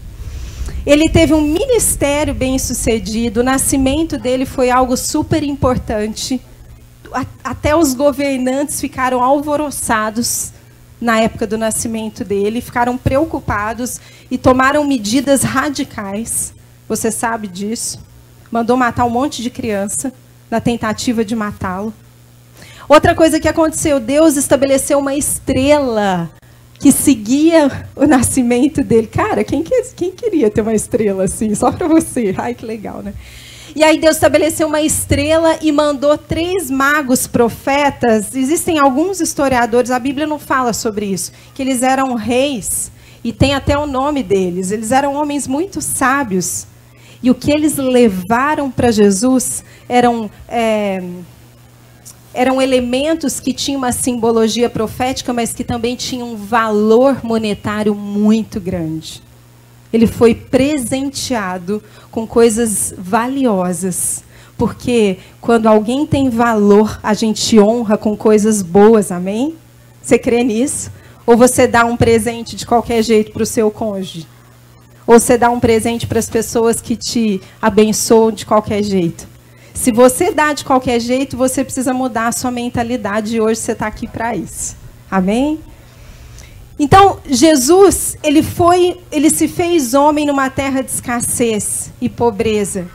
Ele 0.84 1.08
teve 1.08 1.32
um 1.32 1.40
ministério 1.40 2.34
bem-sucedido. 2.34 3.40
O 3.40 3.44
nascimento 3.44 4.18
dele 4.18 4.44
foi 4.44 4.70
algo 4.70 4.96
super 4.96 5.42
importante 5.42 6.40
até 7.42 7.74
os 7.74 7.94
governantes 7.94 8.80
ficaram 8.80 9.22
alvoroçados 9.22 10.52
na 11.00 11.20
época 11.20 11.46
do 11.46 11.58
nascimento 11.58 12.24
dele, 12.24 12.60
ficaram 12.60 12.96
preocupados 12.96 14.00
e 14.30 14.38
tomaram 14.38 14.84
medidas 14.84 15.42
radicais. 15.42 16.54
Você 16.88 17.10
sabe 17.10 17.48
disso. 17.48 18.05
Mandou 18.50 18.76
matar 18.76 19.04
um 19.04 19.10
monte 19.10 19.42
de 19.42 19.50
criança 19.50 20.12
na 20.50 20.60
tentativa 20.60 21.24
de 21.24 21.34
matá-lo. 21.34 21.92
Outra 22.88 23.14
coisa 23.14 23.40
que 23.40 23.48
aconteceu, 23.48 23.98
Deus 23.98 24.36
estabeleceu 24.36 24.98
uma 24.98 25.14
estrela 25.14 26.30
que 26.78 26.92
seguia 26.92 27.86
o 27.96 28.06
nascimento 28.06 28.82
dele. 28.82 29.06
Cara, 29.06 29.42
quem, 29.42 29.64
quem 29.96 30.12
queria 30.12 30.50
ter 30.50 30.60
uma 30.60 30.74
estrela 30.74 31.24
assim? 31.24 31.54
Só 31.54 31.72
para 31.72 31.88
você. 31.88 32.34
Ai, 32.38 32.54
que 32.54 32.64
legal, 32.64 33.02
né? 33.02 33.12
E 33.74 33.84
aí 33.84 33.98
Deus 33.98 34.16
estabeleceu 34.16 34.68
uma 34.68 34.80
estrela 34.80 35.58
e 35.60 35.70
mandou 35.70 36.16
três 36.16 36.70
magos 36.70 37.26
profetas. 37.26 38.34
Existem 38.34 38.78
alguns 38.78 39.20
historiadores, 39.20 39.90
a 39.90 39.98
Bíblia 39.98 40.26
não 40.26 40.38
fala 40.38 40.72
sobre 40.72 41.06
isso, 41.06 41.30
que 41.54 41.62
eles 41.62 41.82
eram 41.82 42.14
reis 42.14 42.90
e 43.22 43.32
tem 43.32 43.54
até 43.54 43.76
o 43.76 43.86
nome 43.86 44.22
deles. 44.22 44.70
Eles 44.70 44.92
eram 44.92 45.14
homens 45.14 45.46
muito 45.46 45.82
sábios. 45.82 46.66
E 47.22 47.30
o 47.30 47.34
que 47.34 47.50
eles 47.50 47.76
levaram 47.76 48.70
para 48.70 48.90
Jesus 48.90 49.64
eram 49.88 50.30
é, 50.48 51.02
eram 52.36 52.60
elementos 52.60 53.40
que 53.40 53.54
tinham 53.54 53.78
uma 53.78 53.92
simbologia 53.92 54.68
profética, 54.68 55.32
mas 55.32 55.54
que 55.54 55.64
também 55.64 55.96
tinham 55.96 56.34
um 56.34 56.36
valor 56.36 57.24
monetário 57.24 57.94
muito 57.94 58.60
grande. 58.60 59.22
Ele 59.90 60.06
foi 60.06 60.34
presenteado 60.34 61.82
com 62.10 62.26
coisas 62.26 62.92
valiosas. 62.98 64.22
Porque 64.58 65.18
quando 65.40 65.66
alguém 65.66 66.06
tem 66.06 66.28
valor, 66.28 67.00
a 67.02 67.14
gente 67.14 67.58
honra 67.58 67.96
com 67.96 68.14
coisas 68.14 68.60
boas, 68.60 69.10
amém? 69.10 69.54
Você 70.02 70.18
crê 70.18 70.44
nisso? 70.44 70.90
Ou 71.26 71.38
você 71.38 71.66
dá 71.66 71.86
um 71.86 71.96
presente 71.96 72.54
de 72.54 72.66
qualquer 72.66 73.02
jeito 73.02 73.32
para 73.32 73.42
o 73.42 73.46
seu 73.46 73.70
cônjuge? 73.70 74.26
Ou 75.06 75.20
você 75.20 75.38
dá 75.38 75.48
um 75.50 75.60
presente 75.60 76.06
para 76.06 76.18
as 76.18 76.28
pessoas 76.28 76.80
que 76.80 76.96
te 76.96 77.40
abençoam 77.62 78.32
de 78.32 78.44
qualquer 78.44 78.82
jeito? 78.82 79.26
Se 79.72 79.92
você 79.92 80.32
dá 80.32 80.52
de 80.52 80.64
qualquer 80.64 80.98
jeito, 80.98 81.36
você 81.36 81.62
precisa 81.62 81.92
mudar 81.92 82.28
a 82.28 82.32
sua 82.32 82.50
mentalidade 82.50 83.36
e 83.36 83.40
hoje 83.40 83.60
você 83.60 83.72
está 83.72 83.86
aqui 83.86 84.08
para 84.08 84.34
isso. 84.34 84.74
Amém? 85.10 85.60
Então, 86.78 87.18
Jesus, 87.26 88.16
ele 88.22 88.42
foi, 88.42 88.98
ele 89.12 89.30
se 89.30 89.46
fez 89.46 89.94
homem 89.94 90.26
numa 90.26 90.50
terra 90.50 90.82
de 90.82 90.90
escassez 90.90 91.90
e 92.00 92.08
pobreza. 92.08 92.88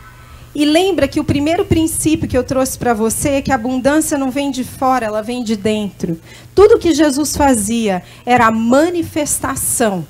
E 0.53 0.65
lembra 0.65 1.07
que 1.07 1.19
o 1.19 1.23
primeiro 1.23 1.63
princípio 1.65 2.27
que 2.27 2.37
eu 2.37 2.43
trouxe 2.43 2.77
para 2.77 2.93
você 2.93 3.29
é 3.29 3.41
que 3.41 3.51
a 3.51 3.55
abundância 3.55 4.17
não 4.17 4.29
vem 4.29 4.51
de 4.51 4.63
fora, 4.63 5.05
ela 5.05 5.21
vem 5.21 5.43
de 5.43 5.55
dentro. 5.55 6.19
Tudo 6.53 6.77
que 6.77 6.93
Jesus 6.93 7.37
fazia 7.37 8.03
era 8.25 8.47
a 8.47 8.51
manifestação 8.51 10.05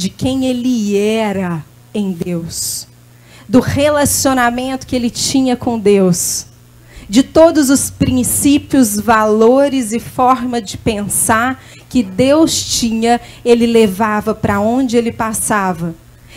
de 0.00 0.08
quem 0.08 0.46
ele 0.46 0.96
era 0.96 1.62
em 1.92 2.10
Deus, 2.10 2.88
do 3.46 3.60
relacionamento 3.60 4.86
que 4.86 4.96
ele 4.96 5.10
tinha 5.10 5.54
com 5.56 5.78
Deus, 5.78 6.46
de 7.06 7.22
todos 7.22 7.68
os 7.68 7.90
princípios, 7.90 8.98
valores 8.98 9.92
e 9.92 10.00
forma 10.00 10.58
de 10.58 10.78
pensar 10.78 11.62
que 11.90 12.02
Deus 12.02 12.78
tinha, 12.78 13.20
ele 13.44 13.66
levava 13.66 14.34
para 14.34 14.58
onde 14.58 14.96
ele 14.96 15.12
passava. 15.12 15.94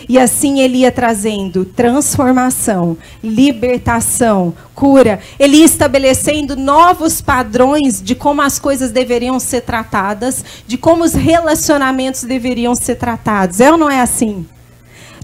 E 0.08 0.20
assim 0.20 0.60
ele 0.60 0.80
ia 0.80 0.92
trazendo 0.92 1.66
transformação, 1.66 2.98
libertação, 3.24 4.54
cura. 4.76 5.20
Ele 5.40 5.58
ia 5.58 5.66
estabelecendo 5.66 6.56
novos 6.56 7.22
padrões 7.22 8.02
de 8.02 8.16
como 8.16 8.42
as 8.42 8.60
coisas 8.60 8.92
deveriam 8.92 9.40
ser 9.40 9.62
tratadas, 9.62 10.44
de 10.68 10.78
como 10.78 11.04
os 11.04 11.14
relacionamentos 11.14 12.24
deveriam 12.24 12.76
ser 12.76 12.96
tratados. 12.96 13.60
É 13.60 13.72
ou 13.72 13.78
não 13.78 13.90
é 13.90 14.02
assim? 14.02 14.46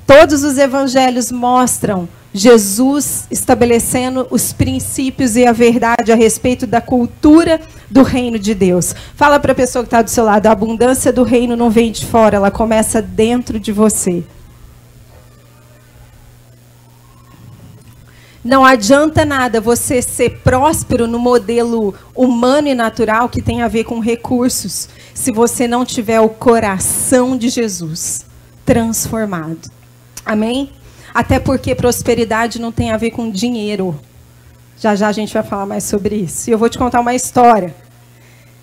Todos 0.05 0.43
os 0.43 0.57
evangelhos 0.57 1.31
mostram 1.31 2.07
Jesus 2.33 3.27
estabelecendo 3.31 4.27
os 4.29 4.53
princípios 4.53 5.35
e 5.35 5.45
a 5.45 5.51
verdade 5.51 6.11
a 6.11 6.15
respeito 6.15 6.67
da 6.67 6.79
cultura 6.79 7.59
do 7.89 8.03
reino 8.03 8.37
de 8.37 8.53
Deus. 8.53 8.93
Fala 9.15 9.39
para 9.39 9.51
a 9.51 9.55
pessoa 9.55 9.83
que 9.83 9.87
está 9.87 10.01
do 10.01 10.09
seu 10.09 10.23
lado: 10.23 10.45
a 10.47 10.51
abundância 10.51 11.11
do 11.11 11.23
reino 11.23 11.55
não 11.55 11.69
vem 11.69 11.91
de 11.91 12.05
fora, 12.05 12.37
ela 12.37 12.51
começa 12.51 13.01
dentro 13.01 13.59
de 13.59 13.71
você. 13.71 14.23
Não 18.43 18.63
adianta 18.63 19.25
nada 19.25 19.59
você 19.59 20.01
ser 20.01 20.39
próspero 20.41 21.07
no 21.07 21.19
modelo 21.19 21.93
humano 22.15 22.69
e 22.69 22.73
natural 22.73 23.27
que 23.27 23.41
tem 23.41 23.61
a 23.61 23.67
ver 23.67 23.83
com 23.83 23.99
recursos, 23.99 24.87
se 25.13 25.31
você 25.31 25.67
não 25.67 25.83
tiver 25.83 26.21
o 26.21 26.29
coração 26.29 27.37
de 27.37 27.49
Jesus 27.49 28.25
transformado. 28.65 29.69
Amém? 30.25 30.71
Até 31.13 31.39
porque 31.39 31.75
prosperidade 31.75 32.61
não 32.61 32.71
tem 32.71 32.91
a 32.91 32.97
ver 32.97 33.11
com 33.11 33.29
dinheiro. 33.29 33.99
Já 34.77 34.95
já 34.95 35.09
a 35.09 35.11
gente 35.11 35.33
vai 35.33 35.43
falar 35.43 35.65
mais 35.65 35.83
sobre 35.83 36.15
isso. 36.15 36.49
E 36.49 36.53
eu 36.53 36.57
vou 36.57 36.69
te 36.69 36.77
contar 36.77 37.01
uma 37.01 37.13
história. 37.13 37.75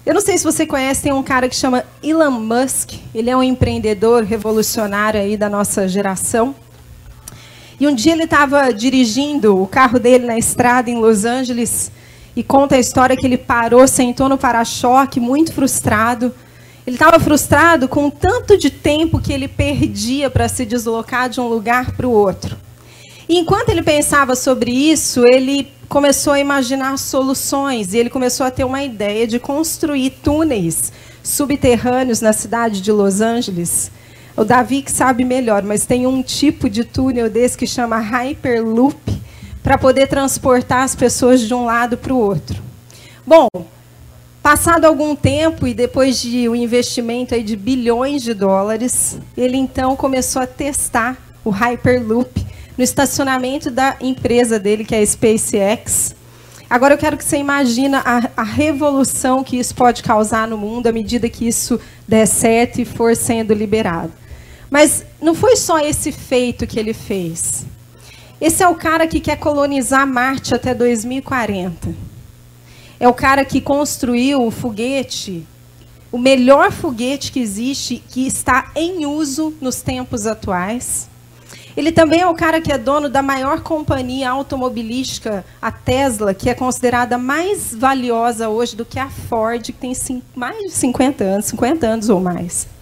Eu 0.07 0.15
não 0.15 0.21
sei 0.21 0.39
se 0.39 0.45
você 0.45 0.65
conhece, 0.65 1.03
tem 1.03 1.13
um 1.13 1.23
cara 1.23 1.49
que 1.49 1.57
chama 1.57 1.85
Elon 2.03 2.31
Musk. 2.31 2.93
Ele 3.15 3.29
é 3.29 3.37
um 3.37 3.43
empreendedor 3.43 4.23
revolucionário 4.23 5.21
aí 5.21 5.37
da 5.37 5.51
nossa 5.51 5.87
geração. 5.89 6.55
E 7.79 7.87
um 7.87 7.95
dia 7.95 8.13
ele 8.13 8.25
estava 8.25 8.73
dirigindo 8.73 9.61
o 9.61 9.67
carro 9.67 9.99
dele 9.99 10.27
na 10.27 10.39
estrada 10.39 10.91
em 10.91 10.99
Los 10.99 11.25
Angeles 11.25 11.91
e 12.35 12.43
conta 12.43 12.77
a 12.77 12.79
história 12.79 13.17
que 13.17 13.27
ele 13.27 13.37
parou, 13.37 13.87
sentou 13.87 14.29
no 14.29 14.39
para-choque, 14.39 15.21
muito 15.21 15.53
frustrado. 15.53 16.35
Ele 16.87 16.97
estava 16.97 17.19
frustrado 17.19 17.89
com 17.89 18.07
o 18.07 18.11
tanto 18.11 18.57
de 18.57 18.71
tempo 18.71 19.21
que 19.21 19.33
ele 19.33 19.49
perdia 19.49 20.31
para 20.31 20.49
se 20.49 20.65
deslocar 20.65 21.29
de 21.29 21.41
um 21.41 21.49
lugar 21.49 21.93
para 21.93 22.07
o 22.07 22.13
outro. 22.13 22.57
E 23.29 23.39
enquanto 23.39 23.71
ele 23.71 23.83
pensava 23.83 24.37
sobre 24.37 24.71
isso, 24.71 25.27
ele 25.27 25.69
começou 25.89 26.33
a 26.33 26.41
imaginar 26.41 26.97
soluções 26.97 27.93
e 27.93 27.99
ele 27.99 28.09
começou 28.09 28.47
a 28.47 28.51
ter 28.51 28.65
uma 28.65 28.83
ideia 28.83 29.27
de 29.27 29.39
construir 29.39 30.11
túneis 30.23 30.93
subterrâneos 31.23 32.21
na 32.21 32.33
cidade 32.33 32.81
de 32.81 32.93
Los 32.93 33.21
Angeles. 33.21 33.91
O 34.37 34.45
Davi 34.45 34.83
que 34.83 34.93
sabe 34.93 35.25
melhor, 35.25 35.63
mas 35.63 35.87
tem 35.87 36.07
um 36.07 36.23
tipo 36.23 36.69
de 36.69 36.85
túnel 36.85 37.31
desse 37.31 37.57
que 37.57 37.67
chama 37.67 37.99
Hyperloop 37.99 39.23
para 39.63 39.79
poder 39.79 40.07
transportar 40.09 40.83
as 40.83 40.95
pessoas 40.95 41.41
de 41.41 41.55
um 41.55 41.65
lado 41.65 41.97
para 41.97 42.13
o 42.13 42.19
outro. 42.19 42.63
Bom, 43.27 43.49
Passado 44.47 44.85
algum 44.85 45.17
tempo 45.17 45.67
e 45.67 45.75
depois 45.75 46.23
de 46.23 46.49
um 46.49 46.55
investimento 46.55 47.35
aí 47.35 47.43
de 47.43 47.57
bilhões 47.57 48.23
de 48.23 48.33
dólares, 48.33 49.19
ele 49.37 49.57
então 49.57 49.97
começou 49.97 50.41
a 50.41 50.47
testar 50.47 51.17
o 51.45 51.51
Hyperloop 51.51 52.47
no 52.79 52.85
estacionamento 52.85 53.73
da 53.73 53.97
empresa 54.01 54.57
dele, 54.57 54.85
que 54.85 54.95
é 54.95 55.01
a 55.01 55.05
SpaceX. 55.05 56.15
Agora 56.71 56.95
eu 56.95 56.99
quero 56.99 57.17
que 57.17 57.25
você 57.25 57.39
imagine 57.39 57.97
a, 57.97 58.31
a, 58.37 58.45
revolução 58.45 59.43
que 59.43 59.59
isso 59.59 59.75
pode 59.75 60.01
causar 60.01 60.47
no 60.47 60.57
mundo 60.57 60.87
à 60.87 60.93
medida 60.93 61.29
que 61.29 61.49
isso 61.49 61.81
der 62.07 62.25
certo 62.25 62.81
e 62.81 62.85
for 62.85 63.17
sendo 63.17 63.53
liberado. 63.53 64.13
Mas 64.71 65.05
não 65.21 65.35
foi 65.35 65.57
só 65.57 65.79
esse 65.79 66.11
feito 66.13 66.67
que 66.67 66.79
ele 66.79 66.93
fez. 66.93 67.65
Esse 68.41 68.63
é 68.63 68.69
o 68.69 68.75
cara 68.75 69.07
que 69.07 69.21
quer 69.21 69.39
colonizar 69.39 70.07
Marte 70.07 70.55
até 70.55 70.75
2040 70.75 72.17
é 72.99 73.07
o 73.07 73.15
cara 73.15 73.45
que 73.45 73.61
construiu 73.61 74.47
o 74.47 74.51
foguete, 74.51 75.47
o 76.11 76.19
melhor 76.19 76.73
foguete 76.73 77.31
que 77.31 77.41
existe, 77.41 78.03
que 78.09 78.27
está 78.27 78.71
em 78.75 79.05
uso 79.05 79.55
nos 79.61 79.83
tempos 79.83 80.27
atuais. 80.27 81.09
Ele 81.77 81.93
também 81.93 82.21
é 82.21 82.27
o 82.27 82.35
cara 82.35 82.59
que 82.59 82.73
é 82.73 82.79
dono 82.79 83.11
da 83.11 83.21
maior 83.21 83.61
companhia 83.61 84.31
automobilística, 84.31 85.45
a 85.61 85.71
Tesla, 85.71 86.33
que 86.33 86.49
é 86.49 86.55
considerada 86.55 87.19
mais 87.19 87.75
valiosa 87.75 88.49
hoje 88.49 88.75
do 88.75 88.85
que 88.85 88.99
a 88.99 89.11
Ford, 89.11 89.63
que 89.63 89.73
tem 89.73 89.93
mais 90.35 90.57
de 90.57 90.71
50 90.71 91.23
anos, 91.23 91.45
50 91.47 91.87
anos 91.87 92.09
ou 92.09 92.19
mais 92.19 92.76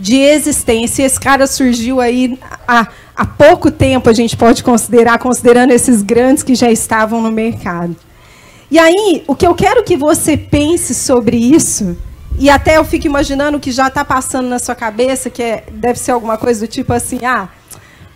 de 0.00 0.16
existência. 0.16 1.04
Esse 1.04 1.20
cara 1.20 1.46
surgiu 1.46 2.00
aí 2.00 2.38
há, 2.66 2.88
há 3.14 3.26
pouco 3.26 3.70
tempo, 3.70 4.08
a 4.08 4.12
gente 4.12 4.36
pode 4.36 4.64
considerar, 4.64 5.18
considerando 5.18 5.72
esses 5.72 6.02
grandes 6.02 6.42
que 6.42 6.54
já 6.54 6.70
estavam 6.70 7.20
no 7.20 7.30
mercado. 7.30 7.94
E 8.70 8.78
aí, 8.78 9.22
o 9.26 9.34
que 9.34 9.46
eu 9.46 9.54
quero 9.54 9.84
que 9.84 9.96
você 9.96 10.36
pense 10.36 10.94
sobre 10.94 11.36
isso, 11.36 11.96
e 12.38 12.48
até 12.48 12.78
eu 12.78 12.84
fico 12.84 13.06
imaginando 13.06 13.60
que 13.60 13.70
já 13.70 13.88
está 13.88 14.04
passando 14.04 14.48
na 14.48 14.58
sua 14.58 14.74
cabeça, 14.74 15.28
que 15.28 15.42
é, 15.42 15.64
deve 15.70 15.98
ser 15.98 16.12
alguma 16.12 16.38
coisa 16.38 16.66
do 16.66 16.70
tipo 16.70 16.92
assim, 16.92 17.24
ah, 17.24 17.48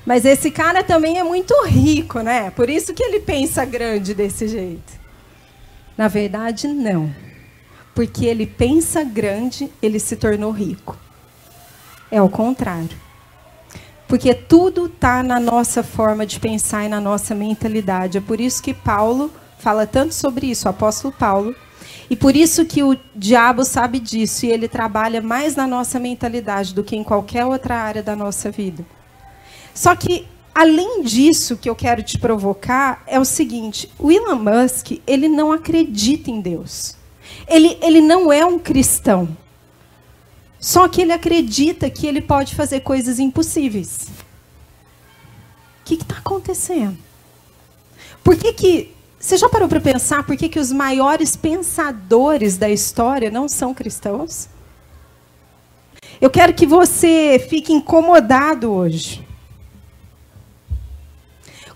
mas 0.06 0.24
esse 0.24 0.50
cara 0.50 0.82
também 0.82 1.18
é 1.18 1.24
muito 1.24 1.54
rico, 1.66 2.20
né? 2.20 2.50
Por 2.50 2.70
isso 2.70 2.94
que 2.94 3.02
ele 3.02 3.20
pensa 3.20 3.64
grande 3.64 4.14
desse 4.14 4.46
jeito. 4.46 4.92
Na 5.96 6.08
verdade, 6.08 6.68
não. 6.68 7.12
Porque 7.94 8.26
ele 8.26 8.46
pensa 8.46 9.02
grande, 9.02 9.70
ele 9.82 9.98
se 9.98 10.16
tornou 10.16 10.50
rico. 10.50 11.03
É 12.14 12.22
o 12.22 12.28
contrário. 12.28 12.96
Porque 14.06 14.32
tudo 14.32 14.86
está 14.86 15.20
na 15.20 15.40
nossa 15.40 15.82
forma 15.82 16.24
de 16.24 16.38
pensar 16.38 16.84
e 16.84 16.88
na 16.88 17.00
nossa 17.00 17.34
mentalidade. 17.34 18.18
É 18.18 18.20
por 18.20 18.40
isso 18.40 18.62
que 18.62 18.72
Paulo 18.72 19.32
fala 19.58 19.84
tanto 19.84 20.14
sobre 20.14 20.46
isso, 20.46 20.68
o 20.68 20.70
apóstolo 20.70 21.12
Paulo. 21.12 21.56
E 22.08 22.14
por 22.14 22.36
isso 22.36 22.64
que 22.66 22.84
o 22.84 22.96
diabo 23.16 23.64
sabe 23.64 23.98
disso 23.98 24.46
e 24.46 24.52
ele 24.52 24.68
trabalha 24.68 25.20
mais 25.20 25.56
na 25.56 25.66
nossa 25.66 25.98
mentalidade 25.98 26.72
do 26.72 26.84
que 26.84 26.94
em 26.94 27.02
qualquer 27.02 27.46
outra 27.46 27.74
área 27.74 28.00
da 28.00 28.14
nossa 28.14 28.48
vida. 28.48 28.86
Só 29.74 29.96
que 29.96 30.24
além 30.54 31.02
disso 31.02 31.56
que 31.56 31.68
eu 31.68 31.74
quero 31.74 32.00
te 32.00 32.16
provocar 32.16 33.02
é 33.08 33.18
o 33.18 33.24
seguinte, 33.24 33.90
o 33.98 34.12
Elon 34.12 34.36
Musk, 34.36 35.00
ele 35.04 35.26
não 35.26 35.50
acredita 35.50 36.30
em 36.30 36.40
Deus. 36.40 36.94
Ele, 37.48 37.76
ele 37.82 38.00
não 38.00 38.32
é 38.32 38.46
um 38.46 38.56
cristão. 38.56 39.36
Só 40.64 40.88
que 40.88 41.02
ele 41.02 41.12
acredita 41.12 41.90
que 41.90 42.06
ele 42.06 42.22
pode 42.22 42.54
fazer 42.54 42.80
coisas 42.80 43.18
impossíveis. 43.18 44.06
O 45.82 45.84
que 45.84 45.92
está 45.92 46.16
acontecendo? 46.16 46.96
Por 48.22 48.34
que, 48.34 48.50
que 48.54 48.94
você 49.20 49.36
já 49.36 49.46
parou 49.46 49.68
para 49.68 49.78
pensar 49.78 50.24
por 50.24 50.34
que, 50.38 50.48
que 50.48 50.58
os 50.58 50.72
maiores 50.72 51.36
pensadores 51.36 52.56
da 52.56 52.70
história 52.70 53.30
não 53.30 53.46
são 53.46 53.74
cristãos? 53.74 54.48
Eu 56.18 56.30
quero 56.30 56.54
que 56.54 56.64
você 56.64 57.46
fique 57.50 57.70
incomodado 57.70 58.72
hoje. 58.72 59.22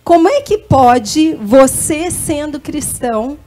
Como 0.03 0.31
é 0.31 0.41
que 0.41 0.57
pode 0.57 1.35
você, 1.35 2.11
sendo 2.11 2.59
cristão, 2.59 3.39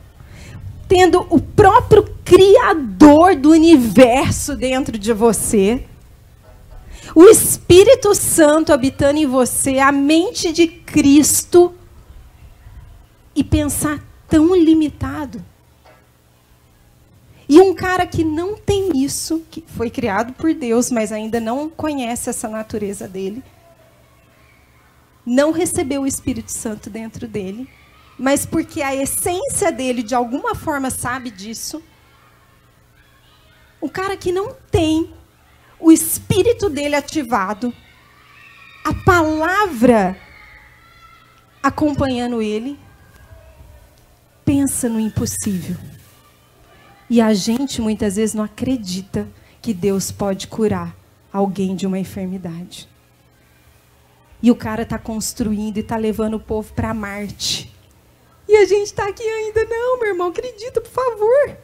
tendo 0.92 1.26
o 1.30 1.40
próprio 1.40 2.04
Criador 2.26 3.34
do 3.38 3.52
universo 3.52 4.58
dentro 4.58 5.00
de 5.00 5.14
você, 5.14 5.86
o 7.16 7.24
Espírito 7.24 8.14
Santo 8.14 8.74
habitando 8.74 9.18
em 9.18 9.26
você, 9.26 9.80
a 9.80 9.90
mente 9.90 10.52
de 10.52 10.68
Cristo, 10.68 11.74
e 13.34 13.42
pensar 13.42 14.06
tão 14.28 14.54
limitado. 14.54 15.42
E 17.48 17.62
um 17.62 17.74
cara 17.74 18.06
que 18.06 18.26
não 18.26 18.58
tem 18.58 19.02
isso, 19.02 19.46
que 19.50 19.64
foi 19.66 19.90
criado 19.90 20.34
por 20.34 20.54
Deus, 20.54 20.92
mas 20.92 21.14
ainda 21.14 21.40
não 21.40 21.70
conhece 21.70 22.30
essa 22.30 22.50
natureza 22.50 23.08
dele, 23.08 23.42
não 25.26 25.54
recebeu 25.54 26.02
o 26.02 26.08
Espírito 26.08 26.52
Santo 26.52 26.90
dentro 26.90 27.30
dele, 27.30 27.70
mas 28.22 28.46
porque 28.46 28.84
a 28.84 28.96
essência 28.96 29.72
dele, 29.72 30.04
de 30.04 30.14
alguma 30.14 30.54
forma, 30.54 30.92
sabe 30.92 31.32
disso. 31.32 31.82
Um 33.82 33.90
cara 33.90 34.16
que 34.16 34.32
não 34.32 34.54
tem 34.70 35.12
o 35.80 35.92
espírito 35.92 36.70
dele 36.70 36.96
ativado, 36.96 37.74
a 38.86 38.94
palavra 38.94 40.16
acompanhando 41.64 42.44
ele, 42.44 42.78
pensa 44.46 44.88
no 44.88 45.00
impossível. 45.00 45.76
E 47.10 47.20
a 47.20 47.34
gente 47.34 47.82
muitas 47.82 48.18
vezes 48.18 48.36
não 48.36 48.44
acredita 48.44 49.28
que 49.60 49.74
Deus 49.74 50.12
pode 50.12 50.46
curar 50.46 50.96
alguém 51.34 51.76
de 51.76 51.88
uma 51.88 51.98
enfermidade. 51.98 52.88
E 54.44 54.52
o 54.52 54.56
cara 54.56 54.84
está 54.84 55.00
construindo 55.00 55.78
e 55.78 55.80
está 55.80 55.98
levando 55.98 56.36
o 56.36 56.40
povo 56.40 56.72
para 56.76 56.94
Marte. 56.94 57.81
E 58.52 58.58
a 58.58 58.66
gente 58.66 58.88
está 58.88 59.08
aqui 59.08 59.24
ainda. 59.24 59.64
Não, 59.64 59.98
meu 59.98 60.10
irmão, 60.10 60.28
acredita, 60.28 60.82
por 60.82 60.92
favor. 60.92 61.58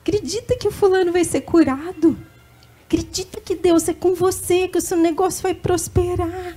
Acredita 0.00 0.56
que 0.56 0.66
o 0.66 0.70
fulano 0.70 1.12
vai 1.12 1.22
ser 1.22 1.42
curado. 1.42 2.16
Acredita 2.86 3.42
que 3.42 3.54
Deus 3.54 3.86
é 3.90 3.92
com 3.92 4.14
você, 4.14 4.66
que 4.66 4.78
o 4.78 4.80
seu 4.80 4.96
negócio 4.96 5.42
vai 5.42 5.52
prosperar. 5.52 6.56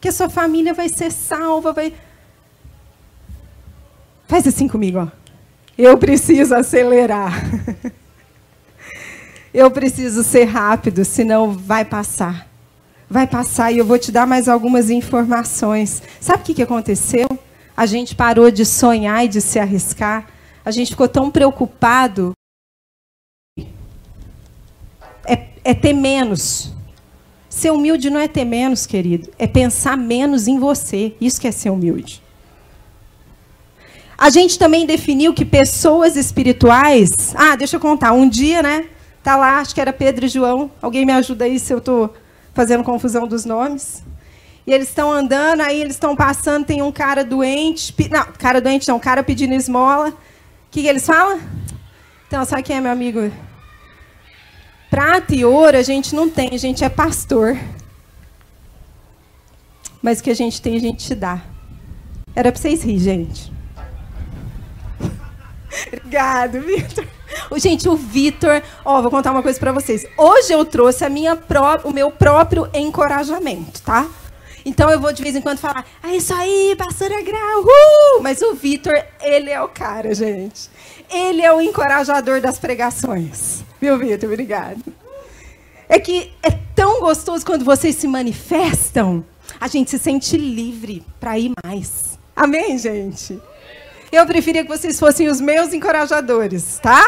Que 0.00 0.06
a 0.06 0.12
sua 0.12 0.30
família 0.30 0.72
vai 0.72 0.88
ser 0.88 1.10
salva. 1.10 1.72
Vai... 1.72 1.92
Faz 4.28 4.46
assim 4.46 4.68
comigo, 4.68 5.00
ó. 5.00 5.08
Eu 5.76 5.98
preciso 5.98 6.54
acelerar. 6.54 7.32
Eu 9.52 9.70
preciso 9.70 10.22
ser 10.22 10.44
rápido, 10.44 11.04
senão 11.04 11.52
vai 11.52 11.84
passar. 11.84 12.48
Vai 13.10 13.26
passar 13.26 13.70
e 13.70 13.76
eu 13.76 13.84
vou 13.84 13.98
te 13.98 14.10
dar 14.10 14.26
mais 14.26 14.48
algumas 14.48 14.88
informações. 14.88 16.02
Sabe 16.18 16.40
o 16.40 16.46
que, 16.46 16.54
que 16.54 16.62
aconteceu? 16.62 17.28
A 17.76 17.86
gente 17.86 18.14
parou 18.14 18.50
de 18.50 18.64
sonhar 18.64 19.24
e 19.24 19.28
de 19.28 19.40
se 19.40 19.58
arriscar. 19.58 20.28
A 20.64 20.70
gente 20.70 20.90
ficou 20.90 21.08
tão 21.08 21.30
preocupado. 21.30 22.32
É, 25.26 25.48
é 25.64 25.74
ter 25.74 25.92
menos. 25.92 26.72
Ser 27.48 27.70
humilde 27.70 28.10
não 28.10 28.20
é 28.20 28.28
ter 28.28 28.44
menos, 28.44 28.86
querido. 28.86 29.30
É 29.38 29.46
pensar 29.46 29.96
menos 29.96 30.48
em 30.48 30.58
você. 30.58 31.14
Isso 31.20 31.40
que 31.40 31.48
é 31.48 31.52
ser 31.52 31.70
humilde. 31.70 32.22
A 34.16 34.30
gente 34.30 34.58
também 34.58 34.86
definiu 34.86 35.34
que 35.34 35.44
pessoas 35.44 36.16
espirituais. 36.16 37.34
Ah, 37.34 37.56
deixa 37.56 37.76
eu 37.76 37.80
contar. 37.80 38.12
Um 38.12 38.28
dia, 38.28 38.62
né? 38.62 38.86
Tá 39.22 39.36
lá, 39.36 39.58
acho 39.58 39.74
que 39.74 39.80
era 39.80 39.92
Pedro 39.92 40.26
e 40.26 40.28
João. 40.28 40.70
Alguém 40.80 41.04
me 41.04 41.12
ajuda 41.12 41.44
aí 41.44 41.58
se 41.58 41.72
eu 41.72 41.78
estou 41.78 42.14
fazendo 42.54 42.84
confusão 42.84 43.26
dos 43.26 43.44
nomes. 43.44 44.02
E 44.66 44.72
eles 44.72 44.88
estão 44.88 45.10
andando, 45.10 45.60
aí 45.60 45.80
eles 45.80 45.94
estão 45.94 46.14
passando, 46.14 46.64
tem 46.64 46.82
um 46.82 46.92
cara 46.92 47.24
doente. 47.24 47.94
Não, 48.10 48.24
cara 48.38 48.60
doente 48.60 48.86
não, 48.88 48.98
cara 49.00 49.22
pedindo 49.22 49.54
esmola. 49.54 50.10
O 50.10 50.14
que, 50.70 50.82
que 50.82 50.88
eles 50.88 51.04
falam? 51.04 51.40
Então, 52.28 52.44
sabe 52.44 52.62
quem 52.62 52.76
é 52.76 52.80
meu 52.80 52.92
amigo? 52.92 53.30
Prata 54.88 55.34
e 55.34 55.44
ouro 55.44 55.76
a 55.76 55.82
gente 55.82 56.14
não 56.14 56.30
tem, 56.30 56.50
a 56.52 56.58
gente 56.58 56.84
é 56.84 56.88
pastor. 56.88 57.58
Mas 60.00 60.20
o 60.20 60.22
que 60.22 60.30
a 60.30 60.34
gente 60.34 60.60
tem, 60.62 60.76
a 60.76 60.80
gente 60.80 61.04
te 61.04 61.14
dá. 61.14 61.42
Era 62.34 62.50
para 62.50 62.60
vocês 62.60 62.82
rirem, 62.82 63.00
gente. 63.00 63.52
Obrigado, 65.88 66.60
Vitor. 66.60 67.06
Gente, 67.56 67.88
o 67.88 67.96
Vitor, 67.96 68.62
ó, 68.84 69.02
vou 69.02 69.10
contar 69.10 69.30
uma 69.30 69.42
coisa 69.42 69.58
para 69.58 69.72
vocês. 69.72 70.06
Hoje 70.16 70.52
eu 70.52 70.64
trouxe 70.64 71.04
a 71.04 71.08
minha 71.08 71.36
pró 71.36 71.80
o 71.84 71.92
meu 71.92 72.10
próprio 72.10 72.68
encorajamento, 72.72 73.82
tá? 73.82 74.08
Então 74.64 74.90
eu 74.90 75.00
vou 75.00 75.12
de 75.12 75.22
vez 75.22 75.34
em 75.34 75.40
quando 75.40 75.58
falar, 75.58 75.84
é 76.02 76.16
isso 76.16 76.32
aí, 76.32 76.74
pastora 76.76 77.20
Grau, 77.22 77.62
uh! 77.62 78.22
mas 78.22 78.40
o 78.42 78.54
Vitor, 78.54 78.94
ele 79.20 79.50
é 79.50 79.60
o 79.60 79.68
cara, 79.68 80.14
gente. 80.14 80.70
Ele 81.10 81.42
é 81.42 81.52
o 81.52 81.60
encorajador 81.60 82.40
das 82.40 82.58
pregações. 82.58 83.64
Viu, 83.80 83.98
Vitor? 83.98 84.30
Obrigado. 84.30 84.82
É 85.88 85.98
que 85.98 86.32
é 86.42 86.50
tão 86.74 87.00
gostoso 87.00 87.44
quando 87.44 87.64
vocês 87.64 87.96
se 87.96 88.06
manifestam, 88.06 89.24
a 89.60 89.68
gente 89.68 89.90
se 89.90 89.98
sente 89.98 90.36
livre 90.36 91.04
para 91.20 91.38
ir 91.38 91.52
mais. 91.64 92.18
Amém, 92.34 92.78
gente? 92.78 93.38
Eu 94.10 94.26
preferia 94.26 94.62
que 94.62 94.68
vocês 94.68 94.98
fossem 94.98 95.28
os 95.28 95.40
meus 95.40 95.72
encorajadores, 95.72 96.78
tá? 96.78 97.02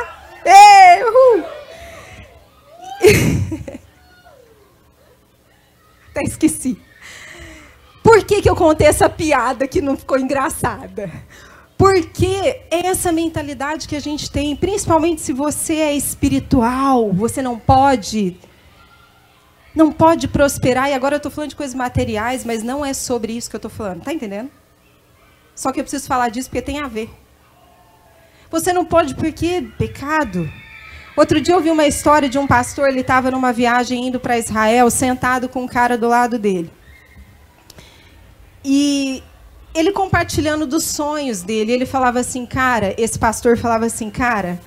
Ei, 0.44 1.04
uhul. 1.04 1.44
Até 6.10 6.22
esqueci. 6.22 6.78
Por 8.04 8.22
que, 8.22 8.42
que 8.42 8.50
eu 8.50 8.54
contei 8.54 8.86
essa 8.86 9.08
piada 9.08 9.66
que 9.66 9.80
não 9.80 9.96
ficou 9.96 10.18
engraçada? 10.18 11.10
Porque 11.78 12.60
é 12.70 12.86
essa 12.86 13.10
mentalidade 13.10 13.88
que 13.88 13.96
a 13.96 14.00
gente 14.00 14.30
tem, 14.30 14.54
principalmente 14.54 15.22
se 15.22 15.32
você 15.32 15.76
é 15.76 15.96
espiritual, 15.96 17.10
você 17.10 17.40
não 17.40 17.58
pode 17.58 18.38
não 19.74 19.90
pode 19.90 20.28
prosperar, 20.28 20.90
e 20.90 20.92
agora 20.92 21.14
eu 21.14 21.16
estou 21.16 21.32
falando 21.32 21.50
de 21.50 21.56
coisas 21.56 21.74
materiais, 21.74 22.44
mas 22.44 22.62
não 22.62 22.84
é 22.84 22.92
sobre 22.92 23.32
isso 23.32 23.50
que 23.50 23.56
eu 23.56 23.58
estou 23.58 23.70
falando. 23.70 23.98
Está 24.00 24.12
entendendo? 24.12 24.50
Só 25.52 25.72
que 25.72 25.80
eu 25.80 25.84
preciso 25.84 26.06
falar 26.06 26.28
disso 26.28 26.48
porque 26.48 26.62
tem 26.62 26.78
a 26.80 26.86
ver. 26.86 27.10
Você 28.50 28.72
não 28.72 28.84
pode 28.84 29.16
porque 29.16 29.66
pecado. 29.78 30.48
Outro 31.16 31.40
dia 31.40 31.54
eu 31.54 31.60
vi 31.60 31.70
uma 31.70 31.86
história 31.86 32.28
de 32.28 32.38
um 32.38 32.46
pastor, 32.46 32.88
ele 32.88 33.00
estava 33.00 33.30
numa 33.30 33.52
viagem 33.52 34.06
indo 34.06 34.20
para 34.20 34.38
Israel, 34.38 34.90
sentado 34.90 35.48
com 35.48 35.62
um 35.62 35.66
cara 35.66 35.98
do 35.98 36.06
lado 36.06 36.38
dele. 36.38 36.70
E 38.64 39.22
ele 39.74 39.92
compartilhando 39.92 40.66
dos 40.66 40.84
sonhos 40.84 41.42
dele, 41.42 41.72
ele 41.72 41.86
falava 41.86 42.20
assim, 42.20 42.46
cara, 42.46 42.94
esse 42.96 43.18
pastor 43.18 43.58
falava 43.58 43.86
assim, 43.86 44.08
cara, 44.08 44.60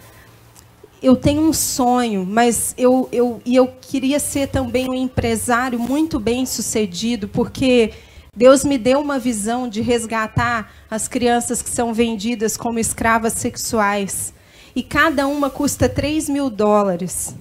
eu 1.01 1.15
tenho 1.15 1.41
um 1.41 1.53
sonho, 1.53 2.25
mas 2.25 2.73
eu, 2.77 3.07
eu, 3.11 3.41
e 3.45 3.55
eu 3.55 3.67
queria 3.79 4.19
ser 4.19 4.47
também 4.47 4.89
um 4.89 4.93
empresário 4.93 5.79
muito 5.79 6.19
bem 6.19 6.45
sucedido, 6.45 7.27
porque 7.27 7.93
Deus 8.35 8.63
me 8.63 8.77
deu 8.77 8.99
uma 8.99 9.17
visão 9.17 9.67
de 9.67 9.81
resgatar 9.81 10.71
as 10.91 11.07
crianças 11.07 11.61
que 11.61 11.69
são 11.69 11.93
vendidas 11.93 12.57
como 12.57 12.77
escravas 12.77 13.33
sexuais. 13.33 14.33
E 14.75 14.83
cada 14.83 15.27
uma 15.27 15.49
custa 15.49 15.89
3 15.89 16.29
mil 16.29 16.49
dólares. 16.49 17.33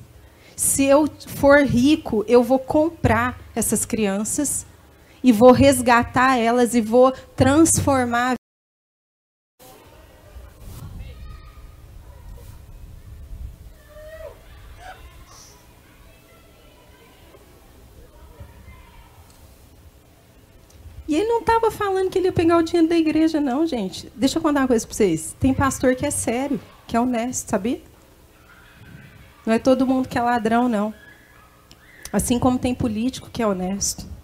Se 0.54 0.84
eu 0.84 1.06
for 1.26 1.66
rico, 1.66 2.24
eu 2.26 2.42
vou 2.42 2.58
comprar 2.58 3.38
essas 3.54 3.84
crianças 3.84 4.64
e 5.26 5.32
vou 5.32 5.50
resgatar 5.50 6.38
elas 6.38 6.72
e 6.76 6.80
vou 6.80 7.10
transformar 7.34 8.36
E 21.08 21.14
ele 21.14 21.28
não 21.28 21.40
estava 21.40 21.72
falando 21.72 22.10
que 22.10 22.18
ele 22.18 22.28
ia 22.28 22.32
pegar 22.32 22.58
o 22.58 22.62
dinheiro 22.62 22.88
da 22.88 22.96
igreja, 22.96 23.40
não, 23.40 23.66
gente. 23.66 24.12
Deixa 24.14 24.38
eu 24.38 24.42
contar 24.42 24.60
uma 24.60 24.68
coisa 24.68 24.86
para 24.86 24.94
vocês. 24.94 25.34
Tem 25.40 25.52
pastor 25.52 25.96
que 25.96 26.06
é 26.06 26.10
sério, 26.10 26.60
que 26.86 26.96
é 26.96 27.00
honesto, 27.00 27.48
sabia? 27.48 27.80
Não 29.44 29.52
é 29.52 29.58
todo 29.58 29.86
mundo 29.86 30.08
que 30.08 30.18
é 30.18 30.22
ladrão, 30.22 30.68
não. 30.68 30.94
Assim 32.12 32.38
como 32.38 32.58
tem 32.58 32.74
político 32.74 33.30
que 33.30 33.42
é 33.42 33.46
honesto. 33.46 34.15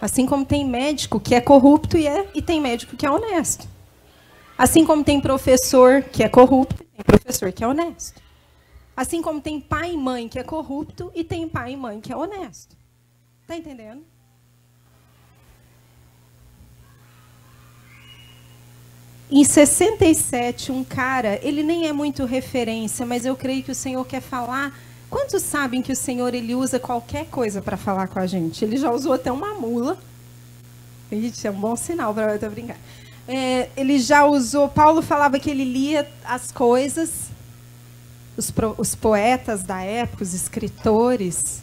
Assim 0.00 0.26
como 0.26 0.44
tem 0.44 0.64
médico 0.66 1.18
que 1.18 1.34
é 1.34 1.40
corrupto 1.40 1.96
e, 1.96 2.06
é, 2.06 2.28
e 2.34 2.42
tem 2.42 2.60
médico 2.60 2.96
que 2.96 3.06
é 3.06 3.10
honesto. 3.10 3.66
Assim 4.58 4.84
como 4.84 5.02
tem 5.04 5.20
professor 5.20 6.02
que 6.02 6.22
é 6.22 6.28
corrupto 6.28 6.82
e 6.82 6.86
tem 6.86 7.04
professor 7.04 7.52
que 7.52 7.64
é 7.64 7.68
honesto. 7.68 8.20
Assim 8.96 9.20
como 9.20 9.40
tem 9.40 9.60
pai 9.60 9.92
e 9.92 9.96
mãe 9.96 10.28
que 10.28 10.38
é 10.38 10.42
corrupto 10.42 11.10
e 11.14 11.22
tem 11.22 11.48
pai 11.48 11.72
e 11.72 11.76
mãe 11.76 12.00
que 12.00 12.12
é 12.12 12.16
honesto. 12.16 12.76
Tá 13.46 13.56
entendendo? 13.56 14.02
Em 19.30 19.42
67, 19.44 20.70
um 20.70 20.84
cara, 20.84 21.40
ele 21.42 21.62
nem 21.62 21.88
é 21.88 21.92
muito 21.92 22.24
referência, 22.24 23.04
mas 23.04 23.26
eu 23.26 23.34
creio 23.34 23.62
que 23.62 23.72
o 23.72 23.74
Senhor 23.74 24.04
quer 24.06 24.20
falar. 24.20 24.72
Quantos 25.08 25.42
sabem 25.42 25.82
que 25.82 25.92
o 25.92 25.96
Senhor 25.96 26.34
ele 26.34 26.54
usa 26.54 26.80
qualquer 26.80 27.26
coisa 27.26 27.62
para 27.62 27.76
falar 27.76 28.08
com 28.08 28.18
a 28.18 28.26
gente? 28.26 28.64
Ele 28.64 28.76
já 28.76 28.90
usou 28.90 29.12
até 29.12 29.30
uma 29.30 29.54
mula. 29.54 29.98
Isso 31.10 31.46
é 31.46 31.50
um 31.50 31.60
bom 31.60 31.76
sinal 31.76 32.12
para 32.12 32.36
eu 32.36 32.50
brincar. 32.50 32.76
É, 33.28 33.68
ele 33.76 33.98
já 33.98 34.24
usou. 34.24 34.68
Paulo 34.68 35.02
falava 35.02 35.38
que 35.38 35.50
ele 35.50 35.64
lia 35.64 36.08
as 36.24 36.50
coisas, 36.50 37.30
os, 38.36 38.52
os 38.76 38.94
poetas 38.94 39.62
da 39.62 39.80
época, 39.80 40.24
os 40.24 40.34
escritores. 40.34 41.62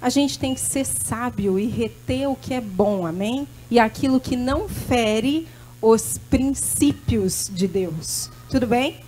A 0.00 0.08
gente 0.08 0.38
tem 0.38 0.54
que 0.54 0.60
ser 0.60 0.86
sábio 0.86 1.58
e 1.58 1.66
reter 1.66 2.28
o 2.28 2.36
que 2.36 2.54
é 2.54 2.60
bom, 2.60 3.04
amém? 3.04 3.48
E 3.68 3.80
aquilo 3.80 4.20
que 4.20 4.36
não 4.36 4.68
fere 4.68 5.48
os 5.82 6.18
princípios 6.30 7.50
de 7.52 7.66
Deus. 7.66 8.30
Tudo 8.48 8.66
bem? 8.66 9.00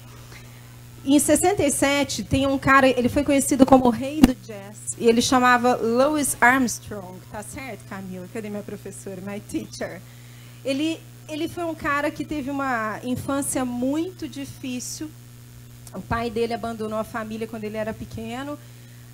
Em 1.04 1.18
67, 1.18 2.24
tem 2.24 2.46
um 2.46 2.58
cara, 2.58 2.86
ele 2.86 3.08
foi 3.08 3.24
conhecido 3.24 3.64
como 3.64 3.86
o 3.86 3.90
rei 3.90 4.20
do 4.20 4.34
jazz, 4.34 4.96
e 4.98 5.08
ele 5.08 5.22
chamava 5.22 5.74
Louis 5.76 6.36
Armstrong, 6.40 7.18
tá 7.30 7.42
certo, 7.42 7.84
Camila? 7.88 8.28
Cadê 8.32 8.50
minha 8.50 8.62
professora, 8.62 9.20
my 9.22 9.40
teacher? 9.40 10.00
Ele, 10.62 11.00
ele 11.26 11.48
foi 11.48 11.64
um 11.64 11.74
cara 11.74 12.10
que 12.10 12.24
teve 12.24 12.50
uma 12.50 13.00
infância 13.02 13.64
muito 13.64 14.28
difícil. 14.28 15.10
O 15.94 16.02
pai 16.02 16.28
dele 16.28 16.52
abandonou 16.52 16.98
a 16.98 17.04
família 17.04 17.46
quando 17.46 17.64
ele 17.64 17.78
era 17.78 17.94
pequeno. 17.94 18.58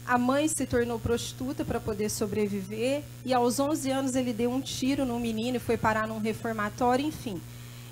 A 0.04 0.18
mãe 0.18 0.48
se 0.48 0.66
tornou 0.66 0.98
prostituta 0.98 1.64
para 1.64 1.78
poder 1.78 2.10
sobreviver. 2.10 3.02
E 3.24 3.32
aos 3.32 3.60
11 3.60 3.90
anos 3.90 4.14
ele 4.16 4.32
deu 4.32 4.50
um 4.50 4.60
tiro 4.60 5.04
no 5.04 5.20
menino 5.20 5.56
e 5.56 5.60
foi 5.60 5.76
parar 5.76 6.06
num 6.08 6.18
reformatório, 6.18 7.06
enfim. 7.06 7.40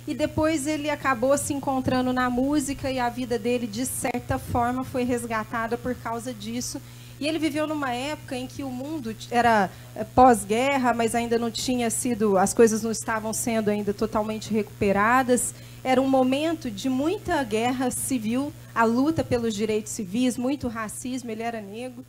E 0.06 0.14
depois 0.14 0.66
ele 0.66 0.90
acabou 0.90 1.36
se 1.38 1.54
encontrando 1.54 2.12
na 2.12 2.28
música 2.28 2.90
e 2.90 2.98
a 2.98 3.08
vida 3.08 3.38
dele, 3.38 3.66
de 3.66 3.86
certa 3.86 4.38
forma, 4.38 4.84
foi 4.84 5.02
resgatada 5.02 5.78
por 5.78 5.94
causa 5.94 6.32
disso. 6.32 6.80
E 7.18 7.26
ele 7.26 7.38
viveu 7.38 7.66
numa 7.66 7.92
época 7.92 8.36
em 8.36 8.46
que 8.46 8.62
o 8.62 8.68
mundo 8.68 9.16
era 9.30 9.70
é, 9.94 10.04
pós-guerra, 10.04 10.92
mas 10.92 11.14
ainda 11.14 11.38
não 11.38 11.50
tinha 11.50 11.88
sido, 11.88 12.36
as 12.36 12.52
coisas 12.52 12.82
não 12.82 12.90
estavam 12.90 13.32
sendo 13.32 13.70
ainda 13.70 13.94
totalmente 13.94 14.52
recuperadas. 14.52 15.54
Era 15.82 16.02
um 16.02 16.08
momento 16.08 16.70
de 16.70 16.88
muita 16.88 17.42
guerra 17.42 17.90
civil, 17.90 18.52
a 18.74 18.84
luta 18.84 19.24
pelos 19.24 19.54
direitos 19.54 19.92
civis, 19.92 20.36
muito 20.36 20.68
racismo, 20.68 21.30
ele 21.30 21.42
era 21.42 21.62
negro. 21.62 22.04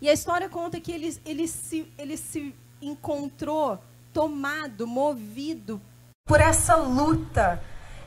E 0.00 0.08
a 0.08 0.12
história 0.12 0.48
conta 0.48 0.80
que 0.80 0.90
ele, 0.90 1.14
ele, 1.26 1.46
se, 1.46 1.86
ele 1.98 2.16
se 2.16 2.54
encontrou 2.80 3.78
tomado, 4.12 4.86
movido 4.86 5.80
por 6.24 6.40
essa 6.40 6.76
luta. 6.76 7.62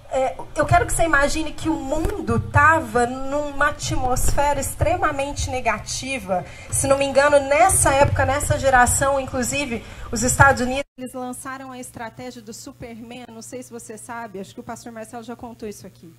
É, 0.10 0.38
eu 0.56 0.66
quero 0.66 0.86
que 0.86 0.94
você 0.94 1.04
imagine 1.04 1.52
que 1.52 1.68
o 1.68 1.76
mundo 1.76 2.38
estava 2.38 3.06
numa 3.06 3.70
atmosfera 3.70 4.60
extremamente 4.60 5.50
negativa. 5.50 6.46
Se 6.72 6.88
não 6.88 6.98
me 6.98 7.06
engano, 7.06 7.40
nessa 7.40 7.94
época, 7.94 8.26
nessa 8.26 8.58
geração, 8.58 9.20
inclusive, 9.20 9.84
os 10.12 10.24
Estados 10.24 10.62
Unidos 10.62 10.86
eles 10.98 11.14
lançaram 11.14 11.72
a 11.72 11.80
estratégia 11.80 12.42
do 12.42 12.54
Superman. 12.54 13.26
Não 13.28 13.42
sei 13.42 13.62
se 13.62 13.72
você 13.72 13.98
sabe, 13.98 14.40
acho 14.40 14.54
que 14.54 14.60
o 14.62 14.64
pastor 14.64 14.92
Marcelo 14.92 15.24
já 15.24 15.36
contou 15.36 15.68
isso 15.68 15.86
aqui. 15.86 16.14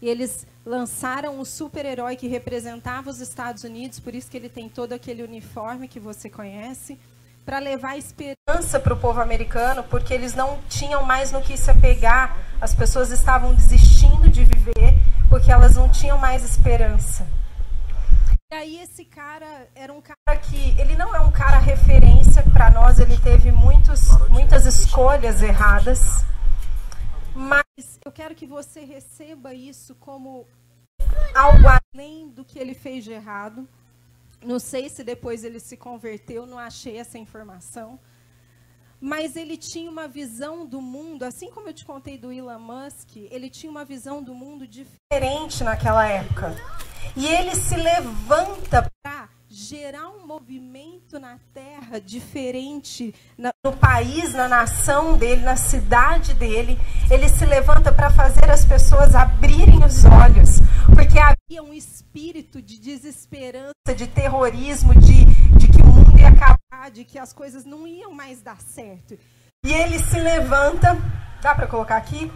E 0.00 0.08
eles 0.08 0.46
lançaram 0.64 1.40
um 1.40 1.44
super-herói 1.44 2.16
que 2.16 2.28
representava 2.28 3.10
os 3.10 3.20
Estados 3.20 3.64
Unidos, 3.64 3.98
por 3.98 4.14
isso 4.14 4.30
que 4.30 4.36
ele 4.36 4.48
tem 4.48 4.68
todo 4.68 4.92
aquele 4.92 5.22
uniforme 5.22 5.88
que 5.88 5.98
você 5.98 6.30
conhece 6.30 6.98
para 7.46 7.60
levar 7.60 7.96
esperança 7.96 8.80
para 8.80 8.92
o 8.92 8.96
povo 8.96 9.20
americano, 9.20 9.84
porque 9.84 10.12
eles 10.12 10.34
não 10.34 10.58
tinham 10.68 11.04
mais 11.04 11.30
no 11.30 11.40
que 11.40 11.56
se 11.56 11.70
apegar, 11.70 12.36
as 12.60 12.74
pessoas 12.74 13.12
estavam 13.12 13.54
desistindo 13.54 14.28
de 14.28 14.44
viver, 14.44 15.00
porque 15.28 15.52
elas 15.52 15.76
não 15.76 15.88
tinham 15.88 16.18
mais 16.18 16.42
esperança. 16.42 17.24
E 18.52 18.54
aí 18.54 18.80
esse 18.80 19.04
cara 19.04 19.68
era 19.76 19.92
um 19.92 20.00
cara 20.00 20.36
que 20.40 20.74
ele 20.76 20.96
não 20.96 21.14
é 21.14 21.20
um 21.20 21.30
cara 21.30 21.58
referência 21.58 22.42
para 22.52 22.68
nós, 22.68 22.98
ele 22.98 23.16
teve 23.16 23.52
muitos, 23.52 24.08
muitas 24.28 24.66
escolhas 24.66 25.40
erradas. 25.40 26.24
Mas 27.32 28.00
eu 28.04 28.10
quero 28.10 28.34
que 28.34 28.46
você 28.46 28.84
receba 28.84 29.54
isso 29.54 29.94
como 29.96 30.48
algo 31.32 31.66
além 31.94 32.28
do 32.28 32.44
que 32.44 32.58
ele 32.58 32.74
fez 32.74 33.04
de 33.04 33.12
errado. 33.12 33.68
Não 34.46 34.60
sei 34.60 34.88
se 34.88 35.02
depois 35.02 35.42
ele 35.42 35.58
se 35.58 35.76
converteu, 35.76 36.46
não 36.46 36.56
achei 36.56 36.98
essa 36.98 37.18
informação. 37.18 37.98
Mas 39.00 39.34
ele 39.34 39.56
tinha 39.56 39.90
uma 39.90 40.06
visão 40.06 40.64
do 40.64 40.80
mundo, 40.80 41.24
assim 41.24 41.50
como 41.50 41.68
eu 41.68 41.74
te 41.74 41.84
contei 41.84 42.16
do 42.16 42.32
Elon 42.32 42.60
Musk, 42.60 43.16
ele 43.16 43.50
tinha 43.50 43.68
uma 43.68 43.84
visão 43.84 44.22
do 44.22 44.32
mundo 44.32 44.64
diferente 44.64 45.64
naquela 45.64 46.06
época. 46.06 46.54
E 47.16 47.26
ele 47.26 47.56
se 47.56 47.74
levanta 47.74 48.88
para 49.02 49.28
gerar 49.48 50.10
um 50.10 50.24
movimento 50.24 51.18
na 51.18 51.40
terra 51.52 52.00
diferente 52.00 53.12
no 53.36 53.72
país, 53.72 54.32
na 54.32 54.46
nação 54.46 55.18
dele, 55.18 55.42
na 55.42 55.56
cidade 55.56 56.34
dele. 56.34 56.78
Ele 57.10 57.28
se 57.28 57.44
levanta 57.44 57.90
para 57.90 58.10
fazer 58.10 58.48
as 58.48 58.64
pessoas 58.64 59.12
abrirem 59.12 59.84
os 59.84 60.04
olhos, 60.04 60.60
porque 60.94 61.18
havia 61.48 61.62
um 61.62 61.72
espírito 61.72 62.60
de 62.60 62.76
desesperança, 62.76 63.94
de 63.96 64.08
terrorismo, 64.08 64.92
de, 64.96 65.24
de 65.56 65.68
que 65.68 65.80
o 65.80 65.86
mundo 65.86 66.18
ia 66.18 66.26
acabar, 66.26 66.90
de 66.90 67.04
que 67.04 67.20
as 67.20 67.32
coisas 67.32 67.64
não 67.64 67.86
iam 67.86 68.10
mais 68.10 68.42
dar 68.42 68.60
certo. 68.60 69.16
E 69.64 69.72
ele 69.72 69.96
se 70.00 70.18
levanta, 70.18 70.98
dá 71.40 71.54
para 71.54 71.68
colocar 71.68 71.98
aqui? 71.98 72.32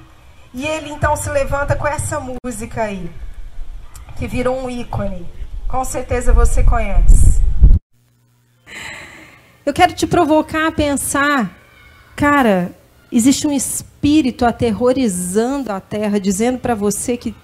E 0.55 0.65
ele 0.65 0.91
então 0.91 1.17
se 1.17 1.29
levanta 1.29 1.75
com 1.75 1.89
essa 1.89 2.21
música 2.21 2.85
aí, 2.85 3.11
que 4.17 4.29
virou 4.29 4.57
um 4.57 4.71
ícone. 4.71 5.27
Com 5.67 5.85
certeza 5.85 6.33
você 6.33 6.63
conhece. 6.63 7.41
Eu 9.67 9.75
quero 9.75 9.93
te 9.93 10.07
provocar 10.07 10.69
a 10.69 10.73
pensar, 10.73 11.51
cara, 12.15 12.71
existe 13.11 13.45
um 13.45 13.53
espírito 13.53 14.47
aterrorizando 14.47 15.73
a 15.73 15.81
terra, 15.81 16.21
dizendo 16.21 16.61
para 16.61 16.77
você 16.77 17.17
que 17.17 17.35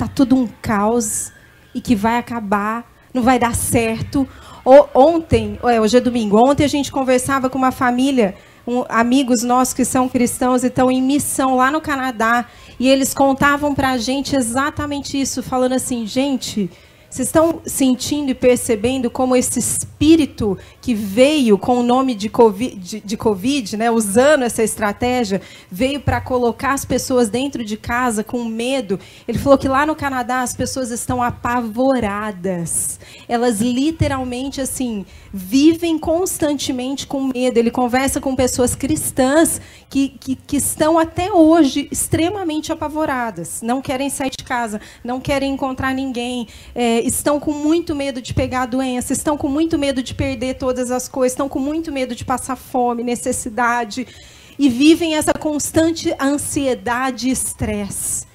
tá 0.00 0.08
tudo 0.08 0.34
um 0.34 0.48
caos 0.62 1.30
e 1.74 1.80
que 1.80 1.94
vai 1.94 2.16
acabar, 2.16 2.90
não 3.12 3.22
vai 3.22 3.38
dar 3.38 3.54
certo. 3.54 4.26
O, 4.64 4.86
ontem, 4.94 5.58
hoje 5.62 5.98
é 5.98 6.00
domingo, 6.00 6.38
ontem 6.38 6.64
a 6.64 6.68
gente 6.68 6.90
conversava 6.90 7.50
com 7.50 7.58
uma 7.58 7.70
família, 7.70 8.34
um, 8.66 8.82
amigos 8.88 9.42
nossos 9.42 9.74
que 9.74 9.84
são 9.84 10.08
cristãos 10.08 10.64
e 10.64 10.68
estão 10.68 10.90
em 10.90 11.02
missão 11.02 11.56
lá 11.56 11.70
no 11.70 11.82
Canadá, 11.82 12.46
e 12.78 12.88
eles 12.88 13.12
contavam 13.12 13.74
para 13.74 13.90
a 13.90 13.98
gente 13.98 14.34
exatamente 14.34 15.20
isso, 15.20 15.42
falando 15.42 15.74
assim, 15.74 16.06
gente, 16.06 16.70
vocês 17.10 17.26
estão 17.26 17.60
sentindo 17.66 18.30
e 18.30 18.34
percebendo 18.34 19.10
como 19.10 19.34
esse 19.34 19.58
espírito 19.58 20.56
que 20.80 20.94
veio 20.94 21.58
com 21.58 21.80
o 21.80 21.82
nome 21.82 22.14
de 22.14 22.28
Covid, 22.28 22.76
de, 22.76 23.00
de 23.00 23.16
COVID 23.16 23.76
né, 23.76 23.90
usando 23.90 24.44
essa 24.44 24.62
estratégia, 24.62 25.42
veio 25.68 26.00
para 26.00 26.20
colocar 26.20 26.72
as 26.72 26.84
pessoas 26.84 27.28
dentro 27.28 27.64
de 27.64 27.76
casa 27.76 28.22
com 28.22 28.44
medo? 28.44 28.98
Ele 29.26 29.38
falou 29.38 29.58
que 29.58 29.66
lá 29.66 29.84
no 29.84 29.96
Canadá 29.96 30.42
as 30.42 30.54
pessoas 30.54 30.92
estão 30.92 31.20
apavoradas. 31.20 33.00
Elas 33.28 33.60
literalmente 33.60 34.60
assim 34.60 35.04
vivem 35.32 35.98
constantemente 35.98 37.08
com 37.08 37.24
medo. 37.24 37.58
Ele 37.58 37.72
conversa 37.72 38.20
com 38.20 38.36
pessoas 38.36 38.76
cristãs 38.76 39.60
que, 39.88 40.10
que, 40.10 40.36
que 40.36 40.56
estão 40.56 40.96
até 40.96 41.32
hoje 41.32 41.88
extremamente 41.90 42.72
apavoradas, 42.72 43.60
não 43.60 43.82
querem 43.82 44.08
sair 44.08 44.30
de 44.30 44.44
casa, 44.44 44.80
não 45.02 45.20
querem 45.20 45.52
encontrar 45.52 45.92
ninguém. 45.92 46.46
É, 46.74 46.99
estão 47.00 47.40
com 47.40 47.52
muito 47.52 47.94
medo 47.94 48.20
de 48.20 48.32
pegar 48.34 48.62
a 48.62 48.66
doença, 48.66 49.12
estão 49.12 49.36
com 49.36 49.48
muito 49.48 49.78
medo 49.78 50.02
de 50.02 50.14
perder 50.14 50.54
todas 50.54 50.90
as 50.90 51.08
coisas, 51.08 51.32
estão 51.32 51.48
com 51.48 51.58
muito 51.58 51.90
medo 51.90 52.14
de 52.14 52.24
passar 52.24 52.56
fome, 52.56 53.02
necessidade, 53.02 54.06
e 54.58 54.68
vivem 54.68 55.16
essa 55.16 55.32
constante 55.32 56.14
ansiedade 56.20 57.28
e 57.28 57.32
estresse. 57.32 58.26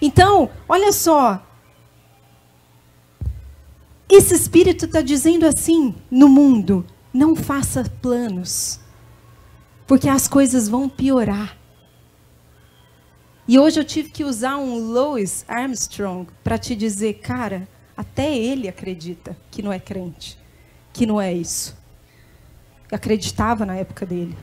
Então, 0.00 0.50
olha 0.68 0.92
só, 0.92 1.42
esse 4.08 4.34
espírito 4.34 4.86
está 4.86 5.02
dizendo 5.02 5.46
assim 5.46 5.94
no 6.10 6.28
mundo: 6.28 6.86
não 7.12 7.36
faça 7.36 7.84
planos, 8.00 8.80
porque 9.86 10.08
as 10.08 10.26
coisas 10.26 10.68
vão 10.68 10.88
piorar. 10.88 11.56
E 13.46 13.58
hoje 13.58 13.80
eu 13.80 13.84
tive 13.84 14.10
que 14.10 14.24
usar 14.24 14.58
um 14.58 14.78
Louis 14.78 15.44
Armstrong 15.48 16.28
para 16.44 16.58
te 16.58 16.76
dizer, 16.76 17.14
cara, 17.14 17.66
até 17.98 18.32
ele 18.32 18.68
acredita 18.68 19.36
que 19.50 19.60
não 19.60 19.72
é 19.72 19.80
crente, 19.80 20.38
que 20.92 21.04
não 21.04 21.20
é 21.20 21.32
isso. 21.32 21.76
Acreditava 22.92 23.66
na 23.66 23.74
época 23.74 24.06
dele. 24.06 24.38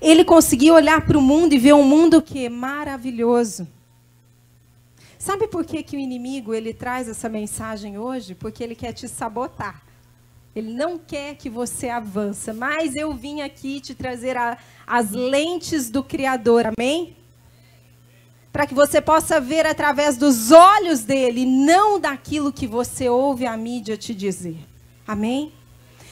Ele 0.00 0.24
conseguiu 0.24 0.74
olhar 0.74 1.06
para 1.06 1.16
o 1.16 1.22
mundo 1.22 1.52
e 1.52 1.58
ver 1.58 1.72
um 1.72 1.84
mundo 1.84 2.20
que 2.20 2.46
é 2.46 2.48
maravilhoso. 2.48 3.68
Sabe 5.16 5.46
por 5.46 5.64
que, 5.64 5.84
que 5.84 5.96
o 5.96 6.00
inimigo 6.00 6.52
ele 6.52 6.74
traz 6.74 7.08
essa 7.08 7.28
mensagem 7.28 7.96
hoje? 7.96 8.34
Porque 8.34 8.64
ele 8.64 8.74
quer 8.74 8.92
te 8.92 9.06
sabotar. 9.06 9.84
Ele 10.52 10.74
não 10.74 10.98
quer 10.98 11.36
que 11.36 11.48
você 11.48 11.88
avance. 11.88 12.52
Mas 12.52 12.96
eu 12.96 13.14
vim 13.14 13.40
aqui 13.40 13.80
te 13.80 13.94
trazer 13.94 14.36
a, 14.36 14.58
as 14.84 15.12
lentes 15.12 15.90
do 15.90 16.02
Criador. 16.02 16.64
Amém? 16.76 17.16
Para 18.56 18.66
que 18.66 18.72
você 18.72 19.02
possa 19.02 19.38
ver 19.38 19.66
através 19.66 20.16
dos 20.16 20.50
olhos 20.50 21.02
dele, 21.02 21.44
não 21.44 22.00
daquilo 22.00 22.50
que 22.50 22.66
você 22.66 23.06
ouve 23.06 23.44
a 23.44 23.54
mídia 23.54 23.98
te 23.98 24.14
dizer. 24.14 24.56
Amém? 25.06 25.52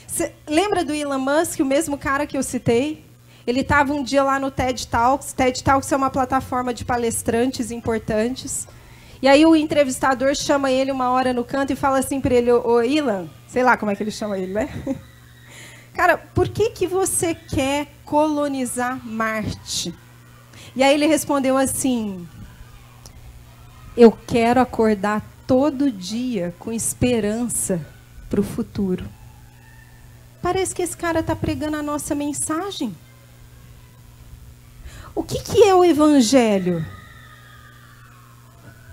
Cê 0.07 0.31
lembra 0.47 0.85
do 0.85 0.93
Elon 0.93 1.19
Musk, 1.19 1.61
o 1.61 1.65
mesmo 1.65 1.97
cara 1.97 2.27
que 2.27 2.37
eu 2.37 2.43
citei? 2.43 3.03
Ele 3.47 3.61
estava 3.61 3.95
um 3.95 4.03
dia 4.03 4.23
lá 4.23 4.39
no 4.39 4.51
TED 4.51 4.89
Talks. 4.89 5.33
TED 5.33 5.65
Talks 5.65 5.91
é 5.91 5.97
uma 5.97 6.11
plataforma 6.11 6.75
de 6.75 6.85
palestrantes 6.85 7.71
importantes. 7.71 8.69
E 9.23 9.27
aí 9.27 9.47
o 9.47 9.57
entrevistador 9.57 10.35
chama 10.35 10.71
ele 10.71 10.93
uma 10.93 11.13
hora 11.13 11.33
no 11.33 11.45
canto 11.45 11.73
e 11.73 11.77
fala 11.77 12.01
assim 12.01 12.21
para 12.21 12.35
ele, 12.35 12.53
ô 12.53 12.83
Elon, 12.83 13.25
sei 13.49 13.63
lá 13.63 13.79
como 13.79 13.91
é 13.91 13.97
que 13.97 14.03
ele 14.03 14.11
chama 14.11 14.39
ele, 14.39 14.53
né? 14.53 14.69
Cara, 15.95 16.19
por 16.19 16.51
que, 16.51 16.69
que 16.69 16.87
você 16.87 17.35
quer 17.35 17.87
colonizar 18.05 19.01
Marte? 19.03 19.95
E 20.77 20.83
aí 20.83 20.95
ele 20.95 21.07
respondeu 21.07 21.57
assim: 21.57 22.27
Eu 23.97 24.11
quero 24.11 24.61
acordar 24.61 25.25
todo 25.47 25.91
dia 25.91 26.55
com 26.59 26.73
esperança 26.73 27.81
para 28.29 28.41
o 28.41 28.45
futuro. 28.45 29.09
Parece 30.43 30.75
que 30.75 30.83
esse 30.83 30.97
cara 30.97 31.21
está 31.21 31.37
pregando 31.37 31.77
a 31.77 31.83
nossa 31.83 32.15
mensagem. 32.15 32.95
O 35.15 35.23
que, 35.23 35.41
que 35.43 35.63
é 35.63 35.75
o 35.75 35.85
Evangelho? 35.85 36.85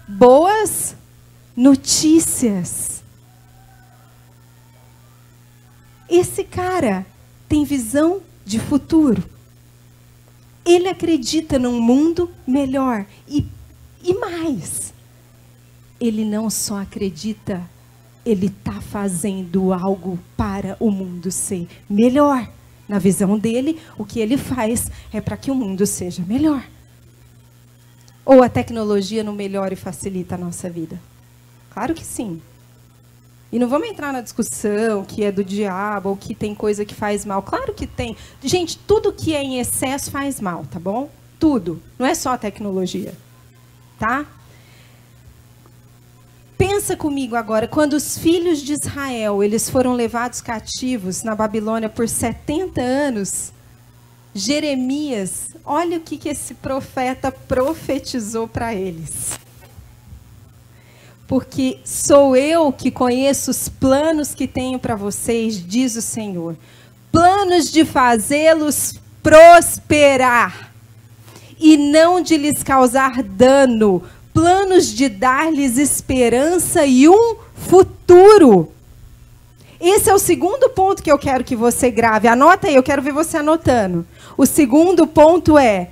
Boas 0.07 0.95
notícias. 1.55 3.03
Esse 6.07 6.43
cara 6.43 7.05
tem 7.49 7.63
visão 7.63 8.21
de 8.45 8.59
futuro. 8.59 9.23
Ele 10.63 10.87
acredita 10.89 11.57
num 11.57 11.81
mundo 11.81 12.29
melhor. 12.45 13.05
E, 13.27 13.45
e 14.03 14.13
mais, 14.13 14.93
ele 15.99 16.25
não 16.25 16.49
só 16.49 16.81
acredita, 16.81 17.61
ele 18.25 18.47
está 18.47 18.81
fazendo 18.81 19.71
algo 19.71 20.17
para 20.35 20.75
o 20.79 20.89
mundo 20.89 21.31
ser 21.31 21.67
melhor. 21.89 22.49
Na 22.87 22.99
visão 22.99 23.37
dele, 23.37 23.79
o 23.97 24.03
que 24.03 24.19
ele 24.19 24.37
faz 24.37 24.91
é 25.13 25.21
para 25.21 25.37
que 25.37 25.49
o 25.49 25.55
mundo 25.55 25.85
seja 25.85 26.23
melhor. 26.23 26.63
Ou 28.25 28.43
a 28.43 28.49
tecnologia 28.49 29.23
não 29.23 29.33
melhora 29.33 29.73
e 29.73 29.77
facilita 29.77 30.35
a 30.35 30.37
nossa 30.37 30.69
vida? 30.69 30.99
Claro 31.69 31.93
que 31.93 32.03
sim. 32.03 32.41
E 33.51 33.59
não 33.59 33.67
vamos 33.67 33.89
entrar 33.89 34.13
na 34.13 34.21
discussão 34.21 35.03
que 35.03 35.23
é 35.23 35.31
do 35.31 35.43
diabo 35.43 36.09
ou 36.09 36.17
que 36.17 36.33
tem 36.33 36.55
coisa 36.55 36.85
que 36.85 36.95
faz 36.95 37.25
mal. 37.25 37.41
Claro 37.41 37.73
que 37.73 37.85
tem. 37.85 38.15
Gente, 38.43 38.77
tudo 38.77 39.11
que 39.11 39.35
é 39.35 39.43
em 39.43 39.59
excesso 39.59 40.09
faz 40.09 40.39
mal, 40.39 40.65
tá 40.71 40.79
bom? 40.79 41.09
Tudo. 41.39 41.81
Não 41.99 42.05
é 42.05 42.15
só 42.15 42.31
a 42.31 42.37
tecnologia. 42.37 43.13
Tá? 44.01 44.25
Pensa 46.57 46.97
comigo 46.97 47.35
agora, 47.35 47.67
quando 47.67 47.93
os 47.93 48.17
filhos 48.17 48.57
de 48.63 48.73
Israel, 48.73 49.43
eles 49.43 49.69
foram 49.69 49.93
levados 49.93 50.41
cativos 50.41 51.21
na 51.21 51.35
Babilônia 51.35 51.87
por 51.87 52.09
70 52.09 52.81
anos, 52.81 53.53
Jeremias, 54.33 55.49
olha 55.63 55.97
o 55.97 56.01
que, 56.01 56.17
que 56.17 56.29
esse 56.29 56.55
profeta 56.55 57.31
profetizou 57.31 58.47
para 58.47 58.73
eles. 58.73 59.39
Porque 61.27 61.77
sou 61.85 62.35
eu 62.35 62.73
que 62.73 62.89
conheço 62.89 63.51
os 63.51 63.69
planos 63.69 64.33
que 64.33 64.47
tenho 64.47 64.79
para 64.79 64.95
vocês, 64.95 65.63
diz 65.63 65.95
o 65.95 66.01
Senhor. 66.01 66.57
Planos 67.11 67.71
de 67.71 67.85
fazê-los 67.85 68.95
prosperar 69.21 70.70
e 71.61 71.77
não 71.77 72.19
de 72.19 72.35
lhes 72.35 72.63
causar 72.63 73.21
dano, 73.21 74.03
planos 74.33 74.87
de 74.87 75.07
dar-lhes 75.07 75.77
esperança 75.77 76.85
e 76.85 77.07
um 77.07 77.35
futuro. 77.55 78.71
Esse 79.79 80.09
é 80.09 80.13
o 80.13 80.19
segundo 80.19 80.69
ponto 80.69 81.01
que 81.01 81.11
eu 81.11 81.17
quero 81.17 81.43
que 81.43 81.55
você 81.55 81.89
grave. 81.91 82.27
Anota 82.27 82.67
aí, 82.67 82.75
eu 82.75 82.83
quero 82.83 83.01
ver 83.01 83.13
você 83.13 83.37
anotando. 83.37 84.05
O 84.37 84.45
segundo 84.45 85.05
ponto 85.05 85.57
é. 85.57 85.89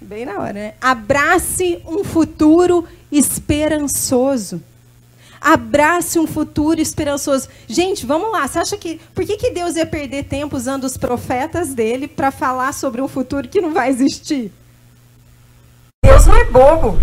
bem 0.00 0.24
na 0.24 0.38
hora, 0.38 0.52
né? 0.52 0.74
Abrace 0.80 1.82
um 1.86 2.04
futuro 2.04 2.84
esperançoso. 3.10 4.62
Abrace 5.40 6.18
um 6.18 6.26
futuro 6.26 6.80
esperançoso. 6.80 7.48
Gente, 7.66 8.04
vamos 8.04 8.30
lá. 8.32 8.46
Você 8.46 8.58
acha 8.58 8.76
que. 8.76 9.00
Por 9.14 9.24
que, 9.24 9.36
que 9.36 9.50
Deus 9.50 9.76
ia 9.76 9.86
perder 9.86 10.24
tempo 10.24 10.56
usando 10.56 10.84
os 10.84 10.96
profetas 10.96 11.74
dele 11.74 12.08
para 12.08 12.30
falar 12.30 12.72
sobre 12.72 13.00
um 13.00 13.08
futuro 13.08 13.48
que 13.48 13.60
não 13.60 13.72
vai 13.72 13.88
existir? 13.88 14.52
Deus 16.04 16.26
não 16.26 16.34
é 16.34 16.44
bobo. 16.44 17.00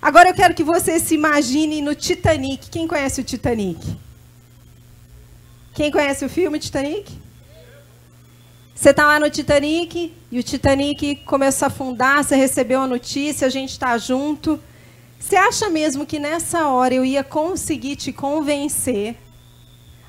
Agora 0.00 0.28
eu 0.28 0.34
quero 0.34 0.54
que 0.54 0.62
você 0.62 0.98
se 1.00 1.14
imagine 1.14 1.82
no 1.82 1.94
Titanic. 1.94 2.70
Quem 2.70 2.86
conhece 2.86 3.20
o 3.20 3.24
Titanic? 3.24 3.96
Quem 5.74 5.90
conhece 5.90 6.24
o 6.24 6.28
filme 6.28 6.58
Titanic? 6.58 7.18
Você 8.74 8.90
está 8.90 9.06
lá 9.06 9.18
no 9.18 9.28
Titanic 9.28 10.14
e 10.30 10.38
o 10.38 10.42
Titanic 10.42 11.16
começa 11.24 11.66
a 11.66 11.68
afundar, 11.68 12.22
você 12.22 12.36
recebeu 12.36 12.80
a 12.80 12.86
notícia, 12.86 13.48
a 13.48 13.50
gente 13.50 13.70
está 13.70 13.98
junto. 13.98 14.60
Você 15.18 15.36
acha 15.36 15.68
mesmo 15.68 16.06
que 16.06 16.18
nessa 16.18 16.68
hora 16.68 16.94
eu 16.94 17.04
ia 17.04 17.24
conseguir 17.24 17.96
te 17.96 18.12
convencer 18.12 19.16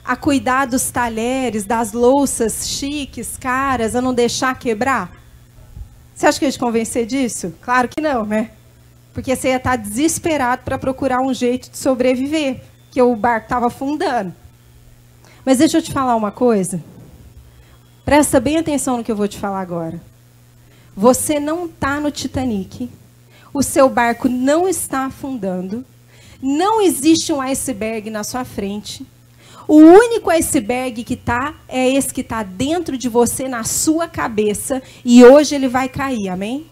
a 0.05 0.16
cuidar 0.16 0.66
dos 0.66 0.89
talheres, 0.91 1.66
das 1.66 1.91
louças 1.91 2.68
chiques, 2.68 3.38
caras, 3.38 3.95
a 3.95 4.01
não 4.01 4.14
deixar 4.14 4.57
quebrar? 4.57 5.12
Você 6.16 6.28
acha 6.28 6.39
que 6.39 6.45
eu 6.45 6.47
ia 6.47 6.53
te 6.53 6.60
convencer 6.60 7.05
disso? 7.05 7.53
Claro 7.62 7.88
que 7.88 8.01
não, 8.01 8.26
né? 8.26 8.51
Porque 9.14 9.36
você 9.36 9.49
ia 9.49 9.57
estar 9.57 9.76
desesperado 9.76 10.64
para 10.64 10.78
procurar 10.78 11.22
um 11.22 11.34
jeito 11.34 11.70
de 11.70 11.78
sobreviver, 11.78 12.62
que 12.91 13.01
o 13.01 13.16
barco 13.16 13.45
estava 13.45 13.68
afundando. 13.68 14.34
Mas 15.45 15.57
deixa 15.57 15.78
eu 15.78 15.82
te 15.82 15.91
falar 15.91 16.16
uma 16.16 16.32
coisa. 16.32 16.84
Presta 18.05 18.39
bem 18.39 18.57
atenção 18.57 18.97
no 18.97 19.03
que 19.03 19.12
eu 19.12 19.16
vou 19.16 19.28
te 19.28 19.38
falar 19.38 19.62
agora. 19.62 20.01
Você 20.95 21.39
não 21.39 21.66
está 21.66 21.99
no 21.99 22.12
Titanic. 22.12 22.89
O 23.54 23.64
seu 23.64 23.89
barco 23.89 24.30
não 24.30 24.68
está 24.68 25.06
afundando. 25.06 25.86
Não 26.41 26.82
existe 26.82 27.34
um 27.34 27.41
iceberg 27.41 28.10
na 28.10 28.24
sua 28.24 28.45
frente. 28.45 29.06
O 29.68 29.78
único 29.78 30.32
iceberg 30.32 31.04
que 31.04 31.14
está 31.14 31.54
é 31.68 31.88
esse 31.89 32.14
que 32.14 32.22
está 32.22 32.41
dentro 32.41 32.97
de 32.97 33.08
você, 33.08 33.47
na 33.47 33.64
sua 33.64 34.08
cabeça, 34.08 34.82
e 35.06 35.24
hoje 35.24 35.54
ele 35.54 35.68
vai 35.68 35.88
cair, 35.88 36.28
amém? 36.30 36.66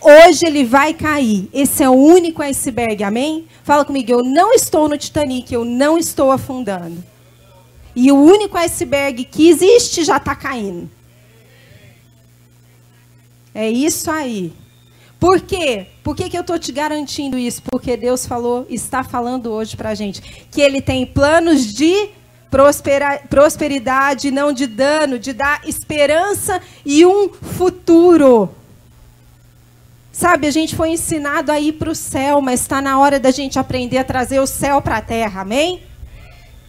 Hoje 0.00 0.46
ele 0.46 0.64
vai 0.64 0.94
cair. 0.94 1.50
Esse 1.52 1.82
é 1.82 1.88
o 1.88 1.92
único 1.92 2.42
iceberg, 2.42 3.04
amém? 3.04 3.46
Fala 3.62 3.84
comigo, 3.84 4.10
eu 4.10 4.22
não 4.22 4.52
estou 4.54 4.88
no 4.88 4.96
Titanic, 4.96 5.52
eu 5.52 5.64
não 5.64 5.98
estou 5.98 6.30
afundando. 6.30 7.04
E 7.94 8.10
o 8.10 8.16
único 8.16 8.56
iceberg 8.56 9.24
que 9.24 9.48
existe 9.48 10.02
já 10.02 10.16
está 10.16 10.34
caindo. 10.34 10.90
É 13.54 13.70
isso 13.70 14.10
aí. 14.10 14.52
Por 15.24 15.40
quê? 15.40 15.86
Por 16.02 16.14
que, 16.14 16.28
que 16.28 16.36
eu 16.36 16.42
estou 16.42 16.58
te 16.58 16.70
garantindo 16.70 17.38
isso? 17.38 17.62
Porque 17.62 17.96
Deus 17.96 18.26
falou, 18.26 18.66
está 18.68 19.02
falando 19.02 19.50
hoje 19.50 19.74
para 19.74 19.88
a 19.88 19.94
gente, 19.94 20.20
que 20.50 20.60
Ele 20.60 20.82
tem 20.82 21.06
planos 21.06 21.72
de 21.72 22.10
prosperidade, 23.30 24.30
não 24.30 24.52
de 24.52 24.66
dano, 24.66 25.18
de 25.18 25.32
dar 25.32 25.66
esperança 25.66 26.60
e 26.84 27.06
um 27.06 27.30
futuro. 27.32 28.50
Sabe, 30.12 30.46
a 30.46 30.50
gente 30.50 30.76
foi 30.76 30.90
ensinado 30.90 31.50
a 31.50 31.58
ir 31.58 31.72
para 31.72 31.88
o 31.88 31.94
céu, 31.94 32.42
mas 32.42 32.60
está 32.60 32.82
na 32.82 32.98
hora 32.98 33.18
da 33.18 33.30
gente 33.30 33.58
aprender 33.58 33.96
a 33.96 34.04
trazer 34.04 34.40
o 34.40 34.46
céu 34.46 34.82
para 34.82 34.98
a 34.98 35.00
terra, 35.00 35.40
amém? 35.40 35.84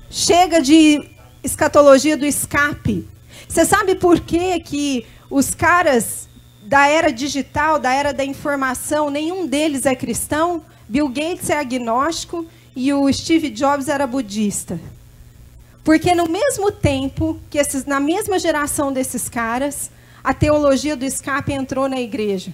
Chega 0.10 0.62
de 0.62 1.04
escatologia 1.44 2.16
do 2.16 2.26
escape. 2.26 3.06
Você 3.50 3.66
sabe 3.66 3.96
por 3.96 4.22
que, 4.22 4.62
que 4.62 5.06
os 5.30 5.54
caras 5.54 6.30
da 6.66 6.88
era 6.88 7.12
digital, 7.12 7.78
da 7.78 7.94
era 7.94 8.12
da 8.12 8.26
informação, 8.26 9.10
nenhum 9.10 9.46
deles 9.46 9.86
é 9.86 9.96
cristão. 9.96 10.64
Bill 10.90 11.08
Gates 11.08 11.50
é 11.50 11.60
agnóstico 11.60 12.46
e 12.76 12.92
o 12.92 13.12
Steve 13.14 13.50
Jobs 13.50 13.88
era 13.88 14.08
budista. 14.08 14.80
Porque 15.84 16.16
no 16.16 16.28
mesmo 16.28 16.72
tempo 16.72 17.40
que 17.50 17.60
esses, 17.60 17.86
na 17.86 18.00
mesma 18.00 18.40
geração 18.40 18.92
desses 18.92 19.30
caras, 19.30 19.92
a 20.24 20.34
teologia 20.34 20.96
do 20.96 21.06
escape 21.06 21.54
entrou 21.54 21.88
na 21.88 22.02
igreja. 22.02 22.52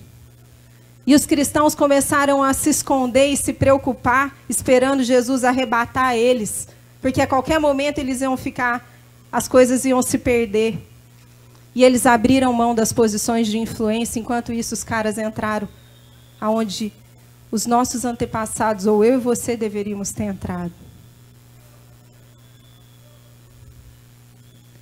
E 1.08 1.16
os 1.16 1.26
cristãos 1.26 1.74
começaram 1.74 2.44
a 2.44 2.54
se 2.54 2.70
esconder 2.70 3.28
e 3.28 3.38
se 3.38 3.54
preocupar, 3.54 4.38
esperando 4.50 5.04
Jesus 5.04 5.46
arrebatar 5.46 6.16
eles, 6.16 6.68
porque 7.02 7.22
a 7.22 7.28
qualquer 7.28 7.60
momento 7.60 8.00
eles 8.00 8.22
iam 8.22 8.36
ficar, 8.36 8.88
as 9.32 9.48
coisas 9.48 9.86
iam 9.86 10.02
se 10.02 10.18
perder. 10.18 10.78
E 11.74 11.84
eles 11.84 12.06
abriram 12.06 12.52
mão 12.52 12.76
das 12.76 12.92
posições 12.92 13.48
de 13.48 13.58
influência, 13.58 14.20
enquanto 14.20 14.52
isso 14.52 14.74
os 14.74 14.84
caras 14.84 15.18
entraram 15.18 15.68
aonde 16.40 16.92
os 17.52 17.66
nossos 17.66 18.04
antepassados, 18.06 18.86
ou 18.86 19.04
eu 19.04 19.16
e 19.16 19.18
você, 19.18 19.56
deveríamos 19.56 20.12
ter 20.12 20.24
entrado. 20.24 20.74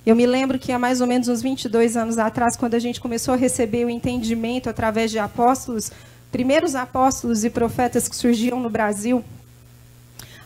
Eu 0.04 0.16
me 0.16 0.26
lembro 0.26 0.58
que 0.58 0.72
há 0.72 0.78
mais 0.78 1.00
ou 1.00 1.06
menos 1.06 1.28
uns 1.28 1.42
22 1.42 1.96
anos 1.96 2.18
atrás, 2.18 2.56
quando 2.56 2.74
a 2.74 2.78
gente 2.78 3.00
começou 3.00 3.34
a 3.34 3.36
receber 3.36 3.84
o 3.84 3.90
entendimento 3.90 4.68
através 4.70 5.10
de 5.10 5.18
apóstolos, 5.18 5.92
primeiros 6.32 6.74
apóstolos 6.74 7.44
e 7.44 7.50
profetas 7.50 8.08
que 8.08 8.16
surgiam 8.16 8.58
no 8.58 8.70
Brasil, 8.70 9.22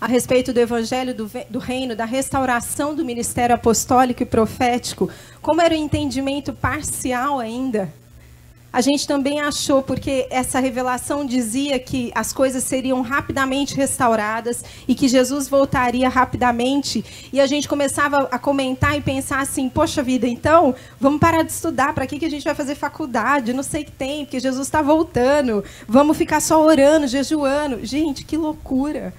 a 0.01 0.07
respeito 0.07 0.53
do 0.53 0.61
evangelho 0.61 1.15
do, 1.15 1.31
do, 1.49 1.59
reino, 1.59 1.97
da 1.97 2.05
restauração 2.05 2.95
do 2.95 3.05
ministério 3.05 3.55
apostólico 3.55 4.23
e 4.23 4.27
profético, 4.27 5.09
como 5.41 5.61
era 5.61 5.75
o 5.75 5.77
entendimento 5.77 6.53
parcial 6.53 7.39
ainda. 7.39 7.93
A 8.75 8.81
gente 8.81 9.07
também 9.07 9.41
achou, 9.41 9.85
porque 9.85 10.27
essa 10.31 10.59
revelação 10.59 11.25
dizia 11.25 11.79
que 11.79 12.11
as 12.13 12.33
coisas 12.33 12.65
seriam 12.65 13.03
rapidamente 13.03 13.77
restauradas 13.77 14.65
e 14.89 14.97
que 14.97 15.07
Jesus 15.07 15.49
voltaria 15.49 16.09
rapidamente. 16.09 17.05
E 17.33 17.41
a 17.41 17.47
gente 17.47 17.69
começava 17.69 18.29
a 18.33 18.37
comentar 18.37 18.99
e 18.99 19.01
pensar 19.01 19.39
assim: 19.39 19.69
poxa 19.69 20.03
vida, 20.03 20.27
então 20.27 20.75
vamos 20.99 21.21
parar 21.21 21.45
de 21.45 21.53
estudar. 21.53 21.95
Para 21.95 22.05
que, 22.05 22.19
que 22.19 22.25
a 22.27 22.29
gente 22.29 22.43
vai 22.43 22.55
fazer 22.57 22.75
faculdade? 22.75 23.53
Não 23.53 23.63
sei 23.63 23.83
o 23.83 23.85
que 23.85 23.93
tem, 23.93 24.25
porque 24.25 24.41
Jesus 24.41 24.67
está 24.67 24.83
voltando. 24.83 25.63
Vamos 25.87 26.17
ficar 26.17 26.41
só 26.41 26.61
orando, 26.61 27.07
jejuando. 27.07 27.79
Gente, 27.87 28.25
que 28.25 28.37
loucura. 28.37 29.15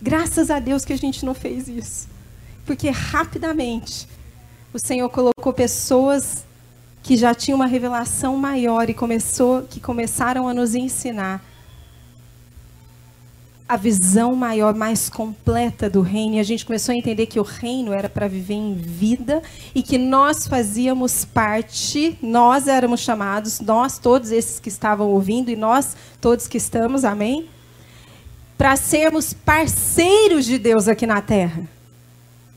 Graças 0.00 0.50
a 0.50 0.58
Deus 0.58 0.84
que 0.84 0.92
a 0.92 0.98
gente 0.98 1.24
não 1.24 1.34
fez 1.34 1.68
isso. 1.68 2.08
Porque 2.64 2.90
rapidamente 2.90 4.06
o 4.72 4.78
Senhor 4.78 5.08
colocou 5.08 5.52
pessoas 5.52 6.44
que 7.02 7.16
já 7.16 7.34
tinham 7.34 7.56
uma 7.56 7.66
revelação 7.66 8.36
maior 8.36 8.90
e 8.90 8.94
começou, 8.94 9.62
que 9.62 9.80
começaram 9.80 10.46
a 10.46 10.54
nos 10.54 10.74
ensinar 10.74 11.42
a 13.68 13.76
visão 13.76 14.34
maior, 14.34 14.74
mais 14.74 15.10
completa 15.10 15.90
do 15.90 16.00
reino. 16.00 16.36
E 16.36 16.40
a 16.40 16.42
gente 16.42 16.64
começou 16.64 16.94
a 16.94 16.96
entender 16.96 17.26
que 17.26 17.38
o 17.38 17.42
reino 17.42 17.92
era 17.92 18.08
para 18.08 18.26
viver 18.26 18.54
em 18.54 18.74
vida 18.74 19.42
e 19.74 19.82
que 19.82 19.98
nós 19.98 20.46
fazíamos 20.46 21.24
parte, 21.24 22.16
nós 22.22 22.66
éramos 22.66 23.00
chamados, 23.00 23.60
nós, 23.60 23.98
todos 23.98 24.32
esses 24.32 24.58
que 24.58 24.70
estavam 24.70 25.08
ouvindo 25.08 25.50
e 25.50 25.56
nós, 25.56 25.96
todos 26.20 26.48
que 26.48 26.56
estamos, 26.56 27.04
amém? 27.04 27.46
Para 28.58 28.76
sermos 28.76 29.32
parceiros 29.32 30.44
de 30.44 30.58
Deus 30.58 30.88
aqui 30.88 31.06
na 31.06 31.22
terra. 31.22 31.62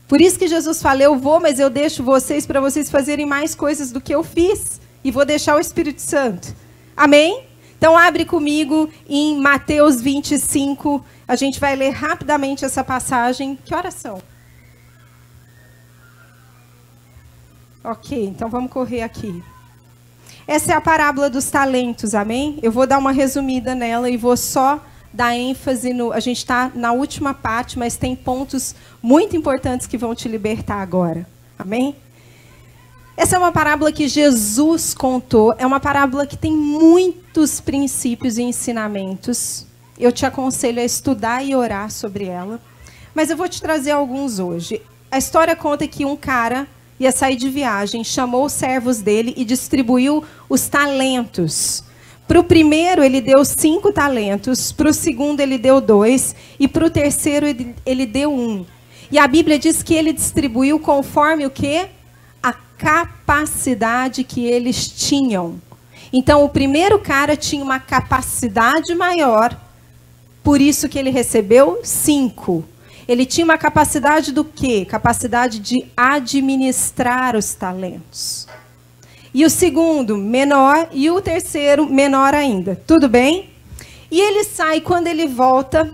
Por 0.08 0.20
isso 0.20 0.38
que 0.38 0.46
Jesus 0.46 0.82
fala: 0.82 1.02
Eu 1.02 1.16
vou, 1.16 1.40
mas 1.40 1.58
eu 1.58 1.70
deixo 1.70 2.02
vocês 2.04 2.44
para 2.44 2.60
vocês 2.60 2.90
fazerem 2.90 3.24
mais 3.24 3.54
coisas 3.54 3.90
do 3.90 4.00
que 4.00 4.14
eu 4.14 4.22
fiz. 4.22 4.78
E 5.02 5.10
vou 5.10 5.24
deixar 5.24 5.56
o 5.56 5.60
Espírito 5.60 6.02
Santo. 6.02 6.54
Amém? 6.94 7.46
Então, 7.78 7.96
abre 7.96 8.24
comigo 8.24 8.88
em 9.08 9.40
Mateus 9.40 10.00
25. 10.00 11.04
A 11.26 11.34
gente 11.34 11.58
vai 11.58 11.74
ler 11.74 11.90
rapidamente 11.90 12.64
essa 12.64 12.84
passagem. 12.84 13.58
Que 13.64 13.74
oração? 13.74 14.20
Ok, 17.82 18.24
então 18.24 18.48
vamos 18.48 18.70
correr 18.70 19.02
aqui. 19.02 19.42
Essa 20.46 20.72
é 20.72 20.76
a 20.76 20.80
parábola 20.80 21.28
dos 21.28 21.50
talentos, 21.50 22.14
amém? 22.14 22.58
Eu 22.62 22.70
vou 22.70 22.86
dar 22.86 22.98
uma 22.98 23.10
resumida 23.10 23.74
nela 23.74 24.08
e 24.08 24.16
vou 24.16 24.36
só 24.36 24.80
dar 25.12 25.36
ênfase 25.36 25.92
no. 25.92 26.12
A 26.12 26.20
gente 26.20 26.38
está 26.38 26.70
na 26.74 26.92
última 26.92 27.34
parte, 27.34 27.78
mas 27.78 27.96
tem 27.96 28.16
pontos 28.16 28.74
muito 29.02 29.36
importantes 29.36 29.86
que 29.86 29.98
vão 29.98 30.14
te 30.14 30.28
libertar 30.28 30.80
agora. 30.80 31.26
Amém? 31.58 31.94
Essa 33.16 33.36
é 33.36 33.38
uma 33.38 33.52
parábola 33.52 33.92
que 33.92 34.08
Jesus 34.08 34.94
contou, 34.94 35.54
é 35.58 35.66
uma 35.66 35.78
parábola 35.78 36.26
que 36.26 36.36
tem 36.36 36.52
muitos 36.56 37.60
princípios 37.60 38.38
e 38.38 38.42
ensinamentos. 38.42 39.66
Eu 39.98 40.10
te 40.10 40.24
aconselho 40.24 40.80
a 40.80 40.84
estudar 40.84 41.44
e 41.44 41.54
orar 41.54 41.90
sobre 41.90 42.24
ela. 42.24 42.60
Mas 43.14 43.28
eu 43.28 43.36
vou 43.36 43.48
te 43.48 43.60
trazer 43.60 43.90
alguns 43.90 44.38
hoje. 44.38 44.80
A 45.10 45.18
história 45.18 45.54
conta 45.54 45.86
que 45.86 46.04
um 46.04 46.16
cara 46.16 46.66
ia 46.98 47.12
sair 47.12 47.36
de 47.36 47.50
viagem, 47.50 48.02
chamou 48.02 48.46
os 48.46 48.52
servos 48.52 49.00
dele 49.00 49.34
e 49.36 49.44
distribuiu 49.44 50.24
os 50.48 50.68
talentos. 50.68 51.84
Para 52.32 52.40
o 52.40 52.44
primeiro, 52.44 53.04
ele 53.04 53.20
deu 53.20 53.44
cinco 53.44 53.92
talentos, 53.92 54.72
para 54.72 54.88
o 54.88 54.94
segundo, 54.94 55.40
ele 55.40 55.58
deu 55.58 55.82
dois, 55.82 56.34
e 56.58 56.66
para 56.66 56.86
o 56.86 56.88
terceiro, 56.88 57.44
ele, 57.44 57.74
ele 57.84 58.06
deu 58.06 58.32
um. 58.32 58.64
E 59.10 59.18
a 59.18 59.28
Bíblia 59.28 59.58
diz 59.58 59.82
que 59.82 59.92
ele 59.92 60.14
distribuiu 60.14 60.80
conforme 60.80 61.44
o 61.44 61.50
quê? 61.50 61.90
A 62.42 62.54
capacidade 62.54 64.24
que 64.24 64.46
eles 64.46 64.88
tinham. 64.88 65.60
Então, 66.10 66.42
o 66.42 66.48
primeiro 66.48 66.98
cara 66.98 67.36
tinha 67.36 67.62
uma 67.62 67.78
capacidade 67.78 68.94
maior, 68.94 69.54
por 70.42 70.58
isso 70.58 70.88
que 70.88 70.98
ele 70.98 71.10
recebeu 71.10 71.80
cinco. 71.84 72.64
Ele 73.06 73.26
tinha 73.26 73.44
uma 73.44 73.58
capacidade 73.58 74.32
do 74.32 74.42
quê? 74.42 74.86
Capacidade 74.86 75.58
de 75.58 75.84
administrar 75.94 77.36
os 77.36 77.52
talentos. 77.52 78.48
E 79.34 79.44
o 79.44 79.50
segundo, 79.50 80.16
menor. 80.16 80.88
E 80.92 81.10
o 81.10 81.20
terceiro, 81.20 81.88
menor 81.88 82.34
ainda. 82.34 82.80
Tudo 82.86 83.08
bem? 83.08 83.50
E 84.10 84.20
ele 84.20 84.44
sai, 84.44 84.80
quando 84.80 85.06
ele 85.06 85.26
volta, 85.26 85.90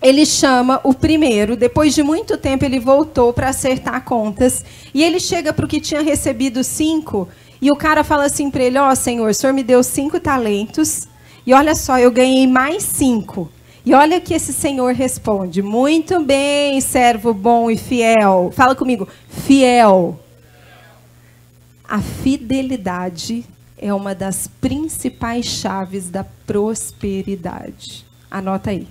ele 0.00 0.24
chama 0.24 0.80
o 0.84 0.94
primeiro. 0.94 1.56
Depois 1.56 1.94
de 1.94 2.02
muito 2.02 2.36
tempo, 2.36 2.64
ele 2.64 2.78
voltou 2.78 3.32
para 3.32 3.48
acertar 3.48 4.04
contas. 4.04 4.64
E 4.92 5.02
ele 5.02 5.18
chega 5.18 5.52
para 5.52 5.64
o 5.64 5.68
que 5.68 5.80
tinha 5.80 6.02
recebido 6.02 6.62
cinco. 6.62 7.28
E 7.60 7.70
o 7.70 7.76
cara 7.76 8.04
fala 8.04 8.26
assim 8.26 8.50
para 8.50 8.62
ele: 8.62 8.78
Ó, 8.78 8.90
oh, 8.90 8.94
senhor, 8.94 9.30
o 9.30 9.34
senhor 9.34 9.52
me 9.52 9.62
deu 9.62 9.82
cinco 9.82 10.20
talentos. 10.20 11.08
E 11.46 11.52
olha 11.52 11.74
só, 11.74 11.98
eu 11.98 12.10
ganhei 12.10 12.46
mais 12.46 12.82
cinco. 12.82 13.50
E 13.86 13.92
olha 13.92 14.20
que 14.20 14.32
esse 14.32 14.52
senhor 14.52 14.94
responde: 14.94 15.60
Muito 15.62 16.20
bem, 16.20 16.80
servo 16.80 17.34
bom 17.34 17.70
e 17.70 17.76
fiel. 17.76 18.52
Fala 18.54 18.74
comigo, 18.74 19.08
fiel. 19.28 20.18
A 21.86 22.00
fidelidade 22.00 23.44
é 23.76 23.92
uma 23.92 24.14
das 24.14 24.46
principais 24.46 25.44
chaves 25.44 26.08
da 26.08 26.24
prosperidade. 26.46 28.06
Anota 28.30 28.70
aí. 28.70 28.88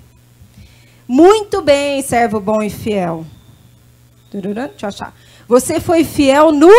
Muito 1.07 1.61
bem, 1.61 2.01
servo 2.01 2.39
bom 2.39 2.61
e 2.61 2.69
fiel. 2.69 3.25
Você 5.47 5.79
foi 5.79 6.03
fiel 6.03 6.51
no 6.51 6.71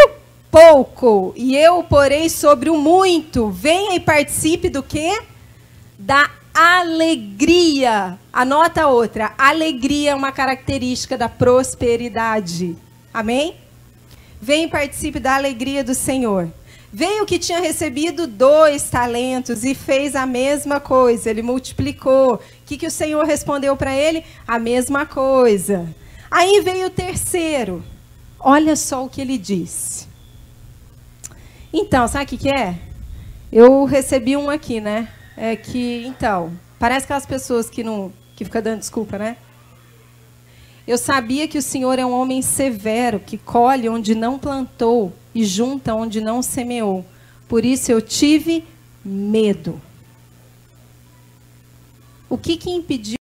pouco, 0.50 1.32
e 1.36 1.56
eu 1.56 1.82
porei 1.82 2.30
sobre 2.30 2.70
o 2.70 2.76
muito. 2.76 3.50
Venha 3.50 3.96
e 3.96 4.00
participe 4.00 4.68
do 4.68 4.82
quê? 4.82 5.20
Da 5.98 6.30
alegria. 6.54 8.16
Anota 8.32 8.86
outra. 8.86 9.34
Alegria 9.36 10.12
é 10.12 10.14
uma 10.14 10.30
característica 10.30 11.18
da 11.18 11.28
prosperidade. 11.28 12.76
Amém? 13.12 13.56
Vem 14.44 14.64
e 14.64 14.68
participe 14.68 15.18
da 15.18 15.36
alegria 15.36 15.82
do 15.82 15.94
Senhor. 15.94 16.52
Veio 16.92 17.24
que 17.24 17.38
tinha 17.38 17.60
recebido 17.60 18.26
dois 18.26 18.90
talentos 18.90 19.64
e 19.64 19.74
fez 19.74 20.14
a 20.14 20.26
mesma 20.26 20.78
coisa. 20.78 21.30
Ele 21.30 21.40
multiplicou. 21.40 22.34
O 22.34 22.40
que, 22.66 22.76
que 22.76 22.86
o 22.86 22.90
Senhor 22.90 23.24
respondeu 23.24 23.74
para 23.74 23.96
ele? 23.96 24.22
A 24.46 24.58
mesma 24.58 25.06
coisa. 25.06 25.88
Aí 26.30 26.60
veio 26.60 26.88
o 26.88 26.90
terceiro. 26.90 27.82
Olha 28.38 28.76
só 28.76 29.02
o 29.02 29.08
que 29.08 29.22
ele 29.22 29.38
disse. 29.38 30.06
Então, 31.72 32.06
sabe 32.06 32.24
o 32.24 32.28
que, 32.28 32.36
que 32.36 32.50
é? 32.50 32.78
Eu 33.50 33.86
recebi 33.86 34.36
um 34.36 34.50
aqui, 34.50 34.78
né? 34.78 35.08
É 35.38 35.56
que, 35.56 36.04
então, 36.06 36.52
parece 36.78 37.04
aquelas 37.04 37.24
pessoas 37.24 37.70
que 37.70 37.82
não 37.82 38.12
que 38.36 38.44
fica 38.44 38.60
dando 38.60 38.80
desculpa, 38.80 39.16
né? 39.16 39.38
Eu 40.86 40.98
sabia 40.98 41.48
que 41.48 41.56
o 41.56 41.62
Senhor 41.62 41.98
é 41.98 42.04
um 42.04 42.12
homem 42.12 42.42
severo, 42.42 43.18
que 43.18 43.38
colhe 43.38 43.88
onde 43.88 44.14
não 44.14 44.38
plantou 44.38 45.14
e 45.34 45.42
junta 45.44 45.94
onde 45.94 46.20
não 46.20 46.42
semeou. 46.42 47.04
Por 47.48 47.64
isso 47.64 47.90
eu 47.90 48.02
tive 48.02 48.64
medo. 49.02 49.80
O 52.28 52.36
que, 52.36 52.56
que 52.58 52.70
impediu 52.70 53.16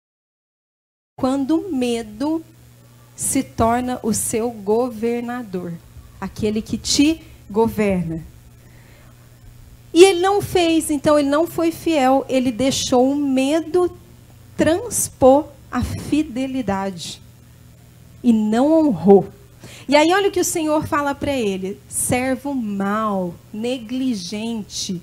quando 1.18 1.58
o 1.58 1.74
medo 1.74 2.44
se 3.16 3.42
torna 3.42 3.98
o 4.04 4.14
seu 4.14 4.52
governador, 4.52 5.74
aquele 6.20 6.62
que 6.62 6.78
te 6.78 7.22
governa? 7.50 8.22
E 9.94 10.04
ele 10.04 10.20
não 10.20 10.42
fez, 10.42 10.90
então 10.90 11.18
ele 11.18 11.30
não 11.30 11.48
foi 11.48 11.72
fiel, 11.72 12.26
ele 12.28 12.52
deixou 12.52 13.10
o 13.10 13.16
medo 13.16 13.96
transpor 14.58 15.48
a 15.72 15.82
fidelidade 15.82 17.23
e 18.24 18.32
não 18.32 18.72
honrou. 18.72 19.28
E 19.88 19.96
aí 19.96 20.14
olha 20.14 20.30
o 20.30 20.32
que 20.32 20.40
o 20.40 20.46
Senhor 20.46 20.88
fala 20.88 21.14
para 21.14 21.34
ele: 21.34 21.80
servo 21.88 22.54
mau, 22.54 23.36
negligente. 23.54 25.02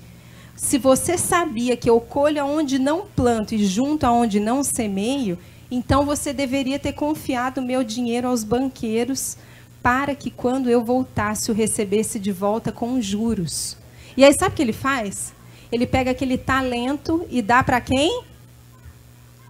Se 0.55 0.77
você 0.77 1.17
sabia 1.17 1.75
que 1.75 1.89
eu 1.89 1.99
colho 1.99 2.41
aonde 2.41 2.77
não 2.77 3.05
planto 3.05 3.55
e 3.55 3.65
junto 3.65 4.05
aonde 4.05 4.39
não 4.39 4.63
semeio, 4.63 5.37
então 5.69 6.05
você 6.05 6.33
deveria 6.33 6.77
ter 6.77 6.93
confiado 6.93 7.61
meu 7.61 7.83
dinheiro 7.83 8.27
aos 8.27 8.43
banqueiros 8.43 9.37
para 9.81 10.13
que 10.13 10.29
quando 10.29 10.69
eu 10.69 10.83
voltasse 10.83 11.49
o 11.49 11.53
recebesse 11.53 12.19
de 12.19 12.31
volta 12.31 12.71
com 12.71 13.01
juros. 13.01 13.75
E 14.15 14.23
aí 14.23 14.33
sabe 14.33 14.53
o 14.53 14.55
que 14.55 14.61
ele 14.61 14.73
faz? 14.73 15.33
Ele 15.71 15.87
pega 15.87 16.11
aquele 16.11 16.37
talento 16.37 17.25
e 17.29 17.41
dá 17.41 17.63
para 17.63 17.81
quem? 17.81 18.23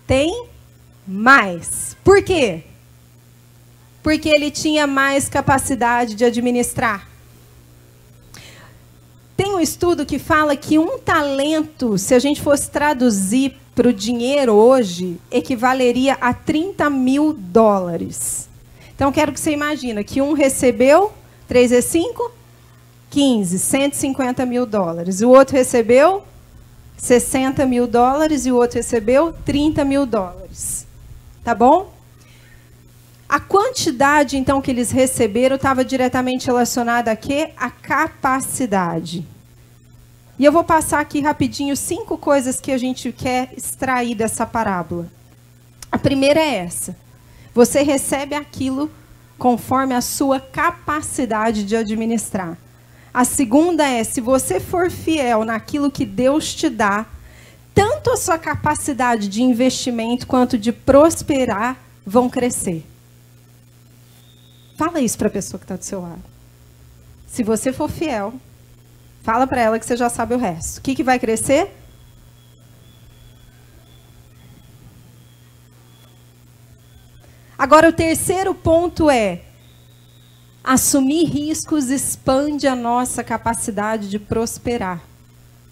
Tem 0.07 0.45
mais. 1.05 1.97
Por 2.03 2.23
quê? 2.23 2.63
Porque 4.03 4.29
ele 4.29 4.49
tinha 4.49 4.87
mais 4.87 5.29
capacidade 5.29 6.15
de 6.15 6.25
administrar. 6.25 7.07
Tem 9.35 9.53
um 9.55 9.59
estudo 9.59 10.05
que 10.05 10.19
fala 10.19 10.55
que 10.55 10.77
um 10.77 10.99
talento, 10.99 11.97
se 11.97 12.13
a 12.13 12.19
gente 12.19 12.41
fosse 12.41 12.69
traduzir 12.69 13.57
para 13.73 13.87
o 13.87 13.93
dinheiro 13.93 14.53
hoje, 14.53 15.17
equivaleria 15.31 16.17
a 16.21 16.33
30 16.33 16.89
mil 16.89 17.33
dólares. 17.33 18.47
Então, 18.93 19.11
quero 19.11 19.31
que 19.31 19.39
você 19.39 19.51
imagine 19.51 20.03
que 20.03 20.21
um 20.21 20.33
recebeu 20.33 21.11
3 21.47 21.71
é 21.71 21.81
5? 21.81 22.31
15, 23.09 23.59
150 23.59 24.45
mil 24.45 24.65
dólares. 24.65 25.21
O 25.21 25.29
outro 25.29 25.57
recebeu 25.57 26.23
60 26.97 27.65
mil 27.65 27.87
dólares 27.87 28.45
e 28.45 28.51
o 28.51 28.55
outro 28.55 28.77
recebeu 28.77 29.33
30 29.43 29.83
mil 29.83 30.05
dólares. 30.05 30.85
Tá 31.43 31.55
bom? 31.55 31.91
A 33.31 33.39
quantidade, 33.39 34.35
então, 34.35 34.61
que 34.61 34.69
eles 34.69 34.91
receberam 34.91 35.55
estava 35.55 35.85
diretamente 35.85 36.47
relacionada 36.47 37.11
a 37.11 37.15
quê? 37.15 37.51
A 37.55 37.69
capacidade. 37.69 39.25
E 40.37 40.43
eu 40.43 40.51
vou 40.51 40.65
passar 40.65 40.99
aqui 40.99 41.21
rapidinho 41.21 41.77
cinco 41.77 42.17
coisas 42.17 42.59
que 42.59 42.73
a 42.73 42.77
gente 42.77 43.09
quer 43.13 43.53
extrair 43.55 44.15
dessa 44.15 44.45
parábola. 44.45 45.07
A 45.89 45.97
primeira 45.97 46.41
é 46.41 46.55
essa. 46.55 46.93
Você 47.53 47.83
recebe 47.83 48.35
aquilo 48.35 48.91
conforme 49.37 49.95
a 49.95 50.01
sua 50.01 50.41
capacidade 50.41 51.63
de 51.63 51.77
administrar. 51.77 52.57
A 53.13 53.23
segunda 53.23 53.87
é: 53.87 54.03
se 54.03 54.19
você 54.19 54.59
for 54.59 54.91
fiel 54.91 55.45
naquilo 55.45 55.89
que 55.89 56.05
Deus 56.05 56.53
te 56.53 56.69
dá, 56.69 57.05
tanto 57.73 58.09
a 58.09 58.17
sua 58.17 58.37
capacidade 58.37 59.29
de 59.29 59.41
investimento 59.41 60.27
quanto 60.27 60.57
de 60.57 60.73
prosperar 60.73 61.77
vão 62.05 62.29
crescer. 62.29 62.90
Fala 64.81 64.99
isso 64.99 65.15
para 65.15 65.27
a 65.27 65.31
pessoa 65.31 65.59
que 65.59 65.65
está 65.65 65.75
do 65.75 65.85
seu 65.85 66.01
lado. 66.01 66.23
Se 67.27 67.43
você 67.43 67.71
for 67.71 67.87
fiel, 67.87 68.33
fala 69.21 69.45
para 69.45 69.61
ela 69.61 69.77
que 69.77 69.85
você 69.85 69.95
já 69.95 70.09
sabe 70.09 70.33
o 70.33 70.39
resto. 70.39 70.79
O 70.79 70.81
que, 70.81 70.95
que 70.95 71.03
vai 71.03 71.19
crescer? 71.19 71.71
Agora, 77.55 77.89
o 77.89 77.93
terceiro 77.93 78.55
ponto 78.55 79.07
é: 79.07 79.43
Assumir 80.63 81.25
riscos 81.25 81.91
expande 81.91 82.67
a 82.67 82.75
nossa 82.75 83.23
capacidade 83.23 84.09
de 84.09 84.17
prosperar. 84.17 84.99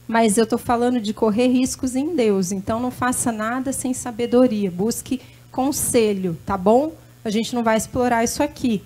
Mas 0.07 0.38
eu 0.38 0.43
estou 0.43 0.60
falando 0.60 1.01
de 1.01 1.16
correr 1.16 1.47
riscos 1.47 1.95
em 1.95 2.16
Deus, 2.16 2.51
então 2.51 2.80
não 2.80 2.91
faça 2.91 3.32
nada 3.32 3.74
sem 3.74 3.91
sabedoria. 3.91 4.70
Busque 4.70 5.20
conselho, 5.51 6.38
tá 6.45 6.55
bom? 6.55 6.93
A 7.26 7.32
gente 7.32 7.55
não 7.55 7.64
vai 7.64 7.76
explorar 7.76 8.24
isso 8.24 8.43
aqui. 8.43 8.84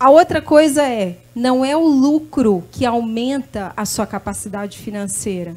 A 0.00 0.08
outra 0.08 0.40
coisa 0.40 0.82
é, 0.82 1.18
não 1.34 1.62
é 1.62 1.76
o 1.76 1.86
lucro 1.86 2.64
que 2.72 2.86
aumenta 2.86 3.70
a 3.76 3.84
sua 3.84 4.06
capacidade 4.06 4.78
financeira. 4.78 5.54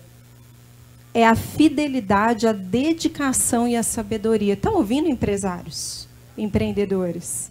É 1.13 1.25
a 1.25 1.33
fidelidade, 1.33 2.45
a 2.45 2.51
dedicação 2.51 3.65
e 3.65 3.77
a 3.77 3.81
sabedoria. 3.81 4.55
Estão 4.55 4.75
ouvindo, 4.75 5.07
empresários, 5.07 6.09
empreendedores? 6.37 7.49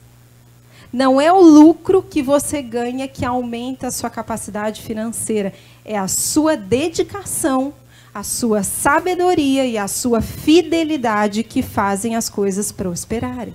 Não 0.93 1.19
é 1.19 1.33
o 1.33 1.41
lucro 1.41 2.03
que 2.03 2.23
você 2.23 2.61
ganha 2.61 3.09
que 3.09 3.25
aumenta 3.25 3.87
a 3.87 3.91
sua 3.91 4.11
capacidade 4.11 4.83
financeira, 4.83 5.55
é 5.87 5.97
a 5.97 6.07
sua 6.07 6.59
dedicação, 6.59 7.73
a 8.15 8.23
sua 8.23 8.63
sabedoria 8.63 9.65
e 9.65 9.79
a 9.79 9.89
sua 9.89 10.21
fidelidade 10.21 11.43
que 11.43 11.63
fazem 11.63 12.17
as 12.17 12.29
coisas 12.29 12.71
prosperarem. 12.71 13.55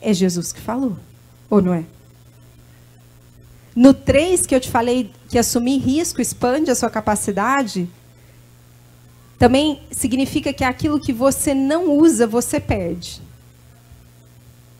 É 0.00 0.14
Jesus 0.14 0.52
que 0.52 0.60
falou, 0.60 0.96
ou 1.50 1.60
não 1.60 1.74
é? 1.74 1.84
No 3.80 3.94
3 3.94 4.44
que 4.44 4.54
eu 4.54 4.60
te 4.60 4.68
falei 4.68 5.10
que 5.26 5.38
assumir 5.38 5.78
risco 5.78 6.20
expande 6.20 6.70
a 6.70 6.74
sua 6.74 6.90
capacidade, 6.90 7.88
também 9.38 9.80
significa 9.90 10.52
que 10.52 10.62
aquilo 10.62 11.00
que 11.00 11.14
você 11.14 11.54
não 11.54 11.96
usa, 11.96 12.26
você 12.26 12.60
perde. 12.60 13.22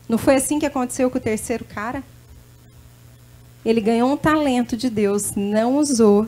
Não 0.07 0.19
foi 0.19 0.35
assim 0.35 0.59
que 0.59 0.67
aconteceu 0.67 1.09
com 1.09 1.17
o 1.17 1.21
terceiro 1.21 1.65
cara? 1.65 2.03
Ele 3.65 3.81
ganhou 3.81 4.11
um 4.11 4.15
talento 4.15 4.77
de 4.77 4.87
Deus, 4.87 5.33
não 5.35 5.77
usou. 5.77 6.27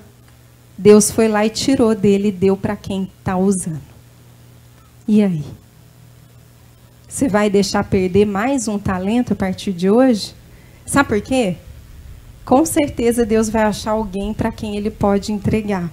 Deus 0.76 1.12
foi 1.12 1.28
lá 1.28 1.46
e 1.46 1.52
tirou 1.52 1.94
dele 1.94 2.30
e 2.30 2.32
deu 2.32 2.58
para 2.58 2.76
quem 2.76 3.08
está 3.20 3.38
usando. 3.38 3.84
E 5.08 5.22
aí? 5.22 5.46
Você 7.08 7.28
vai 7.28 7.52
deixar 7.52 7.84
perder 7.84 8.26
mais 8.26 8.68
um 8.68 8.80
talento 8.80 9.34
a 9.34 9.36
partir 9.36 9.74
de 9.74 9.92
hoje? 9.92 10.34
Sabe 10.88 11.10
por 11.10 11.22
quê? 11.22 11.56
Com 12.46 12.66
certeza 12.66 13.26
Deus 13.26 13.50
vai 13.50 13.64
achar 13.64 13.92
alguém 13.92 14.34
para 14.34 14.52
quem 14.52 14.76
ele 14.76 14.92
pode 14.92 15.32
entregar. 15.32 15.90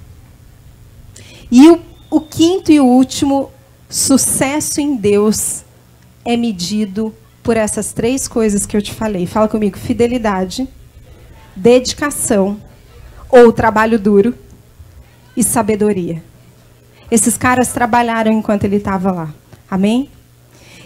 E 1.51 1.69
o, 1.69 1.81
o 2.11 2.21
quinto 2.21 2.73
e 2.73 2.81
último, 2.81 3.51
sucesso 3.89 4.81
em 4.81 4.97
Deus 4.97 5.65
é 6.25 6.37
medido 6.37 7.15
por 7.43 7.57
essas 7.57 7.93
três 7.93 8.29
coisas 8.29 8.67
que 8.67 8.77
eu 8.77 8.83
te 8.83 8.93
falei. 8.93 9.27
Fala 9.27 9.49
comigo: 9.49 9.79
fidelidade, 9.79 10.69
dedicação 11.55 12.61
ou 13.29 13.53
trabalho 13.53 13.99
duro 13.99 14.35
e 15.37 15.43
sabedoria. 15.43 16.23
Esses 17.11 17.37
caras 17.37 17.73
trabalharam 17.73 18.33
enquanto 18.33 18.65
ele 18.65 18.77
estava 18.77 19.11
lá. 19.11 19.35
Amém? 19.69 20.11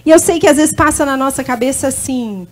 E 0.04 0.10
eu 0.10 0.18
sei 0.18 0.38
que 0.38 0.46
às 0.46 0.56
vezes 0.56 0.74
passa 0.74 1.04
na 1.04 1.16
nossa 1.16 1.42
cabeça 1.42 1.88
assim: 1.88 2.46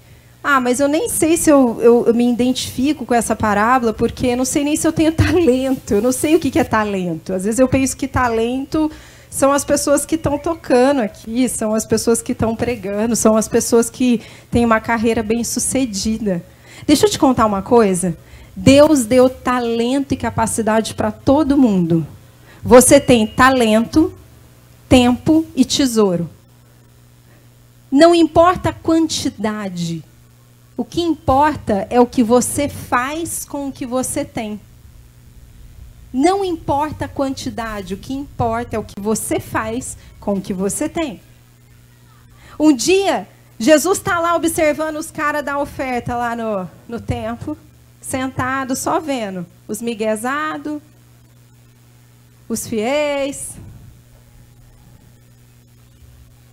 ah, 0.44 0.60
mas 0.60 0.80
eu 0.80 0.88
nem 0.88 1.08
sei 1.08 1.36
se 1.36 1.50
eu, 1.50 1.78
eu, 1.80 2.04
eu, 2.08 2.14
me 2.14 2.28
identifico 2.28 3.06
com 3.06 3.14
essa 3.14 3.36
parábola, 3.36 3.92
porque 3.92 4.26
eu 4.26 4.36
não 4.36 4.44
sei 4.44 4.64
nem 4.64 4.74
se 4.74 4.86
eu 4.86 4.92
tenho 4.92 5.12
talento. 5.14 5.94
Eu 5.94 6.02
não 6.02 6.10
sei 6.10 6.34
o 6.34 6.40
que, 6.40 6.50
que 6.50 6.58
é 6.58 6.64
talento. 6.64 7.32
Às 7.32 7.44
vezes 7.44 7.60
eu 7.60 7.68
penso 7.68 7.96
que 7.96 8.08
talento 8.08 8.90
são 9.30 9.52
as 9.52 9.64
pessoas 9.64 10.04
que 10.04 10.16
estão 10.16 10.36
tocando 10.36 11.00
aqui, 11.00 11.48
são 11.48 11.72
as 11.72 11.86
pessoas 11.86 12.20
que 12.20 12.32
estão 12.32 12.56
pregando, 12.56 13.14
são 13.14 13.36
as 13.36 13.48
pessoas 13.48 13.88
que 13.88 14.20
têm 14.50 14.64
uma 14.64 14.80
carreira 14.80 15.22
bem 15.22 15.44
sucedida. 15.44 16.44
Deixa 16.86 17.06
eu 17.06 17.10
te 17.10 17.18
contar 17.18 17.46
uma 17.46 17.62
coisa. 17.62 18.16
Deus 18.54 19.04
deu 19.06 19.30
talento 19.30 20.12
e 20.12 20.16
capacidade 20.16 20.94
para 20.94 21.10
todo 21.10 21.56
mundo. 21.56 22.06
Você 22.62 23.00
tem 23.00 23.26
talento, 23.26 24.12
tempo 24.88 25.46
e 25.54 25.64
tesouro. 25.64 26.28
Não 27.90 28.14
importa 28.14 28.70
a 28.70 28.72
quantidade. 28.72 30.04
O 30.76 30.84
que 30.84 31.00
importa 31.00 31.86
é 31.90 32.00
o 32.00 32.06
que 32.06 32.22
você 32.22 32.68
faz 32.68 33.44
com 33.44 33.68
o 33.68 33.72
que 33.72 33.86
você 33.86 34.24
tem. 34.24 34.60
Não 36.12 36.44
importa 36.44 37.06
a 37.06 37.08
quantidade, 37.08 37.94
o 37.94 37.98
que 37.98 38.12
importa 38.12 38.76
é 38.76 38.78
o 38.78 38.84
que 38.84 39.00
você 39.00 39.40
faz 39.40 39.96
com 40.20 40.34
o 40.34 40.40
que 40.40 40.52
você 40.52 40.88
tem. 40.88 41.20
Um 42.58 42.74
dia, 42.74 43.26
Jesus 43.58 43.98
está 43.98 44.18
lá 44.18 44.34
observando 44.34 44.96
os 44.96 45.10
caras 45.10 45.44
da 45.44 45.58
oferta 45.58 46.14
lá 46.14 46.36
no, 46.36 46.68
no 46.86 47.00
templo, 47.00 47.56
sentado, 48.00 48.76
só 48.76 49.00
vendo 49.00 49.46
os 49.66 49.80
miguezados, 49.80 50.82
os 52.48 52.66
fiéis. 52.66 53.56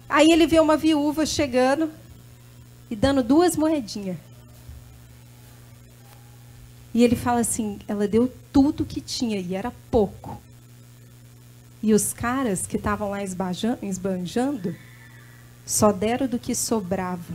Aí 0.07 0.31
ele 0.31 0.47
vê 0.47 0.59
uma 0.59 0.77
viúva 0.77 1.25
chegando 1.25 1.91
e 2.89 2.95
dando 2.95 3.21
duas 3.21 3.55
moedinhas. 3.55 4.17
E 6.93 7.03
ele 7.03 7.15
fala 7.15 7.39
assim: 7.41 7.79
ela 7.87 8.07
deu 8.07 8.31
tudo 8.51 8.85
que 8.85 9.01
tinha 9.01 9.39
e 9.39 9.53
era 9.53 9.71
pouco. 9.91 10.41
E 11.81 11.93
os 11.93 12.11
caras 12.13 12.67
que 12.67 12.77
estavam 12.77 13.11
lá 13.11 13.19
esbanjando 13.23 14.75
só 15.65 15.91
deram 15.91 16.27
do 16.27 16.39
que 16.39 16.53
sobrava. 16.55 17.33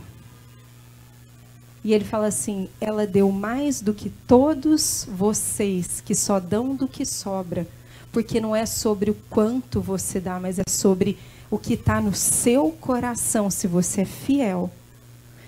E 1.83 1.93
ele 1.93 2.03
fala 2.03 2.27
assim: 2.27 2.69
ela 2.81 3.07
deu 3.07 3.31
mais 3.31 3.81
do 3.81 3.93
que 3.93 4.09
todos 4.09 5.07
vocês 5.09 6.01
que 6.01 6.13
só 6.13 6.39
dão 6.39 6.75
do 6.75 6.87
que 6.87 7.05
sobra. 7.05 7.67
Porque 8.11 8.39
não 8.39 8.55
é 8.55 8.65
sobre 8.65 9.11
o 9.11 9.17
quanto 9.29 9.81
você 9.81 10.19
dá, 10.19 10.39
mas 10.39 10.57
é 10.57 10.63
sobre 10.69 11.17
o 11.49 11.57
que 11.57 11.73
está 11.73 11.99
no 11.99 12.13
seu 12.13 12.71
coração. 12.71 13.49
Se 13.49 13.67
você 13.67 14.01
é 14.01 14.05
fiel, 14.05 14.71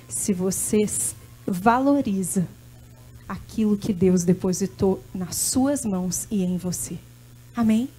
se 0.07 0.33
você 0.33 0.85
valoriza 1.45 2.47
aquilo 3.27 3.77
que 3.77 3.91
Deus 3.91 4.23
depositou 4.23 5.03
nas 5.13 5.35
suas 5.35 5.85
mãos 5.85 6.27
e 6.31 6.43
em 6.43 6.57
você. 6.57 6.97
Amém? 7.55 7.89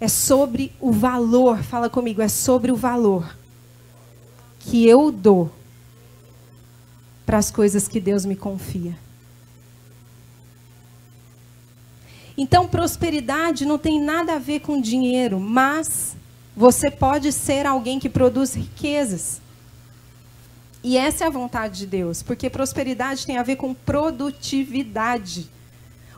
É 0.00 0.08
sobre 0.08 0.72
o 0.80 0.92
valor, 0.92 1.62
fala 1.62 1.88
comigo, 1.88 2.20
é 2.20 2.28
sobre 2.28 2.70
o 2.70 2.76
valor 2.76 3.36
que 4.60 4.86
eu 4.86 5.10
dou 5.10 5.50
para 7.24 7.38
as 7.38 7.50
coisas 7.50 7.88
que 7.88 8.00
Deus 8.00 8.24
me 8.24 8.36
confia. 8.36 8.96
Então, 12.36 12.68
prosperidade 12.68 13.64
não 13.64 13.78
tem 13.78 14.00
nada 14.00 14.34
a 14.34 14.38
ver 14.38 14.60
com 14.60 14.80
dinheiro, 14.80 15.40
mas 15.40 16.14
você 16.54 16.90
pode 16.90 17.32
ser 17.32 17.64
alguém 17.64 17.98
que 17.98 18.10
produz 18.10 18.54
riquezas. 18.54 19.40
E 20.86 20.96
essa 20.96 21.24
é 21.24 21.26
a 21.26 21.30
vontade 21.30 21.80
de 21.80 21.86
Deus, 21.88 22.22
porque 22.22 22.48
prosperidade 22.48 23.26
tem 23.26 23.38
a 23.38 23.42
ver 23.42 23.56
com 23.56 23.74
produtividade. 23.74 25.50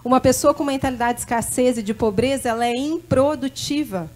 Uma 0.05 0.21
pessoa 0.21 0.53
com 0.53 0.63
mentalidade 0.63 1.15
de 1.15 1.21
escassez 1.21 1.79
e 1.79 1.83
de 1.83 1.95
pobreza, 1.95 2.51
ela 2.51 2.67
é 2.67 2.77
improdutiva. 2.77 4.11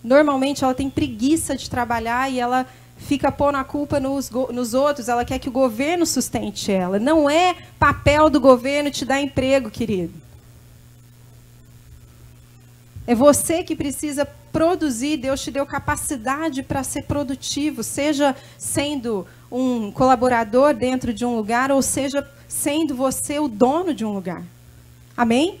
Normalmente 0.00 0.62
ela 0.62 0.72
tem 0.72 0.88
preguiça 0.88 1.56
de 1.56 1.68
trabalhar 1.68 2.30
e 2.30 2.38
ela 2.38 2.64
fica 2.96 3.32
pondo 3.32 3.56
a 3.56 3.64
culpa 3.64 3.98
nos, 3.98 4.30
nos 4.30 4.72
outros, 4.72 5.08
ela 5.08 5.24
quer 5.24 5.40
que 5.40 5.48
o 5.48 5.52
governo 5.52 6.06
sustente 6.06 6.70
ela. 6.70 7.00
Não 7.00 7.28
é 7.28 7.56
papel 7.76 8.30
do 8.30 8.38
governo 8.38 8.88
te 8.88 9.04
dar 9.04 9.20
emprego, 9.20 9.68
querido. 9.68 10.14
É 13.04 13.16
você 13.16 13.64
que 13.64 13.74
precisa 13.74 14.24
produzir. 14.52 15.16
Deus 15.16 15.42
te 15.42 15.50
deu 15.50 15.66
capacidade 15.66 16.62
para 16.62 16.84
ser 16.84 17.02
produtivo, 17.02 17.82
seja 17.82 18.36
sendo 18.56 19.26
um 19.52 19.92
colaborador 19.92 20.72
dentro 20.72 21.12
de 21.12 21.26
um 21.26 21.36
lugar, 21.36 21.70
ou 21.70 21.82
seja 21.82 22.26
sendo 22.48 22.94
você 22.94 23.38
o 23.38 23.48
dono 23.48 23.92
de 23.92 24.02
um 24.04 24.12
lugar. 24.12 24.42
Amém? 25.14 25.60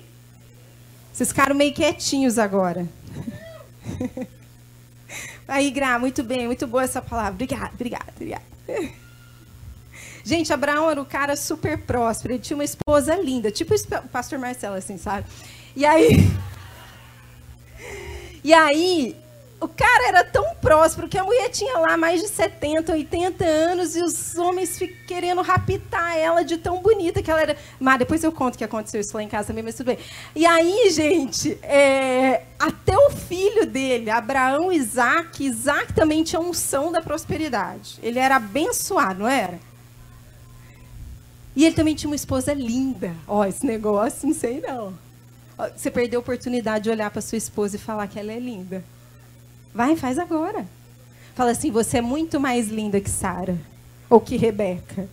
Vocês 1.12 1.28
ficaram 1.28 1.54
meio 1.54 1.74
quietinhos 1.74 2.38
agora. 2.38 2.88
Aí, 5.46 5.70
Gra, 5.70 5.98
muito 5.98 6.22
bem, 6.22 6.46
muito 6.46 6.66
boa 6.66 6.84
essa 6.84 7.02
palavra. 7.02 7.32
Obrigada, 7.32 7.70
obrigada, 7.74 8.06
obrigada. 8.16 8.44
Gente, 10.24 10.52
Abraão 10.52 10.90
era 10.90 11.00
um 11.00 11.04
cara 11.04 11.36
super 11.36 11.76
próspero. 11.76 12.32
Ele 12.32 12.42
tinha 12.42 12.56
uma 12.56 12.64
esposa 12.64 13.14
linda, 13.16 13.50
tipo 13.50 13.74
o 13.74 14.08
pastor 14.08 14.38
Marcelo, 14.38 14.76
assim, 14.76 14.96
sabe? 14.96 15.26
E 15.76 15.84
aí. 15.84 16.16
E 18.44 18.52
aí, 18.52 19.14
o 19.62 19.68
cara 19.68 20.08
era 20.08 20.24
tão 20.24 20.56
próspero 20.56 21.08
que 21.08 21.16
a 21.16 21.22
mulher 21.22 21.48
tinha 21.48 21.78
lá 21.78 21.96
mais 21.96 22.20
de 22.20 22.26
70, 22.26 22.92
80 22.92 23.44
anos 23.44 23.94
e 23.94 24.02
os 24.02 24.36
homens 24.36 24.76
querendo 25.06 25.40
raptar 25.40 26.16
ela 26.16 26.42
de 26.42 26.56
tão 26.56 26.82
bonita 26.82 27.22
que 27.22 27.30
ela 27.30 27.40
era. 27.40 27.56
Mas 27.78 28.00
depois 28.00 28.24
eu 28.24 28.32
conto 28.32 28.56
o 28.56 28.58
que 28.58 28.64
aconteceu 28.64 29.00
isso 29.00 29.16
lá 29.16 29.22
em 29.22 29.28
casa 29.28 29.48
também, 29.48 29.62
mas 29.62 29.76
tudo 29.76 29.86
bem. 29.86 29.98
E 30.34 30.44
aí, 30.44 30.90
gente, 30.90 31.56
é... 31.62 32.42
até 32.58 32.96
o 32.96 33.10
filho 33.10 33.64
dele, 33.64 34.10
Abraão 34.10 34.72
Isaac, 34.72 35.44
Isaac 35.44 35.92
também 35.92 36.24
tinha 36.24 36.40
unção 36.40 36.90
da 36.90 37.00
prosperidade. 37.00 38.00
Ele 38.02 38.18
era 38.18 38.36
abençoado, 38.36 39.20
não 39.20 39.28
era? 39.28 39.60
E 41.54 41.64
ele 41.64 41.76
também 41.76 41.94
tinha 41.94 42.10
uma 42.10 42.16
esposa 42.16 42.52
linda. 42.52 43.14
Ó, 43.28 43.44
esse 43.44 43.64
negócio, 43.64 44.26
não 44.26 44.34
sei 44.34 44.60
não. 44.60 44.92
Você 45.76 45.88
perdeu 45.88 46.18
a 46.18 46.22
oportunidade 46.22 46.84
de 46.84 46.90
olhar 46.90 47.10
para 47.12 47.20
sua 47.22 47.38
esposa 47.38 47.76
e 47.76 47.78
falar 47.78 48.08
que 48.08 48.18
ela 48.18 48.32
é 48.32 48.40
linda. 48.40 48.82
Vai, 49.74 49.96
faz 49.96 50.18
agora. 50.18 50.66
Fala 51.34 51.52
assim: 51.52 51.70
você 51.70 51.98
é 51.98 52.02
muito 52.02 52.38
mais 52.38 52.68
linda 52.68 53.00
que 53.00 53.10
Sara 53.10 53.56
ou 54.08 54.20
que 54.20 54.36
Rebeca. 54.36 55.08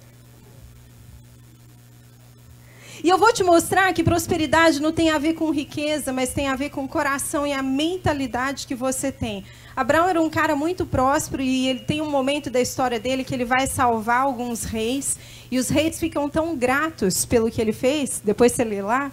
E 3.02 3.08
eu 3.08 3.18
vou 3.18 3.32
te 3.32 3.44
mostrar 3.44 3.94
que 3.94 4.04
prosperidade 4.04 4.82
não 4.82 4.92
tem 4.92 5.10
a 5.10 5.18
ver 5.18 5.34
com 5.34 5.52
riqueza, 5.52 6.12
mas 6.12 6.34
tem 6.34 6.50
a 6.50 6.56
ver 6.56 6.70
com 6.70 6.84
o 6.84 6.88
coração 6.88 7.48
e 7.48 7.54
a 7.54 7.64
mentalidade 7.64 8.68
que 8.68 8.76
você 8.76 9.10
tem. 9.10 9.46
Abraão 9.74 10.10
era 10.10 10.22
um 10.22 10.30
cara 10.30 10.54
muito 10.54 10.86
próspero 10.86 11.42
e 11.42 11.70
ele 11.70 11.80
tem 11.80 12.02
um 12.02 12.10
momento 12.10 12.50
da 12.50 12.60
história 12.60 13.00
dele 13.00 13.24
que 13.24 13.34
ele 13.34 13.46
vai 13.46 13.68
salvar 13.68 14.24
alguns 14.24 14.66
reis 14.66 15.18
e 15.50 15.58
os 15.58 15.70
reis 15.70 15.98
ficam 15.98 16.30
tão 16.30 16.58
gratos 16.58 17.24
pelo 17.24 17.50
que 17.50 17.62
ele 17.62 17.72
fez, 17.72 18.22
depois 18.22 18.52
você 18.52 18.66
lê 18.66 18.82
lá, 18.82 19.10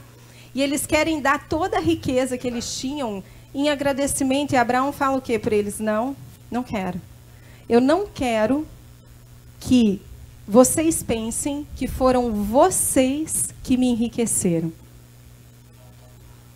e 0.53 0.61
eles 0.61 0.84
querem 0.84 1.20
dar 1.20 1.49
toda 1.49 1.76
a 1.76 1.80
riqueza 1.80 2.36
que 2.36 2.49
eles 2.49 2.80
tinham 2.80 3.22
em 3.57 3.71
agradecimento. 3.71 4.53
E 4.53 4.57
Abraão 4.57 4.93
fala 4.93 5.17
o 5.17 5.23
que 5.23 5.39
para 5.39 5.57
eles? 5.57 5.81
Não, 5.81 6.15
não 6.51 6.63
quero. 6.63 7.01
Eu 7.67 7.81
não 7.81 8.07
quero 8.07 8.67
que 9.59 10.01
vocês 10.47 11.03
pensem 11.03 11.67
que 11.75 11.89
foram 11.89 12.45
vocês 12.45 13.49
que 13.65 13.79
me 13.79 13.89
enriqueceram. 13.89 14.71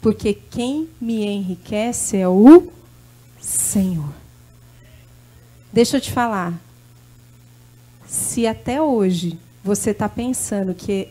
Porque 0.03 0.35
quem 0.35 0.89
me 1.01 1.25
enriquece 1.25 2.19
é 2.19 2.29
o 2.29 2.71
Senhor. 3.41 4.13
Deixa 5.73 5.97
eu 5.97 6.01
te 6.01 6.13
falar. 6.13 6.61
Se 8.07 8.47
até 8.47 8.81
hoje 8.83 9.39
você 9.65 9.93
está 9.93 10.09
pensando 10.09 10.75
que 10.75 11.09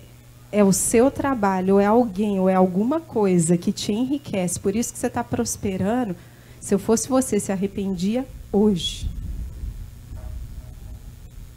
é 0.52 0.64
o 0.64 0.74
seu 0.74 1.12
trabalho, 1.12 1.76
ou 1.76 1.80
é 1.80 1.86
alguém, 1.86 2.39
ou 2.39 2.50
é 2.50 2.56
alguma 2.56 3.00
coisa 3.00 3.58
que 3.58 3.72
te 3.72 3.91
enriquece, 3.91 4.60
por 4.60 4.76
isso 4.76 4.91
que 4.91 5.00
você 5.00 5.08
está 5.08 5.24
prosperando, 5.24 6.16
se 6.60 6.74
eu 6.74 6.80
fosse 6.80 7.08
você, 7.08 7.39
se 7.39 7.52
arrependia 7.52 8.26
hoje. 8.52 9.10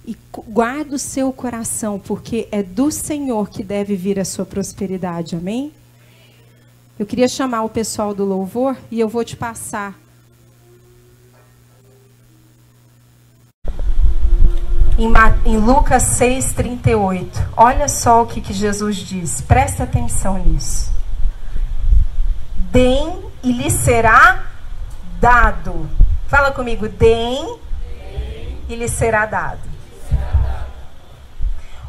E 0.06 0.16
guarda 0.48 0.96
o 0.96 0.98
seu 0.98 1.32
coração, 1.32 1.98
porque 1.98 2.48
é 2.50 2.62
do 2.62 2.90
Senhor 2.90 3.48
que 3.48 3.62
deve 3.62 3.94
vir 3.94 4.18
a 4.18 4.24
sua 4.24 4.44
prosperidade, 4.44 5.36
amém? 5.36 5.72
Eu 6.98 7.06
queria 7.06 7.28
chamar 7.28 7.62
o 7.62 7.68
pessoal 7.68 8.14
do 8.14 8.24
louvor 8.24 8.76
e 8.90 9.00
eu 9.00 9.08
vou 9.08 9.24
te 9.24 9.36
passar 9.36 10.01
em, 14.98 15.56
Lucas 15.56 16.02
6,38. 16.18 17.26
Olha 17.56 17.88
só 17.88 18.22
o 18.22 18.26
que, 18.26 18.40
que 18.40 18.52
Jesus 18.52 18.96
diz. 18.96 19.40
Presta 19.40 19.84
atenção 19.84 20.38
nisso. 20.38 20.92
Deem 22.70 23.20
e 23.42 23.52
lhe 23.52 23.70
será 23.70 24.44
dado. 25.20 25.88
Fala 26.28 26.50
comigo, 26.52 26.88
deem, 26.88 27.58
e 28.68 28.74
lhe 28.74 28.88
será 28.88 29.26
dado. 29.26 29.60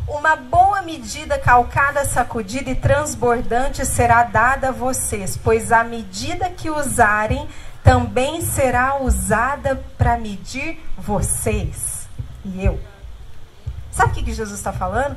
Uma 0.08 0.36
boa 0.36 0.82
medida 0.82 1.40
calcada, 1.40 2.04
sacudida 2.04 2.70
e 2.70 2.76
transbordante 2.76 3.86
será 3.86 4.24
dada 4.24 4.70
a 4.70 4.72
vocês, 4.72 5.40
pois 5.42 5.72
a 5.72 5.84
medida 5.84 6.50
que 6.50 6.70
usarem 6.70 7.48
também 7.82 8.42
será 8.42 9.02
usada 9.02 9.82
para 9.98 10.18
medir 10.18 10.80
vocês 10.98 12.04
e 12.46 12.66
eu. 12.66 12.80
Sabe 13.94 14.12
o 14.12 14.24
que 14.24 14.34
Jesus 14.34 14.58
está 14.58 14.74
falando? 14.74 15.16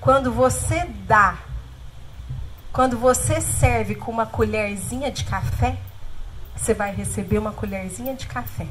Quando 0.00 0.32
você 0.32 0.86
dá, 1.06 1.36
quando 2.72 2.98
você 2.98 3.40
serve 3.40 3.94
com 3.94 4.10
uma 4.10 4.24
colherzinha 4.24 5.10
de 5.10 5.24
café, 5.24 5.76
você 6.56 6.72
vai 6.72 6.94
receber 6.94 7.38
uma 7.38 7.52
colherzinha 7.52 8.14
de 8.14 8.26
café. 8.26 8.66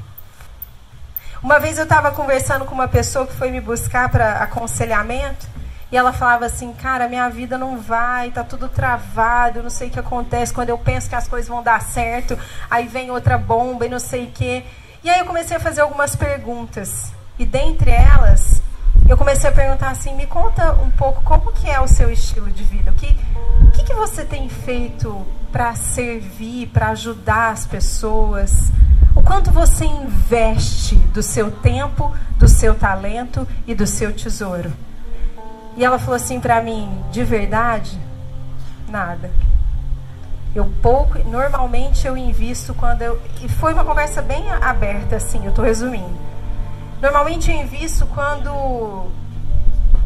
Uma 1.42 1.60
vez 1.60 1.78
eu 1.78 1.84
estava 1.84 2.10
conversando 2.12 2.66
com 2.66 2.74
uma 2.74 2.88
pessoa 2.88 3.28
que 3.28 3.34
foi 3.34 3.52
me 3.52 3.62
buscar 3.62 4.10
para 4.10 4.38
aconselhamento 4.38 5.46
e 5.92 5.98
ela 5.98 6.12
falava 6.12 6.48
assim, 6.48 6.74
cara, 6.74 7.08
minha 7.08 7.30
vida 7.30 7.56
não 7.56 7.80
vai, 7.80 8.32
tá 8.32 8.44
tudo 8.44 8.68
travado, 8.68 9.62
não 9.62 9.70
sei 9.70 9.90
o 9.90 9.92
que 9.92 10.00
acontece. 10.00 10.52
Quando 10.52 10.70
eu 10.70 10.78
penso 10.80 11.08
que 11.08 11.16
as 11.16 11.28
coisas 11.28 11.48
vão 11.48 11.62
dar 11.62 11.80
certo, 11.84 12.40
aí 12.72 12.88
vem 12.88 13.12
outra 13.12 13.38
bomba 13.38 13.86
e 13.86 13.90
não 13.90 14.00
sei 14.00 14.26
o 14.26 14.32
quê. 14.32 14.64
E 15.04 15.10
aí 15.12 15.20
eu 15.20 15.26
comecei 15.26 15.56
a 15.56 15.60
fazer 15.60 15.82
algumas 15.82 16.16
perguntas. 16.16 17.12
E 17.38 17.46
dentre 17.46 17.92
elas, 17.92 18.63
eu 19.08 19.18
comecei 19.18 19.50
a 19.50 19.54
perguntar 19.54 19.90
assim, 19.90 20.16
me 20.16 20.26
conta 20.26 20.74
um 20.74 20.90
pouco 20.92 21.22
como 21.24 21.52
que 21.52 21.70
é 21.70 21.80
o 21.80 21.88
seu 21.88 22.12
estilo 22.12 22.50
de 22.50 22.64
vida, 22.64 22.92
o 22.92 22.94
que, 22.94 23.16
o 23.62 23.72
que, 23.72 23.84
que 23.84 23.94
você 23.94 24.24
tem 24.24 24.48
feito 24.48 25.26
para 25.52 25.76
servir, 25.76 26.68
para 26.68 26.90
ajudar 26.90 27.52
as 27.52 27.66
pessoas, 27.66 28.72
o 29.16 29.22
quanto 29.22 29.52
você 29.52 29.86
investe 29.86 30.96
do 30.96 31.22
seu 31.22 31.52
tempo, 31.52 32.16
do 32.38 32.48
seu 32.48 32.74
talento 32.74 33.48
e 33.68 33.76
do 33.76 33.86
seu 33.86 34.14
tesouro. 34.14 34.72
E 35.76 35.84
ela 35.84 36.00
falou 36.00 36.16
assim 36.16 36.40
para 36.40 36.62
mim, 36.62 37.04
de 37.12 37.24
verdade, 37.24 38.00
nada. 38.88 39.30
Eu 40.56 40.72
pouco, 40.82 41.18
normalmente 41.28 42.08
eu 42.08 42.16
invisto 42.16 42.74
quando 42.76 43.02
eu. 43.02 43.20
E 43.42 43.50
foi 43.50 43.74
uma 43.74 43.84
conversa 43.84 44.22
bem 44.22 44.50
aberta, 44.52 45.16
assim, 45.16 45.44
eu 45.44 45.50
estou 45.50 45.66
resumindo. 45.66 46.33
Normalmente 47.04 47.52
eu 47.52 47.58
invisto 47.58 48.06
quando 48.06 48.48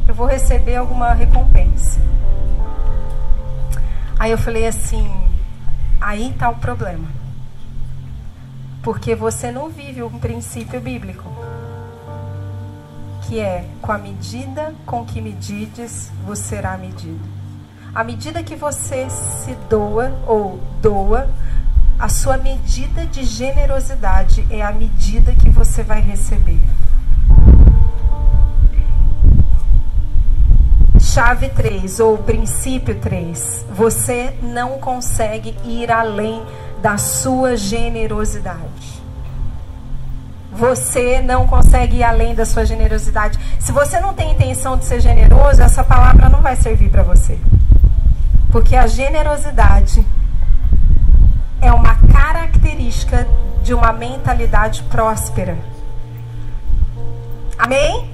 eu 0.08 0.16
vou 0.16 0.26
receber 0.26 0.78
alguma 0.78 1.14
recompensa. 1.14 2.00
Aí 4.18 4.32
eu 4.32 4.38
falei 4.40 4.66
assim: 4.66 5.08
aí 6.02 6.32
está 6.32 6.50
o 6.50 6.56
problema. 6.56 7.08
Porque 8.82 9.14
você 9.14 9.52
não 9.52 9.70
vive 9.70 10.02
um 10.02 10.18
princípio 10.18 10.82
bíblico. 10.82 11.32
Que 13.28 13.42
é, 13.42 13.70
com 13.80 13.92
a 13.92 14.00
medida 14.00 14.74
com 14.84 15.06
que 15.06 15.22
medides, 15.22 16.12
você 16.26 16.56
será 16.56 16.80
medido. 16.80 17.24
À 17.94 18.04
medida 18.04 18.42
que 18.42 18.56
você 18.56 19.08
se 19.12 19.54
doa 19.70 20.12
ou 20.26 20.60
doa, 20.82 21.30
a 22.00 22.10
sua 22.10 22.38
medida 22.38 23.06
de 23.06 23.24
generosidade 23.24 24.48
é 24.50 24.64
a 24.64 24.72
medida 24.72 25.36
que 25.36 25.52
você 25.52 25.84
vai 25.84 26.02
receber. 26.02 26.60
Chave 31.00 31.50
3 31.50 32.00
ou 32.00 32.18
princípio 32.20 32.94
3. 33.00 33.66
Você 33.72 34.36
não 34.42 34.78
consegue 34.78 35.58
ir 35.66 35.92
além 35.92 36.44
da 36.82 36.98
sua 36.98 37.58
generosidade. 37.58 39.02
Você 40.52 41.22
não 41.22 41.48
consegue 41.48 41.98
ir 41.98 42.04
além 42.04 42.36
da 42.36 42.46
sua 42.46 42.66
generosidade. 42.66 43.40
Se 43.60 43.72
você 43.72 44.00
não 44.00 44.14
tem 44.14 44.32
intenção 44.32 44.78
de 44.78 44.86
ser 44.86 45.00
generoso, 45.00 45.62
essa 45.62 45.84
palavra 45.84 46.30
não 46.30 46.42
vai 46.42 46.56
servir 46.56 46.90
para 46.90 47.04
você. 47.04 47.40
Porque 48.52 48.76
a 48.76 48.88
generosidade 48.88 50.06
é 51.62 51.72
uma 51.72 51.96
característica 52.12 53.28
de 53.64 53.74
uma 53.74 53.92
mentalidade 53.92 54.84
próspera. 54.84 55.58
Amém? 57.58 58.10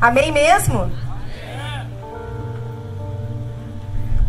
Amém 0.00 0.32
mesmo? 0.32 0.90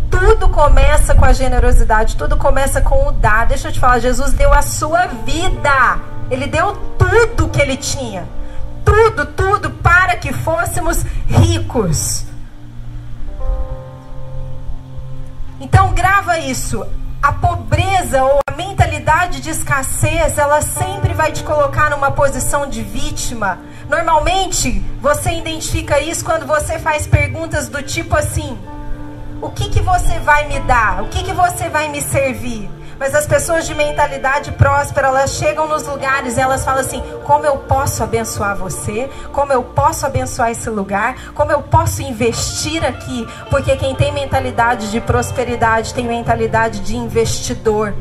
Tudo 0.10 0.50
começa 0.50 1.14
com 1.14 1.26
a 1.26 1.34
generosidade, 1.34 2.16
tudo 2.16 2.38
começa 2.38 2.82
com 2.82 3.08
o 3.08 3.12
dar. 3.12 3.46
Deixa 3.46 3.68
eu 3.68 3.72
te 3.72 3.80
falar, 3.80 4.00
Jesus 4.00 4.34
deu 4.34 4.52
a 4.54 4.62
sua 4.62 5.06
vida. 5.08 6.00
Ele 6.30 6.48
deu 6.48 6.74
tudo 6.98 7.50
que 7.50 7.62
ele 7.62 7.78
tinha. 7.78 8.28
Tudo, 8.84 9.26
tudo 9.26 9.70
para 9.70 10.16
que 10.16 10.34
fôssemos 10.34 11.04
ricos. 11.28 12.26
Então 15.60 15.94
grava 15.94 16.40
isso. 16.40 16.86
A 17.22 17.32
pobreza 17.32 18.24
ou 18.24 18.40
a 18.48 18.56
mentalidade 18.56 19.42
de 19.42 19.50
escassez, 19.50 20.38
ela 20.38 20.62
sempre 20.62 21.14
vai 21.14 21.32
te 21.32 21.44
colocar 21.44 21.90
numa 21.90 22.12
posição 22.12 22.68
de 22.70 22.82
vítima. 22.84 23.60
Normalmente, 23.90 24.84
você 25.02 25.32
identifica 25.32 26.00
isso 26.00 26.24
quando 26.26 26.46
você 26.46 26.78
faz 26.80 27.08
perguntas 27.08 27.70
do 27.70 27.82
tipo 27.82 28.16
assim: 28.16 28.58
O 29.42 29.50
que 29.50 29.70
que 29.70 29.82
você 29.82 30.20
vai 30.20 30.48
me 30.48 30.60
dar? 30.62 31.04
O 31.04 31.08
que 31.08 31.24
que 31.24 31.34
você 31.34 31.70
vai 31.70 31.88
me 31.88 32.02
servir? 32.02 32.70
Mas 33.00 33.14
as 33.14 33.28
pessoas 33.28 33.68
de 33.68 33.76
mentalidade 33.76 34.52
próspera, 34.54 35.08
elas 35.08 35.32
chegam 35.36 35.68
nos 35.68 35.86
lugares 35.86 36.38
e 36.38 36.42
elas 36.42 36.66
falam 36.66 36.82
assim: 36.82 37.02
como 37.24 37.46
eu 37.46 37.58
posso 37.58 38.04
abençoar 38.04 38.58
você? 38.58 39.10
Como 39.32 39.54
eu 39.54 39.64
posso 39.64 40.06
abençoar 40.06 40.52
esse 40.52 40.70
lugar? 40.70 41.32
Como 41.34 41.52
eu 41.52 41.62
posso 41.62 42.02
investir 42.02 42.84
aqui? 42.84 43.28
Porque 43.50 43.76
quem 43.78 43.96
tem 43.96 44.12
mentalidade 44.12 44.90
de 44.90 45.00
prosperidade 45.00 45.94
tem 45.94 46.08
mentalidade 46.08 46.80
de 46.80 46.96
investidor. 46.96 47.94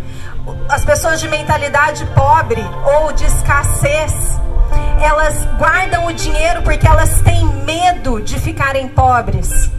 As 0.68 0.84
pessoas 0.84 1.20
de 1.20 1.28
mentalidade 1.28 2.06
pobre 2.06 2.64
ou 2.98 3.12
de 3.12 3.24
escassez, 3.24 4.40
elas 5.00 5.44
guardam 5.58 6.06
o 6.06 6.12
dinheiro 6.12 6.62
porque 6.62 6.86
elas 6.86 7.20
têm 7.20 7.46
medo 7.64 8.20
de 8.20 8.38
ficarem 8.38 8.88
pobres. 8.88 9.70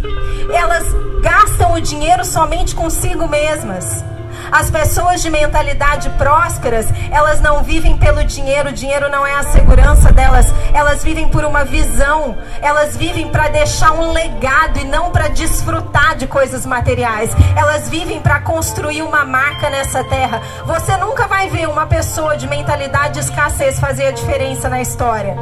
Elas 0.53 0.85
gastam 1.21 1.73
o 1.73 1.81
dinheiro 1.81 2.23
somente 2.23 2.75
consigo 2.75 3.27
mesmas. 3.27 4.03
As 4.51 4.69
pessoas 4.69 5.21
de 5.21 5.29
mentalidade 5.29 6.09
prósperas, 6.11 6.87
elas 7.11 7.41
não 7.41 7.63
vivem 7.63 7.97
pelo 7.97 8.23
dinheiro, 8.23 8.69
o 8.69 8.73
dinheiro 8.73 9.09
não 9.09 9.25
é 9.25 9.33
a 9.35 9.43
segurança 9.43 10.11
delas. 10.11 10.47
Elas 10.73 11.03
vivem 11.03 11.27
por 11.29 11.43
uma 11.43 11.65
visão, 11.65 12.37
elas 12.61 12.95
vivem 12.95 13.29
para 13.29 13.49
deixar 13.49 13.91
um 13.91 14.11
legado 14.11 14.79
e 14.79 14.83
não 14.83 15.11
para 15.11 15.27
desfrutar 15.27 16.15
de 16.15 16.27
coisas 16.27 16.65
materiais. 16.65 17.31
Elas 17.55 17.89
vivem 17.89 18.21
para 18.21 18.39
construir 18.39 19.01
uma 19.01 19.25
marca 19.25 19.69
nessa 19.69 20.03
terra. 20.03 20.41
Você 20.65 20.95
nunca 20.97 21.27
vai 21.27 21.49
ver 21.49 21.67
uma 21.67 21.85
pessoa 21.85 22.37
de 22.37 22.47
mentalidade 22.47 23.15
de 23.15 23.19
escassez 23.19 23.79
fazer 23.79 24.07
a 24.07 24.11
diferença 24.11 24.69
na 24.69 24.81
história. 24.81 25.35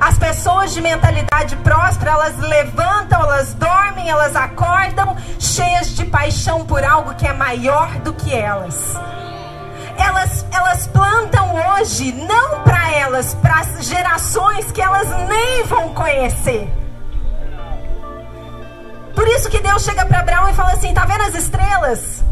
As 0.00 0.16
pessoas 0.16 0.72
de 0.72 0.80
mentalidade 0.80 1.56
próspera, 1.56 2.12
elas 2.12 2.38
levantam, 2.38 3.20
elas 3.20 3.54
dormem, 3.54 4.08
elas 4.08 4.36
acordam 4.36 5.16
cheias 5.38 5.94
de 5.96 6.04
paixão 6.06 6.64
por 6.64 6.84
algo 6.84 7.14
que 7.14 7.26
é 7.26 7.32
maior 7.32 7.88
do 7.98 8.12
que 8.12 8.34
elas. 8.34 8.94
Elas, 9.96 10.46
elas 10.52 10.86
plantam 10.86 11.54
hoje, 11.54 12.12
não 12.12 12.62
para 12.62 12.92
elas, 12.92 13.34
para 13.34 13.58
gerações 13.80 14.70
que 14.70 14.80
elas 14.80 15.08
nem 15.28 15.64
vão 15.64 15.92
conhecer. 15.92 16.72
Por 19.14 19.26
isso 19.26 19.50
que 19.50 19.58
Deus 19.58 19.82
chega 19.82 20.06
para 20.06 20.20
Abraão 20.20 20.48
e 20.48 20.54
fala 20.54 20.72
assim: 20.72 20.94
tá 20.94 21.04
vendo 21.04 21.22
as 21.22 21.34
estrelas? 21.34 22.22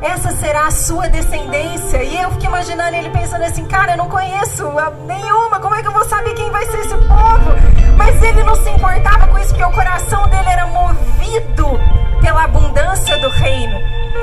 Essa 0.00 0.30
será 0.32 0.66
a 0.66 0.70
sua 0.70 1.08
descendência. 1.08 2.02
E 2.02 2.20
eu 2.20 2.30
fiquei 2.32 2.48
imaginando 2.48 2.96
ele 2.96 3.10
pensando 3.10 3.42
assim, 3.42 3.64
cara, 3.64 3.92
eu 3.92 3.96
não 3.96 4.08
conheço 4.08 4.64
nenhuma, 5.06 5.60
como 5.60 5.74
é 5.74 5.82
que 5.82 5.88
eu 5.88 5.92
vou 5.92 6.04
saber 6.04 6.34
quem 6.34 6.50
vai 6.50 6.64
ser 6.66 6.78
esse 6.78 6.96
povo? 6.96 7.56
Mas 7.96 8.22
ele 8.22 8.42
não 8.42 8.54
se 8.54 8.68
importava 8.70 9.26
com 9.28 9.38
isso, 9.38 9.48
porque 9.48 9.64
o 9.64 9.72
coração 9.72 10.28
dele 10.28 10.48
era 10.48 10.66
movido 10.66 11.80
pela 12.20 12.44
abundância 12.44 13.18
do 13.18 13.28
reino. 13.30 13.80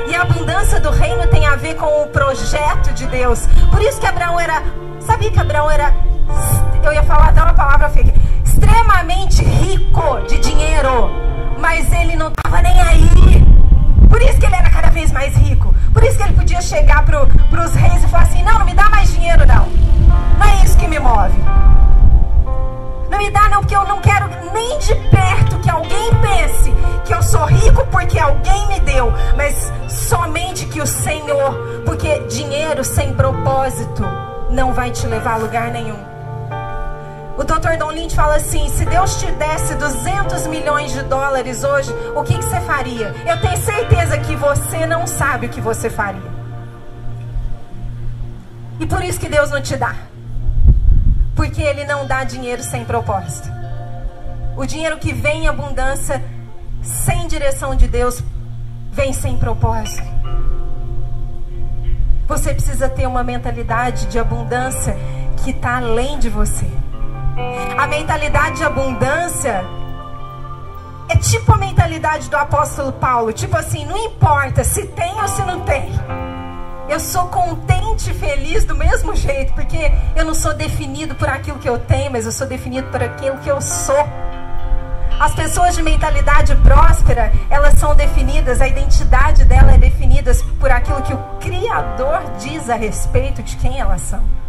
E 0.08 0.14
a 0.14 0.22
abundância 0.22 0.80
do 0.80 0.90
reino 0.90 1.26
tem 1.28 1.46
a 1.46 1.56
ver 1.56 1.74
com 1.74 2.02
o 2.02 2.08
projeto 2.08 2.92
de 2.92 3.06
Deus. 3.06 3.46
Por 3.70 3.80
isso 3.82 4.00
que 4.00 4.06
Abraão 4.06 4.38
era. 4.38 4.62
Sabia 5.00 5.30
que 5.30 5.38
Abraão 5.38 5.70
era. 5.70 5.94
Eu 6.82 6.92
ia 6.92 7.02
falar 7.02 7.28
até 7.28 7.42
uma 7.42 7.54
palavra 7.54 7.88
feia. 7.88 8.14
Extremamente 8.44 9.42
rico 9.42 10.20
de 10.28 10.38
dinheiro. 10.38 11.10
Mas 11.58 11.90
ele 11.92 12.16
não 12.16 12.28
estava 12.28 12.60
nem 12.60 12.80
aí. 12.80 13.43
Por 14.14 14.22
isso 14.22 14.38
que 14.38 14.46
ele 14.46 14.54
era 14.54 14.70
cada 14.70 14.90
vez 14.90 15.10
mais 15.10 15.34
rico. 15.34 15.74
Por 15.92 16.04
isso 16.04 16.16
que 16.16 16.22
ele 16.22 16.34
podia 16.34 16.62
chegar 16.62 17.04
para 17.04 17.64
os 17.64 17.74
reis 17.74 18.04
e 18.04 18.06
falar 18.06 18.22
assim: 18.22 18.44
não, 18.44 18.60
não 18.60 18.64
me 18.64 18.72
dá 18.72 18.88
mais 18.88 19.12
dinheiro, 19.12 19.44
não. 19.44 19.66
Não 20.38 20.46
é 20.46 20.64
isso 20.64 20.78
que 20.78 20.86
me 20.86 21.00
move. 21.00 21.34
Não 23.10 23.18
me 23.18 23.28
dá, 23.32 23.48
não, 23.48 23.58
porque 23.58 23.74
eu 23.74 23.84
não 23.84 24.00
quero 24.00 24.28
nem 24.52 24.78
de 24.78 24.94
perto 25.10 25.58
que 25.58 25.68
alguém 25.68 26.10
pense 26.22 26.72
que 27.04 27.12
eu 27.12 27.20
sou 27.24 27.44
rico 27.46 27.84
porque 27.90 28.16
alguém 28.16 28.68
me 28.68 28.78
deu, 28.78 29.12
mas 29.36 29.72
somente 29.88 30.64
que 30.66 30.80
o 30.80 30.86
Senhor, 30.86 31.82
porque 31.84 32.20
dinheiro 32.28 32.84
sem 32.84 33.12
propósito 33.14 34.04
não 34.48 34.72
vai 34.72 34.92
te 34.92 35.08
levar 35.08 35.34
a 35.34 35.38
lugar 35.38 35.72
nenhum. 35.72 36.13
O 37.36 37.42
Dr. 37.42 37.76
Don 37.78 37.90
Lynch 37.90 38.14
fala 38.14 38.36
assim: 38.36 38.68
se 38.68 38.84
Deus 38.84 39.16
te 39.20 39.30
desse 39.32 39.74
200 39.74 40.46
milhões 40.46 40.92
de 40.92 41.02
dólares 41.02 41.64
hoje, 41.64 41.92
o 42.14 42.22
que, 42.22 42.38
que 42.38 42.44
você 42.44 42.60
faria? 42.60 43.08
Eu 43.26 43.40
tenho 43.40 43.56
certeza 43.56 44.18
que 44.18 44.36
você 44.36 44.86
não 44.86 45.06
sabe 45.06 45.46
o 45.46 45.48
que 45.48 45.60
você 45.60 45.90
faria. 45.90 46.32
E 48.78 48.86
por 48.86 49.02
isso 49.02 49.18
que 49.18 49.28
Deus 49.28 49.50
não 49.50 49.60
te 49.60 49.76
dá. 49.76 49.94
Porque 51.34 51.60
Ele 51.60 51.84
não 51.84 52.06
dá 52.06 52.22
dinheiro 52.22 52.62
sem 52.62 52.84
propósito. 52.84 53.48
O 54.56 54.64
dinheiro 54.64 54.98
que 54.98 55.12
vem 55.12 55.44
em 55.44 55.48
abundância, 55.48 56.22
sem 56.82 57.26
direção 57.26 57.74
de 57.74 57.88
Deus, 57.88 58.22
vem 58.92 59.12
sem 59.12 59.36
propósito. 59.36 60.06
Você 62.28 62.54
precisa 62.54 62.88
ter 62.88 63.06
uma 63.06 63.24
mentalidade 63.24 64.06
de 64.06 64.18
abundância 64.18 64.96
que 65.42 65.50
está 65.50 65.78
além 65.78 66.18
de 66.18 66.30
você. 66.30 66.83
A 67.76 67.86
mentalidade 67.86 68.56
de 68.58 68.64
abundância 68.64 69.64
é 71.08 71.16
tipo 71.16 71.52
a 71.52 71.56
mentalidade 71.56 72.30
do 72.30 72.36
apóstolo 72.36 72.92
Paulo, 72.92 73.32
tipo 73.32 73.56
assim, 73.56 73.84
não 73.84 73.96
importa 73.96 74.64
se 74.64 74.86
tem 74.86 75.12
ou 75.20 75.28
se 75.28 75.42
não 75.42 75.60
tem. 75.60 75.88
Eu 76.88 77.00
sou 77.00 77.26
contente 77.28 78.10
e 78.10 78.14
feliz 78.14 78.64
do 78.64 78.76
mesmo 78.76 79.16
jeito, 79.16 79.52
porque 79.54 79.92
eu 80.14 80.24
não 80.24 80.34
sou 80.34 80.54
definido 80.54 81.14
por 81.14 81.28
aquilo 81.28 81.58
que 81.58 81.68
eu 81.68 81.78
tenho, 81.78 82.12
mas 82.12 82.26
eu 82.26 82.32
sou 82.32 82.46
definido 82.46 82.88
por 82.90 83.02
aquilo 83.02 83.38
que 83.38 83.48
eu 83.48 83.60
sou. 83.60 84.06
As 85.18 85.34
pessoas 85.34 85.74
de 85.74 85.82
mentalidade 85.82 86.54
próspera, 86.56 87.32
elas 87.48 87.78
são 87.78 87.94
definidas, 87.94 88.60
a 88.60 88.68
identidade 88.68 89.44
dela 89.44 89.72
é 89.72 89.78
definida 89.78 90.32
por 90.58 90.70
aquilo 90.70 91.02
que 91.02 91.14
o 91.14 91.18
Criador 91.40 92.22
diz 92.38 92.68
a 92.68 92.74
respeito 92.74 93.42
de 93.42 93.56
quem 93.56 93.78
elas 93.78 94.00
são. 94.02 94.43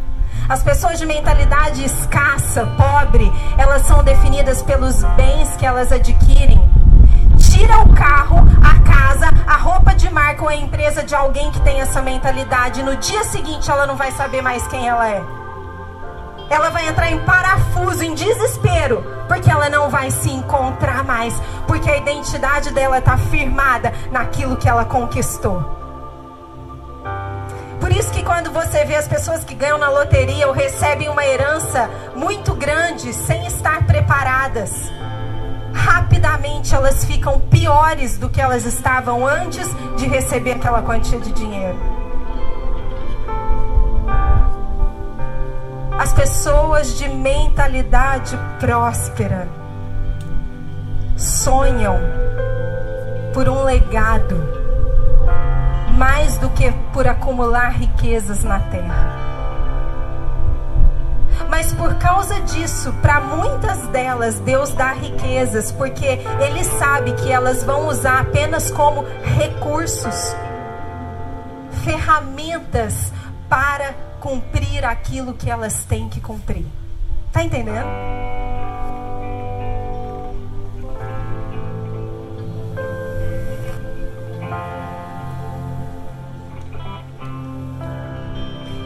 As 0.48 0.62
pessoas 0.62 1.00
de 1.00 1.08
mentalidade 1.08 1.84
escassa, 1.84 2.68
pobre, 2.78 3.32
elas 3.58 3.82
são 3.82 4.04
definidas 4.04 4.62
pelos 4.62 5.04
bens 5.16 5.56
que 5.58 5.66
elas 5.66 5.92
adquirem. 5.92 6.62
Tira 7.40 7.80
o 7.80 7.94
carro, 7.94 8.38
a 8.62 8.80
casa, 8.88 9.28
a 9.48 9.58
roupa 9.58 9.96
de 9.96 10.08
marca 10.12 10.44
ou 10.44 10.50
a 10.50 10.56
empresa 10.56 11.04
de 11.04 11.16
alguém 11.16 11.52
que 11.52 11.60
tem 11.62 11.82
essa 11.82 12.00
mentalidade. 12.00 12.84
No 12.84 12.96
dia 12.98 13.24
seguinte 13.24 13.72
ela 13.72 13.88
não 13.88 13.96
vai 13.96 14.12
saber 14.12 14.44
mais 14.44 14.68
quem 14.68 14.88
ela 14.88 15.10
é. 15.10 15.24
Ela 16.48 16.70
vai 16.70 16.88
entrar 16.90 17.12
em 17.12 17.20
parafuso, 17.26 18.04
em 18.04 18.14
desespero, 18.14 19.04
porque 19.28 19.50
ela 19.50 19.68
não 19.68 19.90
vai 19.90 20.12
se 20.12 20.30
encontrar 20.30 21.04
mais, 21.04 21.34
porque 21.66 21.90
a 21.90 21.98
identidade 21.98 22.72
dela 22.72 23.00
está 23.00 23.18
firmada 23.18 23.92
naquilo 24.12 24.58
que 24.58 24.70
ela 24.70 24.86
conquistou. 24.86 25.85
Isso 28.06 28.14
que 28.14 28.24
quando 28.24 28.52
você 28.52 28.86
vê 28.86 28.96
as 28.96 29.08
pessoas 29.08 29.44
que 29.44 29.56
ganham 29.56 29.80
na 29.80 29.90
loteria 29.90 30.48
ou 30.48 30.54
recebem 30.54 31.10
uma 31.10 31.26
herança 31.26 31.90
muito 32.16 32.54
grande 32.54 33.12
sem 33.12 33.48
estar 33.48 33.84
preparadas, 33.88 34.72
rapidamente 35.74 36.76
elas 36.76 37.04
ficam 37.04 37.40
piores 37.40 38.20
do 38.20 38.30
que 38.30 38.40
elas 38.40 38.64
estavam 38.64 39.26
antes 39.26 39.68
de 39.98 40.06
receber 40.06 40.52
aquela 40.52 40.84
quantia 40.84 41.20
de 41.20 41.32
dinheiro. 41.32 41.80
As 45.98 46.14
pessoas 46.14 47.00
de 47.00 47.10
mentalidade 47.10 48.38
próspera 48.60 49.48
sonham 51.18 51.98
por 53.34 53.50
um 53.50 53.64
legado 53.64 54.65
mais 55.96 56.38
do 56.38 56.50
que 56.50 56.72
por 56.94 57.08
acumular 57.08 57.70
riquezas 57.70 58.44
na 58.44 58.60
terra. 58.60 59.26
Mas 61.50 61.74
por 61.74 61.96
causa 61.96 62.40
disso, 62.42 62.94
para 63.02 63.20
muitas 63.20 63.80
delas, 63.88 64.40
Deus 64.40 64.72
dá 64.72 64.94
riquezas, 64.94 65.72
porque 65.72 66.06
Ele 66.06 66.64
sabe 66.64 67.14
que 67.14 67.32
elas 67.32 67.64
vão 67.64 67.88
usar 67.88 68.22
apenas 68.22 68.72
como 68.72 69.06
recursos, 69.38 70.36
ferramentas 71.84 73.12
para 73.48 73.94
cumprir 74.20 74.84
aquilo 74.84 75.34
que 75.34 75.50
elas 75.50 75.86
têm 75.86 76.10
que 76.10 76.20
cumprir. 76.20 76.66
Tá 77.32 77.44
entendendo? 77.44 77.86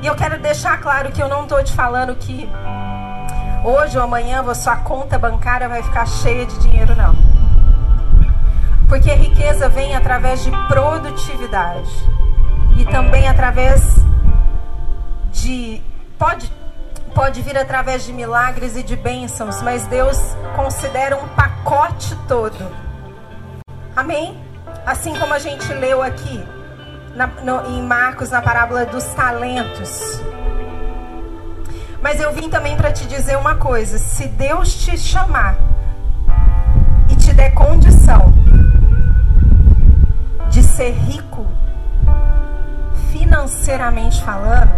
Eu 0.09 0.15
quero 0.15 0.39
deixar 0.39 0.81
claro 0.81 1.11
que 1.11 1.21
eu 1.21 1.29
não 1.29 1.43
estou 1.43 1.63
te 1.63 1.71
falando 1.71 2.15
que 2.15 2.49
hoje 3.63 3.95
ou 3.95 4.03
amanhã 4.03 4.41
a 4.41 4.55
sua 4.55 4.77
conta 4.77 5.19
bancária 5.19 5.69
vai 5.69 5.83
ficar 5.83 6.07
cheia 6.07 6.47
de 6.47 6.57
dinheiro, 6.59 6.95
não. 6.95 7.13
Porque 8.87 9.13
riqueza 9.13 9.69
vem 9.69 9.95
através 9.95 10.43
de 10.43 10.49
produtividade 10.67 11.91
e 12.75 12.85
também 12.85 13.27
através 13.27 13.83
de. 15.31 15.79
Pode, 16.17 16.51
pode 17.13 17.43
vir 17.43 17.55
através 17.55 18.03
de 18.03 18.11
milagres 18.11 18.75
e 18.75 18.81
de 18.81 18.95
bênçãos, 18.95 19.61
mas 19.61 19.85
Deus 19.85 20.17
considera 20.55 21.15
um 21.15 21.27
pacote 21.29 22.15
todo. 22.27 22.57
Amém? 23.95 24.41
Assim 24.87 25.15
como 25.19 25.35
a 25.35 25.39
gente 25.39 25.71
leu 25.71 26.01
aqui 26.01 26.43
na, 27.15 27.27
no, 27.27 27.65
em 27.67 27.81
Marcos, 27.83 28.29
na 28.29 28.41
parábola 28.41 28.85
dos 28.85 29.03
talentos. 29.05 30.21
Mas 32.01 32.19
eu 32.19 32.31
vim 32.31 32.49
também 32.49 32.77
para 32.77 32.91
te 32.91 33.05
dizer 33.05 33.37
uma 33.37 33.55
coisa: 33.55 33.97
se 33.97 34.27
Deus 34.27 34.73
te 34.73 34.97
chamar 34.97 35.55
e 37.09 37.15
te 37.15 37.33
der 37.33 37.53
condição 37.53 38.33
de 40.49 40.63
ser 40.63 40.91
rico, 40.91 41.45
financeiramente 43.11 44.23
falando, 44.23 44.71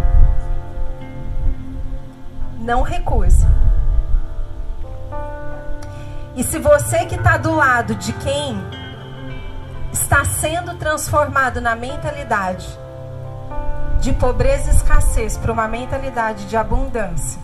não 2.58 2.82
recusa. 2.82 3.50
E 6.34 6.42
se 6.42 6.58
você 6.58 7.04
que 7.04 7.14
está 7.14 7.36
do 7.36 7.54
lado 7.54 7.94
de 7.94 8.12
quem 8.14 8.81
está 9.92 10.24
sendo 10.24 10.74
transformado 10.74 11.60
na 11.60 11.76
mentalidade 11.76 12.66
de 14.00 14.12
pobreza 14.12 14.70
e 14.70 14.74
escassez 14.74 15.36
para 15.36 15.52
uma 15.52 15.68
mentalidade 15.68 16.46
de 16.46 16.56
abundância. 16.56 17.40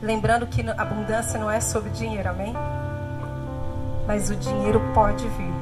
Lembrando 0.00 0.46
que 0.46 0.66
abundância 0.70 1.38
não 1.38 1.50
é 1.50 1.60
sobre 1.60 1.90
dinheiro, 1.90 2.30
amém? 2.30 2.54
Mas 4.06 4.30
o 4.30 4.36
dinheiro 4.36 4.80
pode 4.94 5.28
vir. 5.28 5.52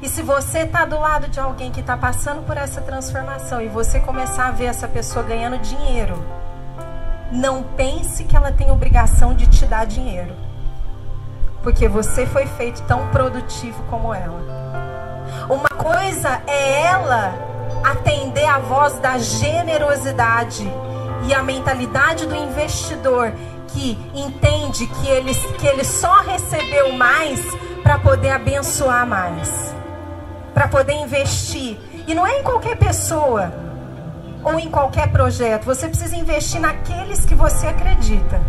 E 0.00 0.08
se 0.08 0.22
você 0.22 0.60
está 0.60 0.84
do 0.84 1.00
lado 1.00 1.26
de 1.26 1.40
alguém 1.40 1.72
que 1.72 1.80
está 1.80 1.96
passando 1.96 2.46
por 2.46 2.56
essa 2.56 2.80
transformação 2.80 3.60
e 3.60 3.66
você 3.66 3.98
começar 3.98 4.46
a 4.46 4.52
ver 4.52 4.66
essa 4.66 4.86
pessoa 4.86 5.24
ganhando 5.24 5.58
dinheiro, 5.58 6.22
não 7.32 7.64
pense 7.64 8.22
que 8.22 8.36
ela 8.36 8.52
tem 8.52 8.70
obrigação 8.70 9.34
de 9.34 9.48
te 9.48 9.66
dar 9.66 9.84
dinheiro 9.84 10.47
porque 11.68 11.86
você 11.86 12.24
foi 12.24 12.46
feito 12.46 12.80
tão 12.84 13.08
produtivo 13.08 13.82
como 13.90 14.14
ela. 14.14 14.40
Uma 15.50 15.68
coisa 15.68 16.40
é 16.46 16.84
ela 16.84 17.34
atender 17.84 18.46
a 18.46 18.58
voz 18.58 18.98
da 19.00 19.18
generosidade 19.18 20.66
e 21.26 21.34
a 21.34 21.42
mentalidade 21.42 22.24
do 22.24 22.34
investidor 22.34 23.34
que 23.66 23.98
entende 24.14 24.86
que 24.86 25.08
ele, 25.08 25.34
que 25.34 25.66
ele 25.66 25.84
só 25.84 26.22
recebeu 26.22 26.94
mais 26.94 27.38
para 27.82 27.98
poder 27.98 28.30
abençoar 28.30 29.06
mais, 29.06 29.74
para 30.54 30.68
poder 30.68 30.94
investir. 30.94 31.78
E 32.06 32.14
não 32.14 32.26
é 32.26 32.40
em 32.40 32.42
qualquer 32.42 32.78
pessoa 32.78 33.52
ou 34.42 34.58
em 34.58 34.70
qualquer 34.70 35.12
projeto, 35.12 35.66
você 35.66 35.86
precisa 35.86 36.16
investir 36.16 36.62
naqueles 36.62 37.26
que 37.26 37.34
você 37.34 37.66
acredita. 37.66 38.40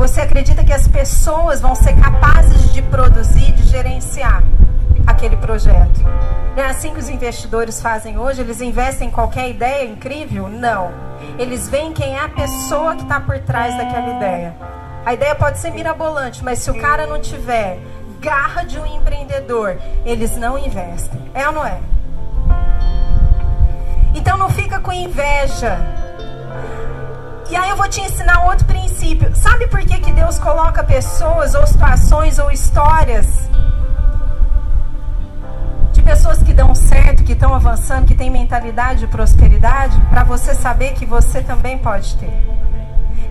Você 0.00 0.22
acredita 0.22 0.64
que 0.64 0.72
as 0.72 0.88
pessoas 0.88 1.60
vão 1.60 1.74
ser 1.74 1.92
capazes 1.92 2.72
de 2.72 2.80
produzir, 2.80 3.52
de 3.52 3.64
gerenciar 3.64 4.42
aquele 5.06 5.36
projeto? 5.36 6.00
Não 6.56 6.62
é 6.62 6.68
assim 6.68 6.94
que 6.94 6.98
os 6.98 7.10
investidores 7.10 7.82
fazem 7.82 8.16
hoje? 8.16 8.40
Eles 8.40 8.62
investem 8.62 9.08
em 9.08 9.10
qualquer 9.10 9.50
ideia 9.50 9.84
incrível? 9.84 10.48
Não. 10.48 10.90
Eles 11.38 11.68
veem 11.68 11.92
quem 11.92 12.16
é 12.16 12.24
a 12.24 12.30
pessoa 12.30 12.96
que 12.96 13.02
está 13.02 13.20
por 13.20 13.38
trás 13.40 13.76
daquela 13.76 14.16
ideia. 14.16 14.54
A 15.04 15.12
ideia 15.12 15.34
pode 15.34 15.58
ser 15.58 15.70
mirabolante, 15.70 16.42
mas 16.42 16.60
se 16.60 16.70
o 16.70 16.80
cara 16.80 17.06
não 17.06 17.20
tiver 17.20 17.78
garra 18.20 18.62
de 18.62 18.78
um 18.78 18.86
empreendedor, 18.86 19.76
eles 20.06 20.34
não 20.34 20.58
investem. 20.58 21.20
É 21.34 21.46
ou 21.46 21.52
não 21.52 21.66
é? 21.66 21.78
Então 24.14 24.38
não 24.38 24.48
fica 24.48 24.80
com 24.80 24.94
inveja 24.94 25.78
e 27.50 27.56
aí 27.56 27.68
eu 27.68 27.76
vou 27.76 27.88
te 27.88 28.00
ensinar 28.00 28.44
outro 28.44 28.64
princípio. 28.64 29.34
Sabe 29.34 29.66
por 29.66 29.80
que, 29.80 29.98
que 29.98 30.12
Deus 30.12 30.38
coloca 30.38 30.84
pessoas, 30.84 31.54
ou 31.54 31.66
situações, 31.66 32.38
ou 32.38 32.50
histórias 32.50 33.26
de 35.92 36.00
pessoas 36.00 36.40
que 36.42 36.54
dão 36.54 36.74
certo, 36.74 37.24
que 37.24 37.32
estão 37.32 37.52
avançando, 37.52 38.06
que 38.06 38.14
têm 38.14 38.30
mentalidade 38.30 39.00
de 39.00 39.06
prosperidade, 39.08 40.00
para 40.08 40.22
você 40.22 40.54
saber 40.54 40.92
que 40.94 41.04
você 41.04 41.42
também 41.42 41.76
pode 41.76 42.16
ter. 42.16 42.32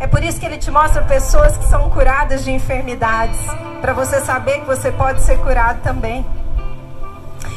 É 0.02 0.08
por 0.08 0.22
isso 0.22 0.40
que 0.40 0.46
ele 0.46 0.58
te 0.58 0.70
mostra 0.70 1.02
pessoas 1.04 1.58
que 1.58 1.66
são 1.66 1.90
curadas 1.90 2.44
de 2.44 2.52
enfermidades, 2.52 3.40
para 3.82 3.94
você 3.94 4.20
saber 4.20 4.60
que 4.60 4.66
você 4.66 4.92
pode 4.92 5.22
ser 5.22 5.38
curado 5.40 5.82
também. 5.82 6.26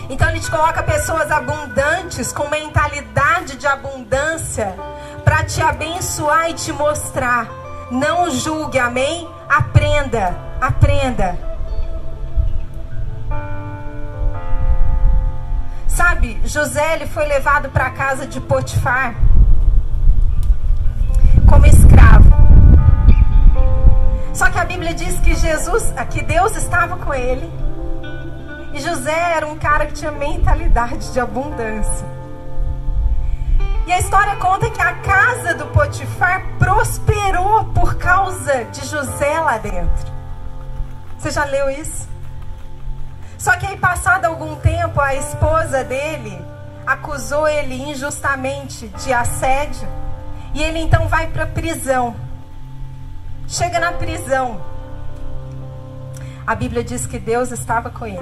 Então 0.08 0.28
ele 0.28 0.40
te 0.40 0.50
coloca 0.50 0.82
pessoas 0.82 1.30
abundantes, 1.30 2.32
com 2.32 2.48
mentalidade 2.48 3.56
de 3.56 3.66
abundância, 3.66 4.74
para 5.24 5.44
te 5.44 5.62
abençoar 5.62 6.50
e 6.50 6.54
te 6.54 6.72
mostrar. 6.72 7.48
Não 7.90 8.30
julgue, 8.30 8.78
amém? 8.78 9.28
Aprenda, 9.48 10.36
aprenda. 10.60 11.38
Sabe, 15.86 16.40
José 16.44 16.94
ele 16.94 17.06
foi 17.06 17.26
levado 17.26 17.68
para 17.68 17.86
a 17.86 17.90
casa 17.90 18.26
de 18.26 18.40
Potifar 18.40 19.14
como 21.48 21.66
escravo. 21.66 22.30
Só 24.32 24.48
que 24.48 24.58
a 24.58 24.64
Bíblia 24.64 24.94
diz 24.94 25.18
que 25.20 25.34
Jesus, 25.34 25.92
que 26.10 26.22
Deus 26.22 26.56
estava 26.56 26.96
com 26.96 27.12
ele. 27.12 27.48
E 28.72 28.80
José 28.80 29.34
era 29.36 29.46
um 29.46 29.58
cara 29.58 29.84
que 29.84 29.92
tinha 29.92 30.10
mentalidade 30.10 31.12
de 31.12 31.20
abundância. 31.20 32.21
E 33.86 33.92
a 33.92 33.98
história 33.98 34.36
conta 34.36 34.70
que 34.70 34.80
a 34.80 34.94
casa 34.94 35.54
do 35.54 35.66
Potifar 35.66 36.46
prosperou 36.58 37.64
por 37.66 37.96
causa 37.96 38.64
de 38.66 38.86
José 38.86 39.40
lá 39.40 39.58
dentro. 39.58 40.12
Você 41.18 41.30
já 41.30 41.44
leu 41.44 41.68
isso? 41.70 42.08
Só 43.38 43.56
que 43.56 43.66
aí, 43.66 43.76
passado 43.76 44.26
algum 44.26 44.54
tempo, 44.56 45.00
a 45.00 45.16
esposa 45.16 45.82
dele 45.82 46.40
acusou 46.86 47.48
ele 47.48 47.74
injustamente 47.74 48.86
de 48.88 49.12
assédio. 49.12 49.88
E 50.54 50.62
ele 50.62 50.78
então 50.78 51.08
vai 51.08 51.26
para 51.26 51.46
prisão. 51.46 52.14
Chega 53.48 53.80
na 53.80 53.92
prisão. 53.92 54.60
A 56.46 56.54
Bíblia 56.54 56.84
diz 56.84 57.04
que 57.04 57.18
Deus 57.18 57.50
estava 57.50 57.90
com 57.90 58.06
ele. 58.06 58.18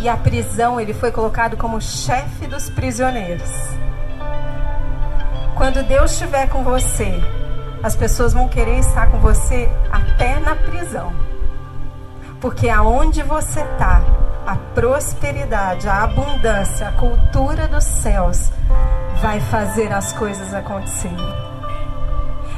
E 0.00 0.08
a 0.08 0.16
prisão 0.16 0.80
ele 0.80 0.92
foi 0.92 1.10
colocado 1.10 1.56
como 1.56 1.80
chefe 1.80 2.46
dos 2.46 2.68
prisioneiros. 2.68 3.50
Quando 5.56 5.82
Deus 5.86 6.12
estiver 6.12 6.48
com 6.48 6.64
você, 6.64 7.22
as 7.82 7.94
pessoas 7.94 8.32
vão 8.32 8.48
querer 8.48 8.78
estar 8.78 9.08
com 9.08 9.18
você 9.18 9.70
até 9.90 10.38
na 10.40 10.54
prisão. 10.54 11.12
Porque 12.40 12.68
aonde 12.68 13.22
você 13.22 13.60
está, 13.60 14.02
a 14.46 14.56
prosperidade, 14.74 15.88
a 15.88 16.02
abundância, 16.02 16.88
a 16.88 16.92
cultura 16.92 17.68
dos 17.68 17.84
céus 17.84 18.50
vai 19.22 19.40
fazer 19.40 19.92
as 19.92 20.12
coisas 20.12 20.52
acontecerem. 20.52 21.16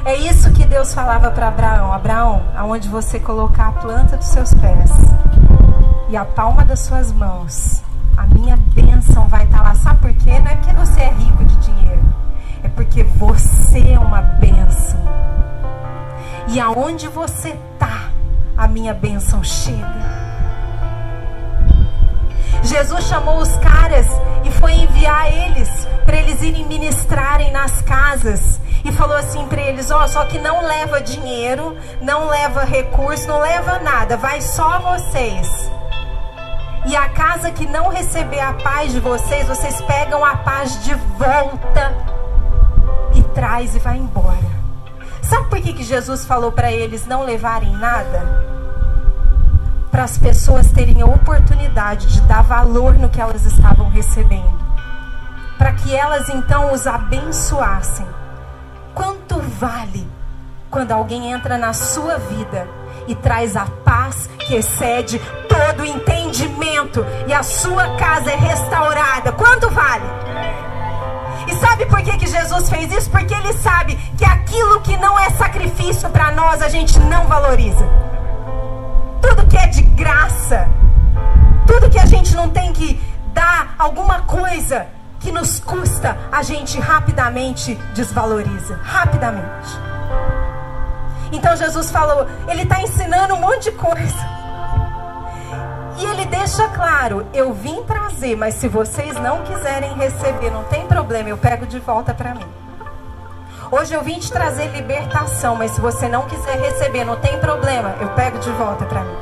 É 0.05 0.17
isso 0.17 0.53
que 0.53 0.65
Deus 0.65 0.95
falava 0.95 1.31
para 1.31 1.49
Abraão: 1.49 1.93
Abraão, 1.93 2.43
aonde 2.57 2.89
você 2.89 3.19
colocar 3.19 3.69
a 3.69 3.73
planta 3.73 4.17
dos 4.17 4.27
seus 4.27 4.55
pés 4.55 4.91
e 6.09 6.17
a 6.17 6.25
palma 6.25 6.65
das 6.65 6.81
suas 6.81 7.13
mãos, 7.13 7.83
minha 8.27 8.57
bênção 8.57 9.27
vai 9.29 9.45
estar 9.45 9.59
tá 9.59 9.65
lá. 9.65 9.75
Sabe 9.75 10.01
por 10.01 10.13
quê? 10.15 10.39
Não 10.39 10.51
é 10.51 10.57
porque 10.57 10.75
você 10.75 11.01
é 11.01 11.11
rico 11.11 11.45
de 11.45 11.57
dinheiro 11.57 11.77
é 12.67 12.69
porque 12.69 13.05
você 13.05 13.93
é 13.93 13.99
uma 13.99 14.21
bênção. 14.21 14.99
E 16.49 16.59
aonde 16.61 17.09
você 17.09 17.51
está, 17.51 18.11
a 18.57 18.67
minha 18.67 18.93
bênção 18.93 19.43
chega. 19.43 20.27
Jesus 22.63 23.05
chamou 23.05 23.39
os 23.39 23.57
caras 23.59 24.07
e 24.45 24.51
foi 24.51 24.73
enviar 24.73 25.33
eles 25.33 25.87
para 26.05 26.17
eles 26.17 26.43
irem 26.43 26.67
ministrarem 26.67 27.53
nas 27.53 27.81
casas 27.83 28.61
e 28.85 28.91
falou 28.91 29.17
assim 29.17 29.47
para 29.47 29.63
eles: 29.63 29.91
ó, 29.91 30.03
oh, 30.03 30.09
só 30.09 30.25
que 30.25 30.39
não 30.39 30.67
leva 30.67 31.01
dinheiro, 31.01 31.77
não 32.01 32.29
leva 32.29 32.65
recurso, 32.65 33.29
não 33.29 33.39
leva 33.39 33.79
nada, 33.79 34.17
vai 34.17 34.41
só 34.41 34.81
vocês. 34.81 35.71
E 36.87 36.95
a 36.95 37.09
casa 37.09 37.51
que 37.51 37.67
não 37.67 37.89
receber 37.89 38.39
a 38.39 38.53
paz 38.53 38.93
de 38.93 39.01
vocês, 39.01 39.49
vocês 39.49 39.81
pegam 39.83 40.25
a 40.25 40.37
paz 40.37 40.85
de 40.85 40.95
volta 40.95 41.93
e 43.13 43.23
traz 43.35 43.75
e 43.75 43.81
vai 43.81 43.97
embora. 43.97 44.57
Sabe 45.21 45.49
por 45.49 45.61
que, 45.61 45.73
que 45.73 45.83
Jesus 45.83 46.25
falou 46.25 46.53
para 46.53 46.71
eles 46.71 47.05
não 47.05 47.25
levarem 47.25 47.73
nada? 47.73 48.47
Para 49.91 50.05
as 50.05 50.17
pessoas 50.17 50.71
terem 50.71 51.03
a 51.03 51.07
oportunidade 51.07 52.07
de 52.07 52.21
dar 52.21 52.43
valor 52.43 52.95
no 52.95 53.09
que 53.09 53.21
elas 53.21 53.45
estavam 53.45 53.91
recebendo. 53.91 54.57
Para 55.59 55.73
que 55.73 55.93
elas 55.93 56.29
então 56.29 56.73
os 56.73 56.87
abençoassem. 56.87 58.07
Quanto 58.95 59.41
vale 59.41 60.09
quando 60.71 60.93
alguém 60.93 61.33
entra 61.33 61.59
na 61.59 61.73
sua 61.73 62.19
vida 62.19 62.69
e 63.07 63.15
traz 63.15 63.57
a 63.57 63.67
paz 63.85 64.29
que 64.39 64.55
excede 64.55 65.21
todo 65.49 65.85
entendimento 65.85 67.05
e 67.27 67.33
a 67.33 67.43
sua 67.43 67.97
casa 67.97 68.31
é 68.31 68.37
restaurada? 68.37 69.33
Quanto 69.33 69.71
vale? 69.71 70.05
E 71.47 71.55
sabe 71.55 71.87
por 71.87 72.03
que, 72.03 72.17
que 72.19 72.27
Jesus 72.27 72.69
fez 72.69 72.93
isso? 72.93 73.11
Porque 73.11 73.33
ele 73.33 73.53
sabe 73.53 73.97
que 74.19 74.25
aquilo 74.25 74.81
que 74.81 74.97
não 74.97 75.19
é 75.19 75.31
sacrifício 75.31 76.09
para 76.11 76.33
nós, 76.33 76.61
a 76.61 76.69
gente 76.69 76.99
não 76.99 77.27
valoriza. 77.27 77.87
Tudo 79.23 79.47
que 79.47 79.57
é 79.57 79.67
de 79.69 79.83
graça, 79.83 80.69
tudo 81.67 81.89
que 81.89 81.99
a 81.99 82.07
gente 82.07 82.35
não 82.35 82.49
tem 82.51 82.73
que 82.73 83.01
dar 83.33 83.75
alguma 83.79 84.23
coisa 84.23 84.87
que 85.21 85.31
nos 85.31 85.61
custa, 85.61 86.17
a 86.31 86.43
gente 86.43 86.79
rapidamente 86.81 87.75
desvaloriza. 87.95 88.79
Rapidamente. 88.83 89.96
Então 91.33 91.57
Jesus 91.57 91.91
falou, 91.91 92.27
ele 92.49 92.63
está 92.63 92.81
ensinando 92.81 93.35
um 93.35 93.41
monte 93.41 93.65
de 93.65 93.73
coisa. 93.73 94.37
E 95.99 96.05
ele 96.05 96.27
deixa 96.27 96.69
claro: 96.69 97.27
eu 97.33 97.53
vim 97.53 97.83
trazer, 97.85 98.37
mas 98.37 98.55
se 98.55 98.69
vocês 98.69 99.15
não 99.15 99.43
quiserem 99.43 99.95
receber, 99.95 100.51
não 100.51 100.65
tem 100.65 100.87
problema, 100.87 101.29
eu 101.29 101.39
pego 101.39 101.67
de 101.67 101.79
volta 101.79 102.13
para 102.13 102.35
mim. 102.35 102.47
Hoje 103.71 103.95
eu 103.95 104.03
vim 104.03 104.19
te 104.19 104.31
trazer 104.31 104.69
libertação, 104.69 105.57
mas 105.57 105.73
se 105.73 105.81
você 105.81 106.07
não 106.07 106.27
quiser 106.27 106.57
receber, 106.61 107.05
não 107.05 107.17
tem 107.17 107.39
problema, 107.41 107.97
eu 108.01 108.09
pego 108.11 108.39
de 108.39 108.51
volta 108.53 108.85
para 108.85 109.01
mim. 109.01 109.17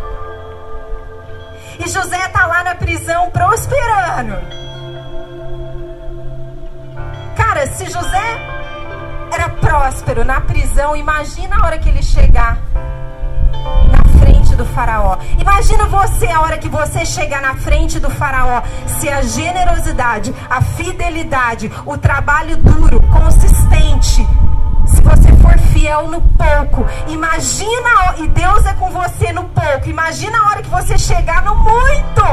E 1.78 1.89
José 1.89 2.28
tá 2.28 2.47
lá 2.47 2.62
na 2.62 2.74
prisão 2.74 3.31
prosperando. 3.31 4.36
Cara, 7.36 7.66
se 7.68 7.86
José 7.86 8.64
era 9.35 9.48
próspero 9.48 10.24
na 10.24 10.40
prisão, 10.40 10.94
imagina 10.94 11.56
a 11.56 11.66
hora 11.66 11.77
que 11.77 11.89
ele 11.89 12.02
chegar 12.02 12.56
frente 14.20 14.55
do 14.55 14.65
faraó. 14.65 15.19
Imagina 15.39 15.86
você 15.86 16.28
a 16.28 16.40
hora 16.40 16.56
que 16.56 16.69
você 16.69 17.05
chegar 17.05 17.43
na 17.43 17.56
frente 17.56 17.98
do 17.98 18.09
faraó, 18.09 18.62
se 18.86 19.09
a 19.09 19.23
generosidade, 19.23 20.32
a 20.48 20.61
fidelidade, 20.62 21.70
o 21.85 21.98
trabalho 21.98 22.56
duro, 22.59 23.01
consistente, 23.09 24.24
se 24.86 25.02
você 25.02 25.32
for 25.43 25.59
fiel 25.73 26.06
no 26.09 26.20
pouco, 26.20 26.86
imagina 27.09 28.15
e 28.19 28.28
Deus 28.28 28.65
é 28.65 28.74
com 28.74 28.90
você 28.90 29.32
no 29.32 29.44
pouco. 29.44 29.89
Imagina 29.89 30.39
a 30.39 30.51
hora 30.51 30.62
que 30.62 30.70
você 30.70 30.97
chegar 30.97 31.43
no 31.43 31.56
muito. 31.56 32.24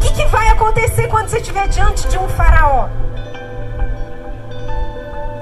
Que, 0.00 0.12
que 0.12 0.24
vai 0.26 0.48
acontecer 0.48 1.06
quando 1.08 1.28
você 1.28 1.38
estiver 1.38 1.68
diante 1.68 2.08
de 2.08 2.18
um 2.18 2.28
faraó? 2.30 2.88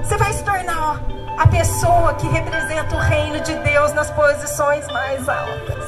Você 0.02 0.16
vai 0.16 0.32
se 0.32 0.42
tornar 0.42 1.00
a 1.38 1.46
pessoa 1.46 2.14
que 2.14 2.26
representa 2.28 2.96
o 2.96 2.98
reino 2.98 3.40
de 3.40 3.54
Deus 3.54 3.92
nas 3.92 4.10
posições 4.10 4.86
mais 4.88 5.28
altas. 5.28 5.84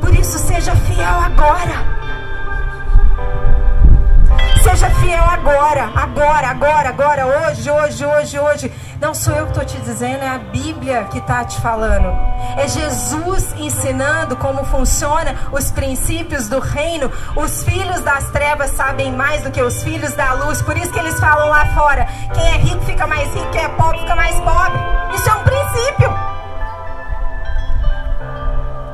Por 0.00 0.14
isso, 0.14 0.38
seja 0.38 0.74
fiel 0.76 1.18
agora. 1.24 1.92
Seja 4.62 4.88
fiel 4.90 5.24
agora, 5.24 5.90
agora, 5.94 6.48
agora, 6.48 6.88
agora, 6.88 7.26
hoje, 7.26 7.70
hoje, 7.70 8.06
hoje, 8.06 8.38
hoje. 8.38 8.72
Não 9.02 9.12
sou 9.14 9.34
eu 9.34 9.46
que 9.46 9.58
estou 9.58 9.64
te 9.64 9.80
dizendo, 9.80 10.22
é 10.22 10.28
a 10.28 10.38
Bíblia 10.38 11.02
que 11.10 11.18
está 11.18 11.44
te 11.44 11.60
falando. 11.60 12.06
É 12.56 12.68
Jesus 12.68 13.52
ensinando 13.58 14.36
como 14.36 14.64
funciona 14.64 15.34
os 15.50 15.72
princípios 15.72 16.48
do 16.48 16.60
reino. 16.60 17.10
Os 17.34 17.64
filhos 17.64 18.00
das 18.02 18.30
trevas 18.30 18.70
sabem 18.70 19.10
mais 19.10 19.42
do 19.42 19.50
que 19.50 19.60
os 19.60 19.82
filhos 19.82 20.12
da 20.12 20.34
luz. 20.34 20.62
Por 20.62 20.76
isso 20.76 20.92
que 20.92 21.00
eles 21.00 21.18
falam 21.18 21.48
lá 21.48 21.66
fora: 21.74 22.06
quem 22.32 22.46
é 22.46 22.56
rico 22.58 22.80
fica 22.82 23.04
mais 23.04 23.26
rico, 23.34 23.50
quem 23.50 23.64
é 23.64 23.68
pobre 23.70 23.98
fica 23.98 24.14
mais 24.14 24.36
pobre. 24.36 24.78
Isso 25.16 25.28
é 25.28 25.34
um 25.34 25.42
princípio. 25.42 26.12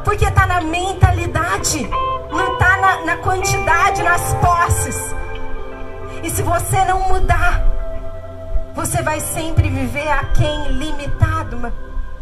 Porque 0.05 0.25
está 0.25 0.47
na 0.47 0.63
mentalidade, 0.63 1.87
não 2.31 2.55
está 2.55 2.77
na, 2.79 3.05
na 3.05 3.17
quantidade, 3.19 4.03
nas 4.03 4.33
posses. 4.37 5.15
E 6.23 6.31
se 6.31 6.41
você 6.41 6.83
não 6.87 6.99
mudar, 7.11 7.78
você 8.79 9.03
vai 9.03 9.19
sempre 9.19 9.69
viver 9.69 10.09
aquém 10.09 10.69
limitado 10.69 11.73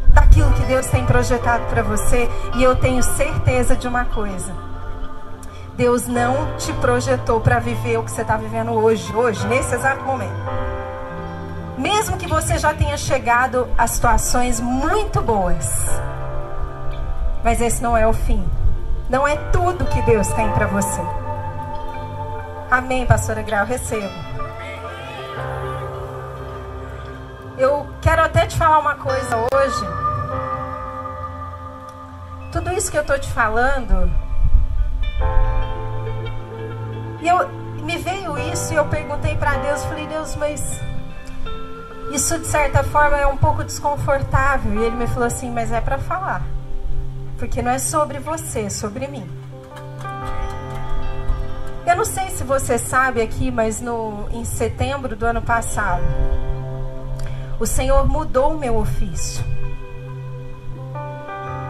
daquilo 0.08 0.50
que 0.54 0.62
Deus 0.62 0.86
tem 0.86 1.04
projetado 1.04 1.66
para 1.66 1.82
você. 1.82 2.30
E 2.54 2.62
eu 2.62 2.74
tenho 2.74 3.02
certeza 3.02 3.76
de 3.76 3.86
uma 3.86 4.06
coisa. 4.06 4.54
Deus 5.76 6.06
não 6.06 6.56
te 6.56 6.72
projetou 6.72 7.42
para 7.42 7.58
viver 7.58 7.98
o 7.98 8.02
que 8.02 8.10
você 8.10 8.22
está 8.22 8.38
vivendo 8.38 8.72
hoje, 8.72 9.14
hoje, 9.14 9.46
nesse 9.46 9.74
exato 9.74 10.02
momento. 10.04 10.32
Mesmo 11.76 12.16
que 12.16 12.26
você 12.26 12.56
já 12.56 12.72
tenha 12.72 12.96
chegado 12.96 13.68
a 13.76 13.86
situações 13.86 14.58
muito 14.58 15.20
boas, 15.20 15.68
mas 17.44 17.60
esse 17.60 17.82
não 17.82 17.94
é 17.94 18.06
o 18.06 18.14
fim. 18.14 18.42
Não 19.10 19.28
é 19.28 19.36
tudo 19.52 19.84
que 19.84 20.00
Deus 20.06 20.26
tem 20.28 20.50
para 20.52 20.66
você. 20.68 21.02
Amém, 22.70 23.04
pastora 23.04 23.42
Grau, 23.42 23.66
recebo. 23.66 24.35
Eu 27.58 27.86
quero 28.02 28.22
até 28.22 28.46
te 28.46 28.56
falar 28.56 28.78
uma 28.78 28.96
coisa 28.96 29.36
hoje. 29.54 29.86
Tudo 32.52 32.72
isso 32.72 32.90
que 32.90 32.98
eu 32.98 33.02
estou 33.02 33.18
te 33.18 33.30
falando, 33.30 34.10
e 37.20 37.28
eu 37.28 37.48
me 37.82 37.96
veio 37.96 38.38
isso 38.52 38.72
e 38.72 38.76
eu 38.76 38.84
perguntei 38.86 39.36
para 39.36 39.56
Deus, 39.56 39.84
falei 39.84 40.06
Deus, 40.06 40.36
mas 40.36 40.80
isso 42.12 42.38
de 42.38 42.46
certa 42.46 42.82
forma 42.84 43.16
é 43.16 43.26
um 43.26 43.36
pouco 43.36 43.64
desconfortável. 43.64 44.74
E 44.74 44.84
ele 44.84 44.96
me 44.96 45.06
falou 45.06 45.26
assim, 45.26 45.50
mas 45.50 45.72
é 45.72 45.80
para 45.80 45.98
falar, 45.98 46.42
porque 47.38 47.62
não 47.62 47.70
é 47.70 47.78
sobre 47.78 48.18
você, 48.18 48.62
é 48.62 48.70
sobre 48.70 49.06
mim. 49.06 49.28
Eu 51.86 51.96
não 51.96 52.04
sei 52.04 52.30
se 52.30 52.44
você 52.44 52.78
sabe 52.78 53.22
aqui, 53.22 53.50
mas 53.50 53.80
no, 53.80 54.28
em 54.30 54.44
setembro 54.44 55.14
do 55.14 55.24
ano 55.24 55.40
passado, 55.40 56.02
o 57.58 57.64
Senhor 57.64 58.06
mudou 58.06 58.52
o 58.52 58.58
meu 58.58 58.76
ofício. 58.76 59.42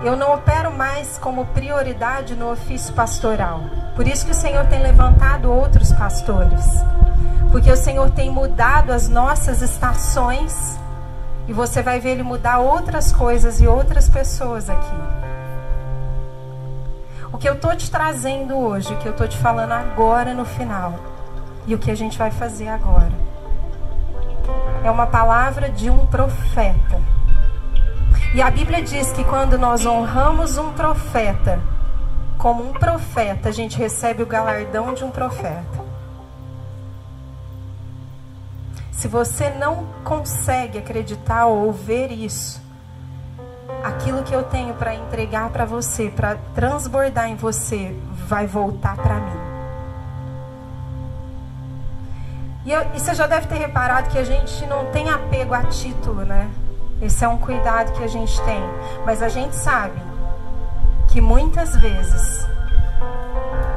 Eu 0.04 0.16
não 0.16 0.34
opero 0.34 0.72
mais 0.72 1.16
como 1.18 1.46
prioridade 1.46 2.34
no 2.34 2.50
ofício 2.50 2.92
pastoral. 2.92 3.60
Por 3.94 4.06
isso 4.06 4.24
que 4.24 4.32
o 4.32 4.34
Senhor 4.34 4.66
tem 4.66 4.82
levantado 4.82 5.50
outros 5.50 5.92
pastores. 5.92 6.64
Porque 7.50 7.70
o 7.70 7.76
Senhor 7.76 8.10
tem 8.10 8.30
mudado 8.30 8.92
as 8.92 9.08
nossas 9.08 9.62
estações. 9.62 10.76
E 11.48 11.52
você 11.52 11.82
vai 11.82 12.00
ver 12.00 12.10
Ele 12.10 12.22
mudar 12.24 12.58
outras 12.58 13.12
coisas 13.12 13.60
e 13.60 13.66
outras 13.66 14.08
pessoas 14.08 14.68
aqui. 14.68 14.96
O 17.32 17.38
que 17.38 17.48
eu 17.48 17.54
estou 17.54 17.74
te 17.76 17.90
trazendo 17.90 18.56
hoje, 18.56 18.92
o 18.92 18.98
que 18.98 19.06
eu 19.06 19.12
estou 19.12 19.28
te 19.28 19.38
falando 19.38 19.72
agora 19.72 20.34
no 20.34 20.44
final. 20.44 20.94
E 21.66 21.74
o 21.74 21.78
que 21.78 21.90
a 21.90 21.96
gente 21.96 22.18
vai 22.18 22.30
fazer 22.30 22.68
agora 22.68 23.26
é 24.86 24.90
uma 24.90 25.06
palavra 25.06 25.68
de 25.68 25.90
um 25.90 26.06
profeta. 26.06 27.00
E 28.34 28.40
a 28.40 28.50
Bíblia 28.50 28.82
diz 28.82 29.12
que 29.12 29.24
quando 29.24 29.58
nós 29.58 29.84
honramos 29.84 30.58
um 30.58 30.72
profeta 30.72 31.60
como 32.38 32.68
um 32.68 32.72
profeta, 32.72 33.48
a 33.48 33.52
gente 33.52 33.78
recebe 33.78 34.22
o 34.22 34.26
galardão 34.26 34.94
de 34.94 35.04
um 35.04 35.10
profeta. 35.10 35.84
Se 38.92 39.08
você 39.08 39.50
não 39.50 39.86
consegue 40.04 40.78
acreditar 40.78 41.46
ou 41.46 41.72
ver 41.72 42.12
isso, 42.12 42.60
aquilo 43.82 44.22
que 44.22 44.34
eu 44.34 44.42
tenho 44.44 44.74
para 44.74 44.94
entregar 44.94 45.50
para 45.50 45.64
você, 45.64 46.10
para 46.10 46.36
transbordar 46.54 47.28
em 47.28 47.36
você, 47.36 47.96
vai 48.26 48.46
voltar 48.46 48.96
para 48.96 49.14
mim. 49.16 49.45
E, 52.66 52.72
eu, 52.72 52.84
e 52.94 52.98
você 52.98 53.14
já 53.14 53.28
deve 53.28 53.47
ter 53.47 53.59
reparado 53.59 54.10
que 54.10 54.18
a 54.18 54.24
gente 54.24 54.66
não 54.66 54.86
tem 54.86 55.09
apego 55.09 55.55
a 55.55 55.62
título, 55.62 56.24
né? 56.24 56.51
Esse 57.01 57.24
é 57.24 57.28
um 57.28 57.38
cuidado 57.38 57.93
que 57.93 58.02
a 58.02 58.09
gente 58.09 58.43
tem. 58.43 58.60
Mas 59.05 59.22
a 59.22 59.28
gente 59.28 59.55
sabe 59.55 59.94
que 61.06 61.20
muitas 61.20 61.76
vezes 61.76 62.44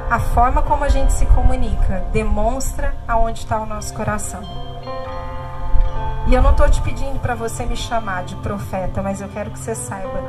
a 0.10 0.20
forma 0.20 0.64
como 0.64 0.84
a 0.84 0.90
gente 0.90 1.14
se 1.14 1.28
comunica 1.28 2.04
demonstra 2.12 2.96
aonde 3.08 3.42
está 3.42 3.62
o 3.62 3.66
nosso 3.68 3.94
coração. 3.94 4.42
E 6.28 6.34
eu 6.34 6.42
não 6.42 6.52
estou 6.52 6.68
te 6.68 6.82
pedindo 6.82 7.20
para 7.20 7.36
você 7.36 7.68
me 7.68 7.76
chamar 7.76 8.24
de 8.24 8.36
profeta, 8.38 9.04
mas 9.04 9.22
eu 9.22 9.30
quero 9.30 9.52
que 9.52 9.60
você 9.60 9.76
saiba 9.76 10.20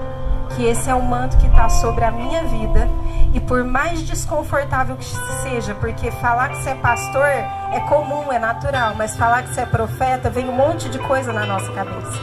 que 0.55 0.65
esse 0.65 0.89
é 0.89 0.95
o 0.95 1.03
manto 1.03 1.37
que 1.37 1.47
está 1.47 1.69
sobre 1.69 2.05
a 2.05 2.11
minha 2.11 2.43
vida. 2.45 2.89
E 3.33 3.41
por 3.41 3.63
mais 3.65 4.03
desconfortável 4.03 4.97
que 4.97 5.05
seja, 5.43 5.75
porque 5.75 6.11
falar 6.11 6.49
que 6.49 6.57
você 6.57 6.71
é 6.71 6.75
pastor 6.75 7.27
é 7.27 7.81
comum, 7.89 8.33
é 8.33 8.39
natural, 8.39 8.95
mas 8.97 9.17
falar 9.17 9.45
que 9.45 9.51
você 9.51 9.61
é 9.61 9.67
profeta 9.67 10.29
vem 10.29 10.49
um 10.49 10.53
monte 10.53 10.89
de 10.89 10.99
coisa 10.99 11.33
na 11.33 11.47
nossa 11.47 11.71
cabeça. 11.73 12.19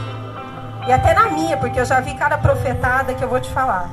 E 0.86 0.92
até 0.92 1.14
na 1.14 1.30
minha, 1.30 1.56
porque 1.56 1.80
eu 1.80 1.84
já 1.84 2.00
vi 2.00 2.14
cada 2.14 2.38
profetada 2.38 3.14
que 3.14 3.22
eu 3.22 3.28
vou 3.28 3.40
te 3.40 3.50
falar. 3.50 3.88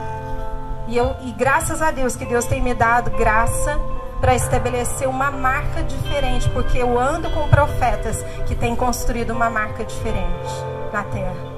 E, 0.88 0.96
eu, 0.96 1.16
e 1.24 1.32
graças 1.32 1.82
a 1.82 1.92
Deus 1.92 2.16
que 2.16 2.26
Deus 2.26 2.46
tem 2.46 2.62
me 2.62 2.74
dado 2.74 3.12
graça 3.12 3.80
para 4.20 4.36
estabelecer 4.36 5.08
uma 5.08 5.32
marca 5.32 5.84
diferente, 5.84 6.50
porque 6.50 6.78
eu 6.78 7.00
ando 7.00 7.30
com 7.32 7.48
profetas 7.48 8.24
que 8.46 8.56
têm 8.56 8.76
construído 8.76 9.32
uma 9.32 9.50
marca 9.50 9.84
diferente 9.84 10.54
na 10.94 11.04
terra. 11.04 11.55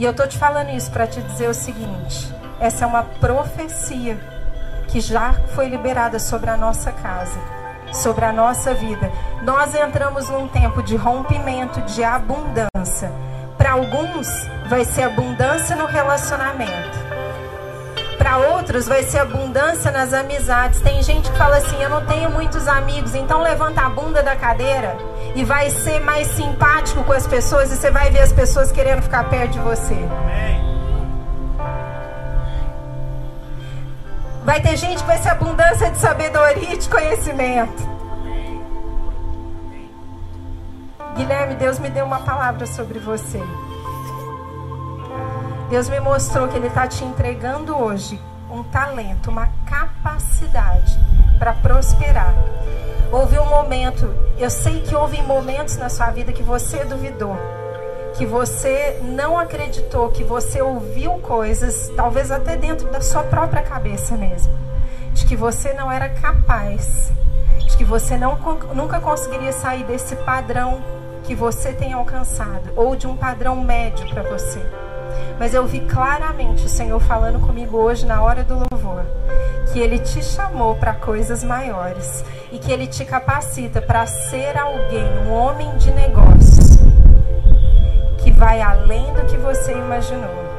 E 0.00 0.04
eu 0.06 0.14
tô 0.14 0.26
te 0.26 0.38
falando 0.38 0.70
isso 0.70 0.90
para 0.90 1.06
te 1.06 1.20
dizer 1.20 1.50
o 1.50 1.52
seguinte: 1.52 2.34
essa 2.58 2.84
é 2.84 2.88
uma 2.88 3.02
profecia 3.02 4.18
que 4.88 4.98
já 4.98 5.34
foi 5.54 5.68
liberada 5.68 6.18
sobre 6.18 6.48
a 6.48 6.56
nossa 6.56 6.90
casa, 6.90 7.38
sobre 7.92 8.24
a 8.24 8.32
nossa 8.32 8.72
vida. 8.72 9.12
Nós 9.42 9.74
entramos 9.74 10.26
num 10.30 10.48
tempo 10.48 10.82
de 10.82 10.96
rompimento, 10.96 11.82
de 11.82 12.02
abundância. 12.02 13.12
Para 13.58 13.72
alguns 13.72 14.26
vai 14.70 14.86
ser 14.86 15.02
abundância 15.02 15.76
no 15.76 15.84
relacionamento. 15.84 16.98
Para 18.16 18.38
outros 18.38 18.88
vai 18.88 19.02
ser 19.02 19.18
abundância 19.18 19.90
nas 19.90 20.14
amizades. 20.14 20.80
Tem 20.80 21.02
gente 21.02 21.30
que 21.30 21.36
fala 21.36 21.58
assim: 21.58 21.76
"Eu 21.78 21.90
não 21.90 22.06
tenho 22.06 22.30
muitos 22.30 22.66
amigos, 22.66 23.14
então 23.14 23.42
levanta 23.42 23.82
a 23.82 23.90
bunda 23.90 24.22
da 24.22 24.34
cadeira 24.34 25.09
e 25.34 25.44
vai 25.44 25.70
ser 25.70 26.00
mais 26.00 26.26
simpático 26.28 27.04
com 27.04 27.12
as 27.12 27.26
pessoas 27.26 27.70
e 27.72 27.76
você 27.76 27.90
vai 27.90 28.10
ver 28.10 28.20
as 28.20 28.32
pessoas 28.32 28.72
querendo 28.72 29.02
ficar 29.02 29.28
perto 29.28 29.52
de 29.52 29.58
você. 29.60 29.96
Vai 34.44 34.60
ter 34.60 34.76
gente 34.76 35.02
vai 35.04 35.18
ser 35.18 35.30
abundância 35.30 35.90
de 35.90 35.98
sabedoria 35.98 36.74
e 36.74 36.76
de 36.76 36.88
conhecimento. 36.88 37.90
Guilherme, 41.16 41.54
Deus 41.54 41.78
me 41.78 41.90
deu 41.90 42.04
uma 42.04 42.20
palavra 42.20 42.66
sobre 42.66 42.98
você. 42.98 43.42
Deus 45.68 45.88
me 45.88 46.00
mostrou 46.00 46.48
que 46.48 46.56
Ele 46.56 46.66
está 46.66 46.86
te 46.86 47.04
entregando 47.04 47.76
hoje 47.76 48.20
um 48.50 48.64
talento, 48.64 49.30
uma 49.30 49.48
capacidade 49.66 50.98
para 51.40 51.54
prosperar. 51.54 52.34
Houve 53.10 53.38
um 53.38 53.46
momento, 53.46 54.14
eu 54.38 54.50
sei 54.50 54.82
que 54.82 54.94
houve 54.94 55.20
momentos 55.22 55.76
na 55.78 55.88
sua 55.88 56.10
vida 56.10 56.32
que 56.32 56.42
você 56.42 56.84
duvidou, 56.84 57.36
que 58.16 58.26
você 58.26 59.00
não 59.02 59.38
acreditou, 59.38 60.10
que 60.10 60.22
você 60.22 60.60
ouviu 60.60 61.12
coisas, 61.14 61.90
talvez 61.96 62.30
até 62.30 62.56
dentro 62.56 62.88
da 62.90 63.00
sua 63.00 63.22
própria 63.24 63.62
cabeça 63.62 64.16
mesmo, 64.16 64.52
de 65.14 65.24
que 65.24 65.34
você 65.34 65.72
não 65.72 65.90
era 65.90 66.10
capaz, 66.10 67.10
de 67.58 67.76
que 67.76 67.84
você 67.84 68.16
não, 68.16 68.36
nunca 68.74 69.00
conseguiria 69.00 69.52
sair 69.52 69.82
desse 69.84 70.14
padrão 70.16 70.80
que 71.24 71.34
você 71.34 71.72
tem 71.72 71.94
alcançado, 71.94 72.70
ou 72.76 72.94
de 72.94 73.06
um 73.06 73.16
padrão 73.16 73.56
médio 73.56 74.08
para 74.10 74.22
você. 74.22 74.60
Mas 75.38 75.54
eu 75.54 75.66
vi 75.66 75.80
claramente 75.80 76.66
o 76.66 76.68
Senhor 76.68 77.00
falando 77.00 77.38
comigo 77.46 77.76
hoje 77.76 78.06
na 78.06 78.22
hora 78.22 78.44
do 78.44 78.54
louvor 78.54 79.04
que 79.72 79.78
Ele 79.78 79.98
te 79.98 80.22
chamou 80.22 80.74
para 80.74 80.94
coisas 80.94 81.44
maiores 81.44 82.24
e 82.50 82.58
que 82.58 82.72
Ele 82.72 82.86
te 82.86 83.04
capacita 83.04 83.80
para 83.80 84.06
ser 84.06 84.58
alguém, 84.58 85.06
um 85.26 85.32
homem 85.32 85.76
de 85.76 85.92
negócios 85.92 86.78
que 88.18 88.30
vai 88.32 88.60
além 88.60 89.12
do 89.14 89.24
que 89.26 89.36
você 89.36 89.72
imaginou. 89.72 90.50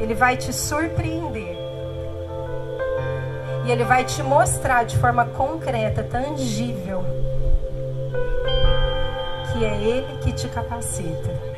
Ele 0.00 0.14
vai 0.14 0.36
te 0.36 0.52
surpreender. 0.52 1.56
E 3.64 3.70
Ele 3.70 3.84
vai 3.84 4.04
te 4.04 4.22
mostrar 4.22 4.84
de 4.84 4.96
forma 4.98 5.24
concreta, 5.26 6.02
tangível, 6.02 7.04
que 9.52 9.64
é 9.64 9.74
Ele 9.76 10.18
que 10.22 10.32
te 10.32 10.48
capacita. 10.48 11.53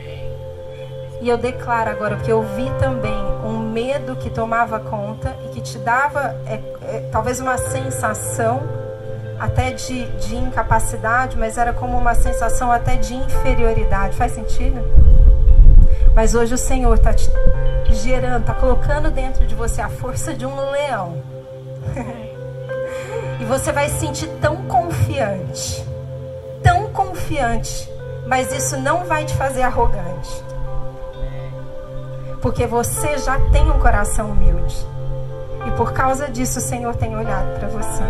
E 1.21 1.29
eu 1.29 1.39
declaro 1.39 1.91
agora, 1.91 2.17
porque 2.17 2.31
eu 2.31 2.43
vi 2.43 2.71
também 2.79 3.15
um 3.45 3.71
medo 3.71 4.17
que 4.17 4.29
tomava 4.29 4.79
conta 4.79 5.35
e 5.47 5.49
que 5.55 5.61
te 5.61 5.79
dava 5.79 6.37
é, 6.47 6.61
é, 6.83 7.09
talvez 7.11 7.41
uma 7.41 7.57
sensação 7.57 8.63
até 9.39 9.73
de, 9.73 10.07
de 10.19 10.37
incapacidade, 10.37 11.37
mas 11.37 11.59
era 11.59 11.73
como 11.73 11.97
uma 11.97 12.15
sensação 12.15 12.71
até 12.71 12.97
de 12.97 13.15
inferioridade. 13.15 14.17
Faz 14.17 14.33
sentido? 14.33 14.81
Mas 16.15 16.35
hoje 16.35 16.55
o 16.55 16.59
Senhor 16.59 16.95
está 16.95 17.13
te 17.13 17.31
gerando, 17.91 18.41
está 18.41 18.55
colocando 18.55 19.11
dentro 19.11 19.47
de 19.47 19.55
você 19.55 19.81
a 19.81 19.89
força 19.89 20.35
de 20.35 20.45
um 20.45 20.71
leão. 20.71 21.23
e 23.41 23.45
você 23.45 23.73
vai 23.73 23.89
se 23.89 24.01
sentir 24.01 24.29
tão 24.41 24.57
confiante, 24.67 25.85
tão 26.63 26.91
confiante, 26.91 27.91
mas 28.27 28.53
isso 28.53 28.79
não 28.79 29.05
vai 29.05 29.25
te 29.25 29.35
fazer 29.35 29.63
arrogante 29.63 30.56
porque 32.47 32.65
você 32.65 33.19
já 33.19 33.41
tem 33.51 33.69
um 33.69 33.81
coração 33.81 34.31
humilde. 34.31 34.77
E 35.67 35.71
por 35.73 35.93
causa 35.93 36.29
disso 36.29 36.61
o 36.61 36.63
Senhor 36.63 36.95
tem 36.95 37.17
olhado 37.17 37.59
para 37.59 37.67
você. 37.67 38.05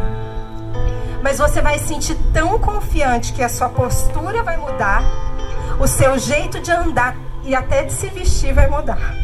Mas 1.23 1.39
você 1.39 1.63
vai 1.63 1.79
sentir 1.79 2.15
tão 2.35 2.59
confiante 2.59 3.33
que 3.33 3.43
a 3.43 3.49
sua 3.49 3.71
postura 3.71 4.43
vai 4.43 4.59
mudar, 4.59 5.03
o 5.81 5.87
seu 5.89 6.19
jeito 6.19 6.61
de 6.61 6.71
andar 6.71 7.17
e 7.45 7.55
até 7.55 7.85
de 7.85 7.95
se 7.95 8.09
vestir 8.09 8.53
vai 8.53 8.69
mudar. 8.69 9.15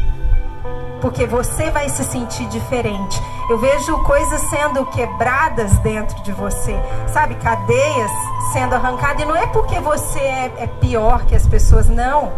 Porque 0.99 1.27
você 1.27 1.69
vai 1.69 1.89
se 1.89 2.03
sentir 2.05 2.47
diferente. 2.47 3.21
Eu 3.51 3.59
vejo 3.59 3.95
coisas 4.05 4.41
sendo 4.49 4.83
quebradas 4.87 5.77
dentro 5.81 6.23
de 6.23 6.31
você, 6.31 6.75
sabe? 7.13 7.35
Cadeias 7.35 8.11
sendo 8.51 8.73
arrancadas. 8.73 9.21
E 9.21 9.25
não 9.25 9.35
é 9.35 9.45
porque 9.45 9.79
você 9.79 10.19
é, 10.19 10.53
é 10.57 10.67
pior 10.81 11.23
que 11.25 11.35
as 11.35 11.45
pessoas, 11.45 11.87
não 11.87 12.31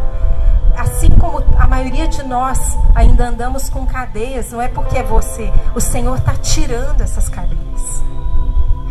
assim 0.77 1.09
como 1.11 1.43
a 1.57 1.67
maioria 1.67 2.07
de 2.07 2.23
nós 2.23 2.77
ainda 2.93 3.27
andamos 3.27 3.69
com 3.69 3.85
cadeias, 3.85 4.51
não 4.51 4.61
é 4.61 4.67
porque 4.67 4.97
é 4.97 5.03
você, 5.03 5.51
o 5.73 5.81
Senhor 5.81 6.17
está 6.17 6.33
tirando 6.33 7.01
essas 7.01 7.29
cadeias. 7.29 8.03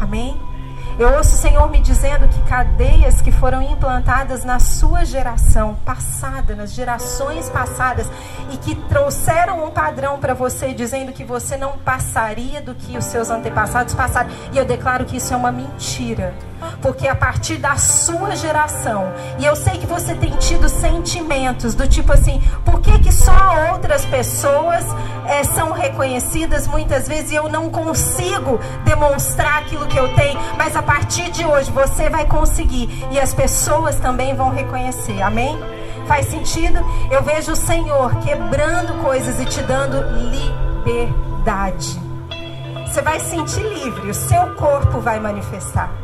Amém? 0.00 0.40
Eu 0.96 1.12
ouço 1.16 1.34
o 1.34 1.38
Senhor 1.38 1.68
me 1.70 1.80
dizendo 1.80 2.28
que 2.28 2.40
cadeias 2.42 3.20
que 3.20 3.32
foram 3.32 3.60
implantadas 3.60 4.44
na 4.44 4.60
sua 4.60 5.04
geração 5.04 5.74
passada, 5.84 6.54
nas 6.54 6.72
gerações 6.72 7.50
passadas, 7.50 8.08
e 8.52 8.56
que 8.56 8.76
trouxeram 8.76 9.64
um 9.64 9.70
padrão 9.72 10.20
para 10.20 10.34
você, 10.34 10.72
dizendo 10.72 11.12
que 11.12 11.24
você 11.24 11.56
não 11.56 11.78
passaria 11.78 12.62
do 12.62 12.76
que 12.76 12.96
os 12.96 13.06
seus 13.06 13.28
antepassados 13.28 13.92
passaram. 13.92 14.30
E 14.52 14.58
eu 14.58 14.64
declaro 14.64 15.04
que 15.04 15.16
isso 15.16 15.34
é 15.34 15.36
uma 15.36 15.50
mentira 15.50 16.32
porque 16.80 17.08
a 17.08 17.14
partir 17.14 17.56
da 17.56 17.76
sua 17.76 18.36
geração, 18.36 19.12
e 19.38 19.44
eu 19.44 19.56
sei 19.56 19.78
que 19.78 19.86
você 19.86 20.14
tem 20.14 20.30
tido 20.36 20.68
sentimentos 20.68 21.74
do 21.74 21.86
tipo 21.86 22.12
assim, 22.12 22.42
por 22.64 22.80
que, 22.80 22.98
que 22.98 23.12
só 23.12 23.72
outras 23.72 24.04
pessoas 24.04 24.84
é, 25.26 25.42
são 25.44 25.72
reconhecidas 25.72 26.66
muitas 26.66 27.08
vezes 27.08 27.32
e 27.32 27.34
eu 27.34 27.48
não 27.48 27.70
consigo 27.70 28.58
demonstrar 28.84 29.62
aquilo 29.62 29.86
que 29.86 29.98
eu 29.98 30.14
tenho, 30.14 30.38
mas 30.56 30.76
a 30.76 30.82
partir 30.82 31.30
de 31.30 31.44
hoje 31.44 31.70
você 31.70 32.08
vai 32.08 32.26
conseguir 32.26 32.88
e 33.10 33.18
as 33.18 33.32
pessoas 33.32 33.96
também 33.96 34.34
vão 34.34 34.50
reconhecer, 34.50 35.22
amém? 35.22 35.58
Faz 36.06 36.26
sentido? 36.26 36.78
Eu 37.10 37.22
vejo 37.22 37.52
o 37.52 37.56
Senhor 37.56 38.14
quebrando 38.20 39.02
coisas 39.02 39.40
e 39.40 39.46
te 39.46 39.62
dando 39.62 40.02
liberdade. 40.30 41.98
Você 42.86 43.00
vai 43.00 43.18
se 43.18 43.30
sentir 43.30 43.62
livre, 43.62 44.10
o 44.10 44.14
seu 44.14 44.54
corpo 44.54 45.00
vai 45.00 45.18
manifestar. 45.18 46.03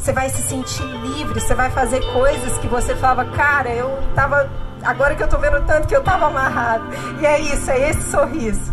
Você 0.00 0.14
vai 0.14 0.30
se 0.30 0.40
sentir 0.40 0.82
livre, 0.82 1.38
você 1.38 1.54
vai 1.54 1.70
fazer 1.70 2.00
coisas 2.12 2.56
que 2.58 2.66
você 2.66 2.96
falava, 2.96 3.26
cara, 3.36 3.68
eu 3.68 3.98
tava. 4.14 4.48
Agora 4.82 5.14
que 5.14 5.22
eu 5.22 5.28
tô 5.28 5.36
vendo 5.36 5.62
tanto 5.66 5.86
que 5.86 5.94
eu 5.94 6.02
tava 6.02 6.26
amarrado. 6.28 6.86
E 7.20 7.26
é 7.26 7.38
isso, 7.38 7.70
é 7.70 7.90
esse 7.90 8.10
sorriso. 8.10 8.72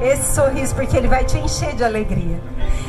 Esse 0.00 0.34
sorriso, 0.34 0.74
porque 0.74 0.96
ele 0.96 1.08
vai 1.08 1.24
te 1.26 1.36
encher 1.36 1.74
de 1.74 1.84
alegria. 1.84 2.40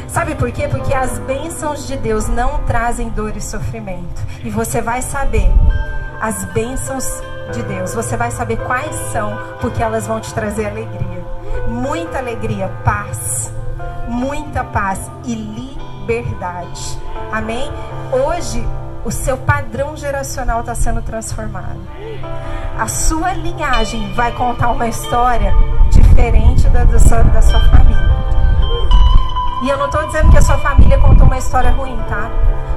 Sabe 0.08 0.34
por 0.36 0.50
quê? 0.50 0.70
Porque 0.70 0.94
as 0.94 1.20
bênçãos 1.20 1.86
de 1.86 1.98
Deus 1.98 2.30
não 2.30 2.60
trazem 2.60 3.10
dor 3.10 3.36
e 3.36 3.42
sofrimento. 3.42 4.22
E 4.46 4.50
você 4.50 4.82
vai 4.82 5.02
saber 5.02 5.52
as 6.22 6.46
bênçãos 6.46 7.06
de 7.52 7.64
Deus. 7.64 7.94
Você 7.94 8.16
vai 8.16 8.32
saber 8.32 8.58
quais 8.60 8.96
são, 9.12 9.38
porque 9.60 9.84
elas 9.84 10.08
vão 10.08 10.22
te 10.22 10.34
trazer 10.34 10.68
alegria. 10.68 11.26
Muita 11.68 12.20
alegria, 12.20 12.72
paz. 12.86 13.52
Muita 14.08 14.64
paz 14.64 15.12
e 15.26 15.36
liberdade. 16.04 17.00
Amém? 17.32 17.72
Hoje, 18.12 18.66
o 19.06 19.12
seu 19.12 19.38
padrão 19.38 19.96
geracional 19.96 20.60
está 20.60 20.76
sendo 20.76 21.02
transformado. 21.02 21.80
A 22.78 22.88
sua 22.88 23.34
linhagem 23.34 24.14
vai 24.14 24.32
contar 24.34 24.72
uma 24.72 24.88
história 24.88 25.54
diferente 25.90 26.68
da, 26.70 26.84
do, 26.84 26.92
da 26.92 27.42
sua 27.42 27.60
família. 27.70 28.14
E 29.64 29.70
eu 29.70 29.78
não 29.78 29.86
estou 29.86 30.06
dizendo 30.06 30.30
que 30.30 30.38
a 30.38 30.42
sua 30.42 30.58
família 30.58 30.98
contou 31.00 31.26
uma 31.26 31.38
história 31.38 31.72
ruim, 31.72 31.98
tá? 32.10 32.30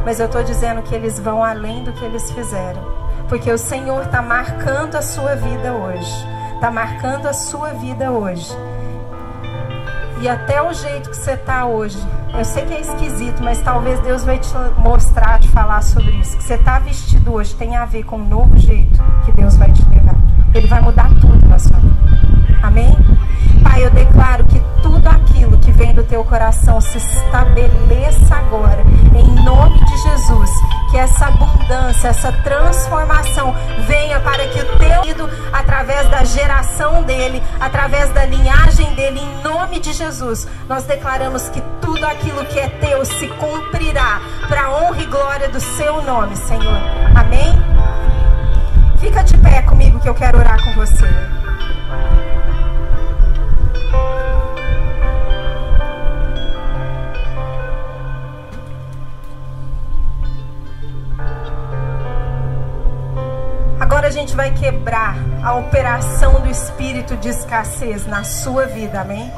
Mas 0.04 0.20
eu 0.20 0.26
estou 0.26 0.42
dizendo 0.44 0.82
que 0.82 0.94
eles 0.94 1.18
vão 1.18 1.42
além 1.42 1.82
do 1.82 1.92
que 1.92 2.04
eles 2.04 2.30
fizeram. 2.30 2.80
porque 3.28 3.50
o 3.50 3.58
Senhor 3.58 4.02
está 4.02 4.22
marcando 4.22 4.94
a 4.94 5.02
sua 5.02 5.34
vida 5.34 5.72
hoje. 5.72 6.14
Está 6.54 6.70
marcando 6.70 7.26
a 7.26 7.32
sua 7.32 7.70
vida 7.70 8.12
hoje. 8.12 8.56
E 10.20 10.28
até 10.28 10.62
o 10.62 10.72
jeito 10.72 11.10
que 11.10 11.16
você 11.16 11.32
está 11.32 11.66
hoje, 11.66 11.98
eu 12.32 12.44
sei 12.44 12.64
que 12.64 12.74
é 12.74 12.80
esquisito, 12.80 13.42
mas 13.42 13.60
talvez 13.60 14.00
Deus 14.00 14.24
vai 14.24 14.38
te 14.38 14.48
mostrar, 14.78 15.38
te 15.38 15.48
falar 15.48 15.82
sobre 15.82 16.10
isso. 16.12 16.36
Que 16.38 16.42
você 16.42 16.54
está 16.54 16.78
vestido 16.78 17.34
hoje 17.34 17.54
tem 17.54 17.76
a 17.76 17.84
ver 17.84 18.04
com 18.04 18.16
o 18.16 18.24
novo 18.24 18.56
jeito 18.56 19.02
que 19.24 19.32
Deus 19.32 19.56
vai 19.56 19.70
te 19.72 19.86
levar. 19.90 20.16
Ele 20.54 20.66
vai 20.66 20.80
mudar 20.80 21.08
tudo 21.20 21.46
na 21.48 21.58
sua 21.58 21.76
vida. 21.78 22.05
Amém? 22.66 22.98
Pai, 23.62 23.84
eu 23.84 23.90
declaro 23.92 24.44
que 24.44 24.60
tudo 24.82 25.06
aquilo 25.08 25.56
que 25.58 25.70
vem 25.70 25.94
do 25.94 26.02
teu 26.02 26.24
coração 26.24 26.80
se 26.80 26.98
estabeleça 26.98 28.34
agora, 28.34 28.82
em 29.14 29.44
nome 29.44 29.78
de 29.84 29.96
Jesus. 29.98 30.50
Que 30.90 30.98
essa 30.98 31.26
abundância, 31.26 32.08
essa 32.08 32.32
transformação 32.32 33.54
venha 33.86 34.18
para 34.18 34.48
que 34.48 34.58
o 34.58 34.78
teu 34.78 35.02
filho, 35.04 35.30
através 35.52 36.10
da 36.10 36.24
geração 36.24 37.04
dele, 37.04 37.40
através 37.60 38.12
da 38.12 38.26
linhagem 38.26 38.92
dele, 38.96 39.20
em 39.20 39.42
nome 39.44 39.78
de 39.78 39.92
Jesus, 39.92 40.48
nós 40.68 40.82
declaramos 40.84 41.48
que 41.48 41.60
tudo 41.80 42.04
aquilo 42.04 42.44
que 42.46 42.58
é 42.58 42.68
teu 42.68 43.04
se 43.04 43.28
cumprirá 43.28 44.20
para 44.48 44.64
a 44.64 44.70
honra 44.76 45.02
e 45.02 45.06
glória 45.06 45.48
do 45.50 45.60
seu 45.60 46.02
nome, 46.02 46.34
Senhor. 46.36 46.80
Amém? 47.14 47.54
Fica 48.98 49.22
de 49.22 49.38
pé 49.38 49.62
comigo 49.62 50.00
que 50.00 50.08
eu 50.08 50.14
quero 50.14 50.38
orar 50.38 50.60
com 50.64 50.72
você. 50.72 51.06
Agora 64.06 64.20
a 64.20 64.22
gente 64.22 64.36
vai 64.36 64.52
quebrar 64.52 65.16
a 65.42 65.54
operação 65.54 66.40
do 66.40 66.48
espírito 66.48 67.16
de 67.16 67.28
escassez 67.28 68.06
na 68.06 68.22
sua 68.22 68.64
vida, 68.64 69.00
amém? 69.00 69.32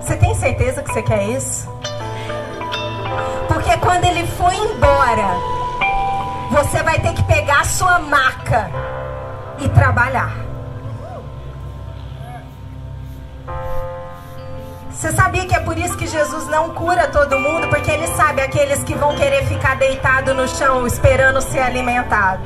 Você 0.00 0.14
tem 0.18 0.32
certeza 0.36 0.84
que 0.84 0.92
você 0.92 1.02
quer 1.02 1.24
isso? 1.30 1.68
Porque 3.48 3.76
quando 3.78 4.04
ele 4.04 4.24
for 4.24 4.52
embora, 4.52 5.34
você 6.52 6.80
vai 6.84 7.00
ter 7.00 7.12
que 7.12 7.24
pegar 7.24 7.62
a 7.62 7.64
sua 7.64 7.98
maca 7.98 8.70
e 9.58 9.68
trabalhar. 9.70 10.45
Você 14.96 15.12
sabia 15.12 15.44
que 15.44 15.54
é 15.54 15.60
por 15.60 15.76
isso 15.76 15.94
que 15.94 16.06
Jesus 16.06 16.46
não 16.46 16.70
cura 16.70 17.06
todo 17.08 17.38
mundo? 17.38 17.68
Porque 17.68 17.90
ele 17.90 18.06
sabe 18.16 18.40
aqueles 18.40 18.82
que 18.82 18.94
vão 18.94 19.14
querer 19.14 19.44
ficar 19.44 19.76
deitado 19.76 20.32
no 20.32 20.48
chão 20.48 20.86
esperando 20.86 21.38
ser 21.42 21.58
alimentado. 21.58 22.42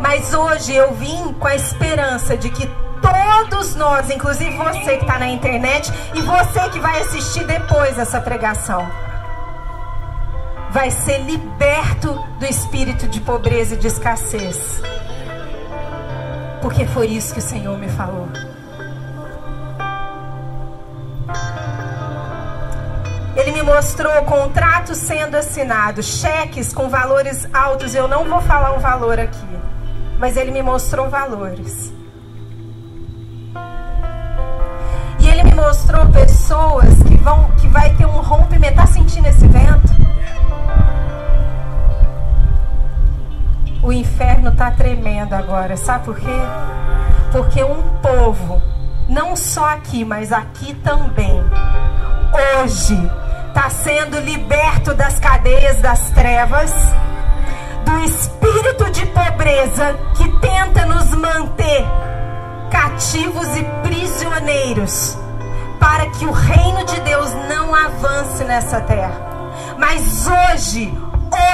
Mas 0.00 0.32
hoje 0.32 0.74
eu 0.74 0.94
vim 0.94 1.34
com 1.34 1.46
a 1.46 1.54
esperança 1.54 2.38
de 2.38 2.48
que 2.48 2.66
todos 3.02 3.76
nós, 3.76 4.08
inclusive 4.08 4.56
você 4.56 4.96
que 4.96 5.04
está 5.04 5.18
na 5.18 5.28
internet 5.28 5.92
e 6.14 6.22
você 6.22 6.70
que 6.70 6.80
vai 6.80 7.02
assistir 7.02 7.44
depois 7.44 7.98
essa 7.98 8.18
pregação, 8.18 8.88
vai 10.70 10.90
ser 10.90 11.18
liberto 11.18 12.14
do 12.38 12.46
espírito 12.46 13.06
de 13.08 13.20
pobreza 13.20 13.74
e 13.74 13.78
de 13.78 13.88
escassez. 13.88 14.80
Porque 16.62 16.86
foi 16.86 17.08
isso 17.08 17.34
que 17.34 17.40
o 17.40 17.42
Senhor 17.42 17.76
me 17.76 17.90
falou. 17.90 18.26
Mostrou 23.64 24.22
contratos 24.24 24.98
sendo 24.98 25.36
assinados, 25.36 26.20
cheques 26.20 26.72
com 26.72 26.88
valores 26.88 27.48
altos. 27.52 27.94
Eu 27.94 28.06
não 28.06 28.24
vou 28.24 28.40
falar 28.42 28.76
o 28.76 28.80
valor 28.80 29.18
aqui, 29.18 29.58
mas 30.18 30.36
ele 30.36 30.50
me 30.50 30.62
mostrou 30.62 31.08
valores. 31.08 31.92
E 35.18 35.28
ele 35.28 35.42
me 35.44 35.54
mostrou 35.54 36.06
pessoas 36.06 37.02
que 37.08 37.16
vão, 37.16 37.50
que 37.52 37.66
vai 37.68 37.94
ter 37.96 38.06
um 38.06 38.20
rompimento. 38.20 38.76
Tá 38.76 38.86
sentindo 38.86 39.26
esse 39.26 39.46
vento? 39.48 39.94
O 43.82 43.92
inferno 43.92 44.52
tá 44.52 44.70
tremendo 44.70 45.32
agora. 45.32 45.76
Sabe 45.76 46.04
por 46.04 46.16
quê? 46.16 46.40
Porque 47.32 47.64
um 47.64 47.82
povo, 48.02 48.62
não 49.08 49.34
só 49.34 49.70
aqui, 49.70 50.04
mas 50.04 50.32
aqui 50.32 50.74
também, 50.74 51.42
hoje 52.62 53.23
está 53.54 53.70
sendo 53.70 54.18
liberto 54.18 54.94
das 54.94 55.20
cadeias 55.20 55.76
das 55.76 56.10
trevas, 56.10 56.72
do 57.84 57.98
espírito 58.02 58.90
de 58.90 59.06
pobreza 59.06 59.96
que 60.16 60.28
tenta 60.40 60.84
nos 60.86 61.10
manter 61.10 61.86
cativos 62.68 63.46
e 63.56 63.62
prisioneiros, 63.88 65.16
para 65.78 66.06
que 66.10 66.26
o 66.26 66.32
reino 66.32 66.84
de 66.84 67.00
Deus 67.02 67.32
não 67.48 67.72
avance 67.72 68.42
nessa 68.42 68.80
terra. 68.80 69.20
Mas 69.78 70.26
hoje, 70.26 70.92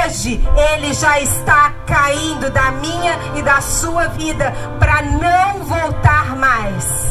hoje, 0.07 0.43
ele 0.73 0.95
já 0.95 1.21
está 1.21 1.71
caindo 1.87 2.51
da 2.51 2.71
minha 2.71 3.19
e 3.37 3.43
da 3.43 3.61
sua 3.61 4.09
vida 4.09 4.55
para 4.79 5.03
não 5.03 5.65
voltar 5.65 6.35
mais. 6.35 7.11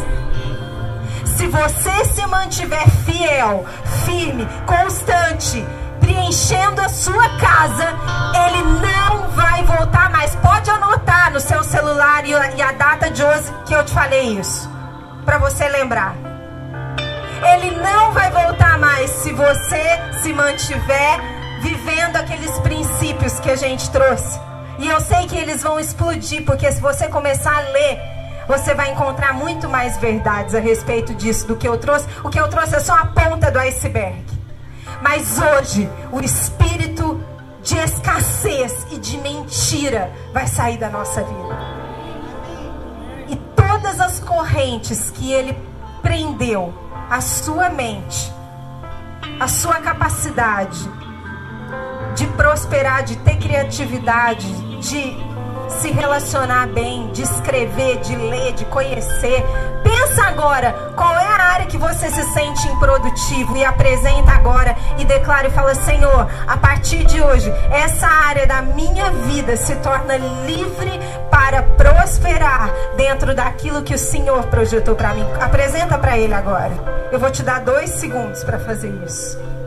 Se 1.38 1.48
você 1.48 2.06
se 2.06 2.26
mantiver 2.26 2.90
fiel, 3.06 3.66
firme, 4.10 4.48
constante, 4.66 5.64
preenchendo 6.00 6.82
a 6.82 6.90
sua 6.90 7.30
casa, 7.38 7.88
ele 8.48 8.64
não 8.64 9.30
vai 9.30 9.64
voltar 9.64 10.10
mais. 10.10 10.36
Pode 10.38 10.70
anotar 10.70 11.32
no 11.32 11.40
seu 11.40 11.64
celular 11.64 12.26
e 12.26 12.34
a 12.34 12.72
data 12.72 13.12
de 13.12 13.24
hoje 13.24 13.54
que 13.68 13.74
eu 13.74 13.86
te 13.86 13.94
falei 13.94 14.40
isso, 14.40 14.70
para 15.26 15.38
você 15.38 15.70
lembrar. 15.70 16.16
Ele 17.54 17.72
não 17.78 18.12
vai 18.12 18.32
voltar 18.32 18.80
mais 18.80 19.12
se 19.12 19.32
você 19.32 20.00
se 20.22 20.34
mantiver 20.34 21.20
vivendo 21.62 22.16
aqueles 22.16 22.58
princípios 22.60 23.40
que 23.40 23.52
a 23.52 23.56
gente 23.56 23.90
trouxe. 23.92 24.40
E 24.80 24.88
eu 24.88 25.00
sei 25.02 25.28
que 25.28 25.38
eles 25.38 25.62
vão 25.62 25.80
explodir, 25.80 26.44
porque 26.44 26.72
se 26.72 26.82
você 26.82 27.08
começar 27.08 27.56
a 27.56 27.60
ler 27.72 28.19
você 28.50 28.74
vai 28.74 28.92
encontrar 28.92 29.32
muito 29.32 29.70
mais 29.70 29.96
verdades 29.98 30.56
a 30.56 30.60
respeito 30.60 31.14
disso 31.14 31.46
do 31.46 31.56
que 31.56 31.68
eu 31.68 31.78
trouxe. 31.78 32.08
O 32.24 32.30
que 32.30 32.40
eu 32.40 32.48
trouxe 32.48 32.76
é 32.76 32.80
só 32.80 32.96
a 32.96 33.06
ponta 33.06 33.52
do 33.52 33.60
iceberg. 33.60 34.26
Mas 35.04 35.38
hoje, 35.40 35.88
o 36.12 36.20
espírito 36.20 37.24
de 37.62 37.78
escassez 37.78 38.88
e 38.92 38.98
de 38.98 39.20
mentira 39.20 40.12
vai 40.34 40.48
sair 40.48 40.80
da 40.80 40.90
nossa 40.90 41.22
vida. 41.22 41.60
E 43.28 43.36
todas 43.36 44.00
as 44.00 44.20
correntes 44.20 45.12
que 45.12 45.32
ele 45.32 45.56
prendeu, 46.02 46.74
a 47.08 47.22
sua 47.22 47.70
mente, 47.70 48.34
a 49.40 49.48
sua 49.48 49.76
capacidade 49.76 50.90
de 52.16 52.26
prosperar, 52.30 53.04
de 53.04 53.16
ter 53.18 53.38
criatividade, 53.38 54.52
de 54.80 55.16
se 55.70 55.92
relacionar 55.92 56.68
bem, 56.68 57.10
de 57.12 57.22
escrever, 57.22 57.98
de 58.00 58.16
ler, 58.16 58.54
de 58.54 58.66
conhecer. 58.66 59.44
Pensa 59.84 60.24
agora 60.24 60.74
qual 60.96 61.14
é 61.18 61.26
a 61.26 61.44
área 61.54 61.66
que 61.66 61.78
você 61.78 62.10
se 62.10 62.24
sente 62.34 62.68
improdutivo 62.68 63.56
e 63.56 63.64
apresenta 63.64 64.32
agora 64.32 64.76
e 64.98 65.06
declara 65.06 65.48
e 65.48 65.52
fala: 65.52 65.74
Senhor, 65.76 66.28
a 66.48 66.58
partir 66.58 67.06
de 67.06 67.22
hoje, 67.22 67.52
essa 67.72 68.08
área 68.08 68.46
da 68.46 68.62
minha 68.62 69.10
vida 69.12 69.56
se 69.56 69.76
torna 69.78 70.18
livre 70.18 71.00
para 71.32 71.64
prosperar 71.64 72.72
dentro 72.98 73.34
daquilo 73.34 73.84
que 73.84 73.94
o 73.94 74.00
Senhor 74.00 74.44
projetou 74.48 74.96
para 74.96 75.14
mim. 75.14 75.26
Apresenta 75.40 75.98
para 75.98 76.18
Ele 76.18 76.34
agora. 76.34 76.72
Eu 77.12 77.20
vou 77.20 77.32
te 77.32 77.44
dar 77.44 77.62
dois 77.62 77.90
segundos 77.92 78.44
para 78.44 78.60
fazer 78.60 78.90
isso. 79.06 79.59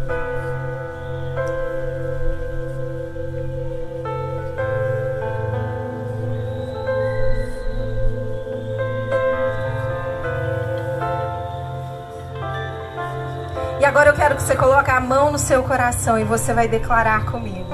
Agora 13.93 14.09
eu 14.09 14.15
quero 14.15 14.37
que 14.37 14.43
você 14.43 14.57
coloque 14.57 14.91
a 14.91 14.99
mão 14.99 15.31
no 15.31 15.39
seu 15.39 15.63
coração 15.65 16.19
e 16.19 16.25
você 16.25 16.55
vai 16.55 16.67
declarar 16.67 17.27
comigo. 17.27 17.69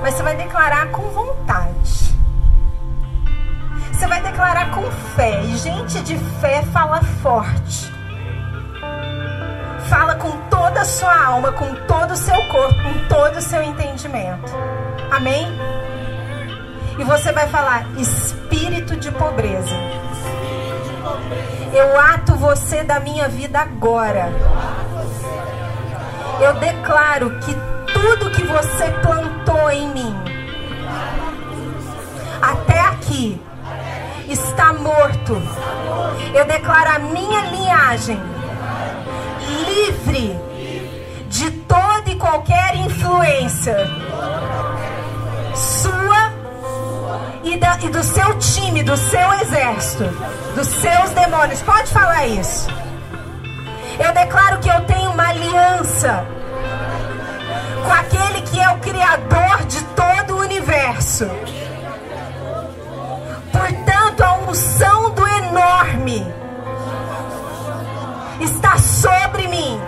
Mas 0.00 0.14
você 0.14 0.22
vai 0.22 0.36
declarar 0.36 0.92
com 0.92 1.02
vontade. 1.10 2.14
Você 3.90 4.06
vai 4.06 4.22
declarar 4.22 4.70
com 4.70 4.88
fé. 5.16 5.42
E 5.42 5.56
gente 5.56 6.00
de 6.02 6.16
fé 6.40 6.62
fala 6.72 7.02
forte. 7.20 7.92
Fala 9.88 10.14
com 10.14 10.30
toda 10.48 10.82
a 10.82 10.84
sua 10.84 11.26
alma, 11.26 11.50
com 11.50 11.74
todo 11.88 12.12
o 12.12 12.16
seu 12.16 12.40
corpo, 12.46 12.80
com 12.80 13.08
todo 13.08 13.38
o 13.38 13.42
seu 13.42 13.60
entendimento. 13.60 14.52
Amém? 15.10 15.48
E 16.96 17.02
você 17.02 17.32
vai 17.32 17.48
falar: 17.48 17.88
espírito 17.98 18.94
de 18.96 19.10
pobreza 19.10 19.74
eu 21.72 21.98
ato 21.98 22.34
você 22.36 22.82
da 22.82 23.00
minha 23.00 23.28
vida 23.28 23.60
agora. 23.60 24.32
Eu 26.40 26.54
declaro 26.54 27.38
que 27.40 27.54
tudo 27.92 28.30
que 28.30 28.42
você 28.44 28.90
plantou 29.02 29.70
em 29.70 29.88
mim 29.88 30.14
até 32.42 32.80
aqui 32.80 33.40
está 34.28 34.72
morto. 34.72 35.40
Eu 36.34 36.44
declaro 36.44 36.96
a 36.96 36.98
minha 36.98 37.40
linhagem 37.46 38.20
livre 39.66 40.38
de 41.28 41.50
toda 41.50 42.10
e 42.10 42.16
qualquer 42.16 42.76
influência 42.76 43.76
sua 45.54 46.23
e, 47.44 47.56
da, 47.56 47.78
e 47.82 47.88
do 47.88 48.02
seu 48.02 48.38
time, 48.38 48.82
do 48.82 48.96
seu 48.96 49.32
exército, 49.34 50.04
dos 50.54 50.66
seus 50.68 51.10
demônios. 51.10 51.62
Pode 51.62 51.90
falar 51.90 52.26
isso. 52.26 52.68
Eu 53.98 54.12
declaro 54.12 54.58
que 54.58 54.68
eu 54.68 54.80
tenho 54.82 55.10
uma 55.10 55.28
aliança 55.28 56.26
com 57.84 57.92
aquele 57.92 58.42
que 58.42 58.58
é 58.58 58.68
o 58.70 58.78
Criador 58.78 59.64
de 59.66 59.82
todo 59.84 60.36
o 60.36 60.40
universo. 60.40 61.26
Portanto, 63.52 64.22
a 64.22 64.38
unção 64.38 65.10
do 65.10 65.28
enorme 65.28 66.26
está 68.40 68.76
sobre 68.78 69.46
mim. 69.48 69.80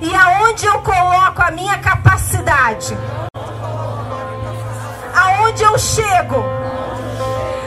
E 0.00 0.14
aonde 0.14 0.66
eu 0.66 0.80
coloco 0.82 1.42
a 1.42 1.50
minha 1.50 1.78
capacidade, 1.78 2.96
eu 5.74 5.78
chego, 5.78 6.36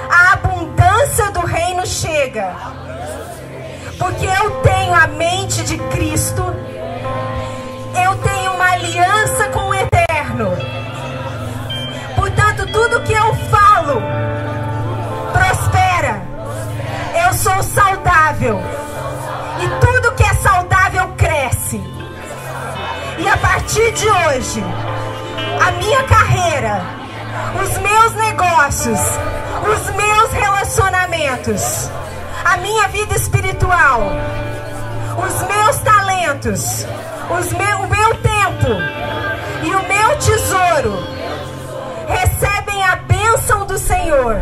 a 0.09 0.33
abundância 0.33 1.29
do 1.31 1.41
reino 1.41 1.85
chega. 1.85 2.55
Porque 3.99 4.25
eu 4.25 4.61
tenho 4.61 4.93
a 4.93 5.07
mente 5.07 5.61
de 5.63 5.77
Cristo, 5.77 6.41
eu 6.41 8.15
tenho 8.19 8.53
uma 8.53 8.71
aliança 8.71 9.49
com 9.49 9.59
o 9.59 9.73
eterno. 9.73 10.51
Portanto, 12.15 12.71
tudo 12.71 13.03
que 13.03 13.11
eu 13.11 13.35
falo 13.51 14.01
prospera. 15.33 16.21
Eu 17.25 17.33
sou 17.33 17.61
saudável. 17.61 18.57
E 19.59 19.85
tudo 19.85 20.13
que 20.13 20.23
é 20.23 20.33
saudável 20.35 21.09
cresce. 21.17 21.83
E 23.17 23.27
a 23.27 23.35
partir 23.35 23.91
de 23.91 24.07
hoje, 24.07 24.63
a 25.59 25.71
minha 25.71 26.03
carreira, 26.03 26.96
os 27.61 27.77
meus 27.77 28.13
negócios, 28.13 28.99
os 28.99 29.95
meus 29.95 30.31
relacionamentos, 30.31 31.89
a 32.45 32.57
minha 32.57 32.87
vida 32.89 33.15
espiritual, 33.15 34.01
os 35.17 35.47
meus 35.47 35.77
talentos, 35.77 36.85
os 37.29 37.51
o 37.51 37.87
meu 37.87 38.15
tempo 38.21 38.67
e 39.63 39.69
o 39.69 39.87
meu 39.87 40.17
tesouro 40.17 40.93
recebem 42.07 42.83
a 42.83 42.95
bênção 42.95 43.65
do 43.65 43.77
Senhor. 43.77 44.37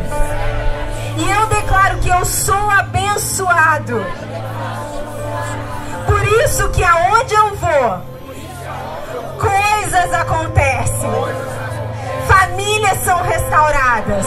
E 1.18 1.30
eu 1.30 1.46
declaro 1.48 1.98
que 2.00 2.10
eu 2.10 2.26
sou 2.26 2.70
abençoado. 2.70 4.06
Por 6.06 6.24
isso 6.44 6.70
que 6.70 6.84
aonde 6.84 7.34
eu 7.34 7.56
vou, 7.56 8.02
coisas 9.40 10.14
acontecem. 10.14 11.45
Famílias 12.86 13.04
são 13.04 13.22
restauradas. 13.24 14.26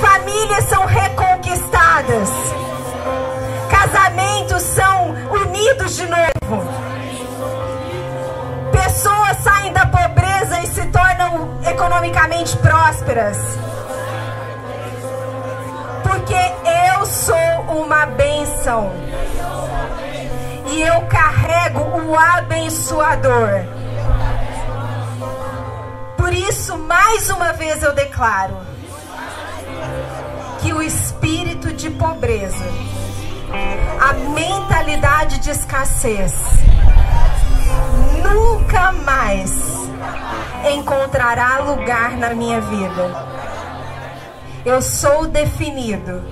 Famílias 0.00 0.64
são 0.64 0.84
reconquistadas. 0.84 2.28
Casamentos 3.70 4.62
são 4.62 5.14
unidos 5.30 5.94
de 5.94 6.06
novo. 6.08 6.64
Pessoas 8.72 9.36
saem 9.44 9.72
da 9.72 9.86
pobreza 9.86 10.58
e 10.60 10.66
se 10.66 10.84
tornam 10.86 11.56
economicamente 11.70 12.56
prósperas. 12.56 13.38
Porque 16.02 16.34
eu 16.96 17.06
sou 17.06 17.36
uma 17.80 18.06
bênção. 18.06 18.90
E 20.66 20.82
eu 20.82 21.00
carrego 21.02 21.80
o 22.08 22.18
abençoador. 22.18 23.79
Por 26.30 26.36
isso, 26.36 26.78
mais 26.78 27.28
uma 27.28 27.52
vez 27.52 27.82
eu 27.82 27.92
declaro 27.92 28.56
que 30.60 30.72
o 30.72 30.80
espírito 30.80 31.72
de 31.72 31.90
pobreza, 31.90 32.64
a 34.00 34.12
mentalidade 34.12 35.40
de 35.40 35.50
escassez, 35.50 36.32
nunca 38.22 38.92
mais 38.92 39.50
encontrará 40.72 41.58
lugar 41.64 42.12
na 42.12 42.32
minha 42.32 42.60
vida. 42.60 43.26
Eu 44.64 44.80
sou 44.80 45.26
definido 45.26 46.22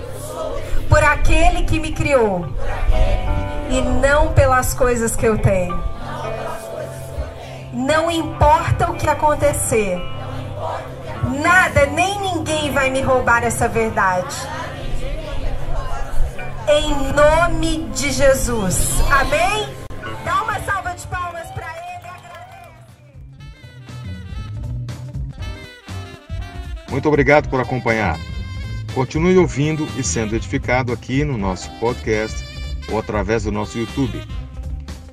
por 0.89 1.03
aquele 1.03 1.65
que 1.65 1.81
me 1.81 1.91
criou 1.91 2.47
e 3.69 3.81
não 3.81 4.33
pelas 4.33 4.73
coisas 4.75 5.17
que 5.17 5.27
eu 5.27 5.37
tenho. 5.39 5.98
Não 7.79 8.11
importa 8.11 8.91
o 8.91 8.97
que 8.97 9.09
acontecer, 9.09 10.03
nada 11.41 11.87
nem 11.87 12.21
ninguém 12.21 12.73
vai 12.73 12.91
me 12.91 13.01
roubar 13.01 13.45
essa 13.45 13.69
verdade. 13.69 14.35
Em 16.69 16.93
nome 17.13 17.89
de 17.95 18.11
Jesus. 18.11 19.01
Amém? 19.09 19.69
Dá 20.25 20.43
uma 20.43 20.59
salva 20.59 20.93
de 20.93 21.07
palmas 21.07 21.49
para 21.53 21.67
ele. 21.67 22.09
Muito 26.91 27.07
obrigado 27.07 27.49
por 27.49 27.61
acompanhar. 27.61 28.19
Continue 28.93 29.39
ouvindo 29.39 29.87
e 29.97 30.03
sendo 30.03 30.35
edificado 30.35 30.93
aqui 30.93 31.25
no 31.25 31.39
nosso 31.39 31.71
podcast 31.79 32.45
ou 32.91 32.99
através 32.99 33.45
do 33.45 33.53
nosso 33.53 33.79
YouTube. 33.79 34.27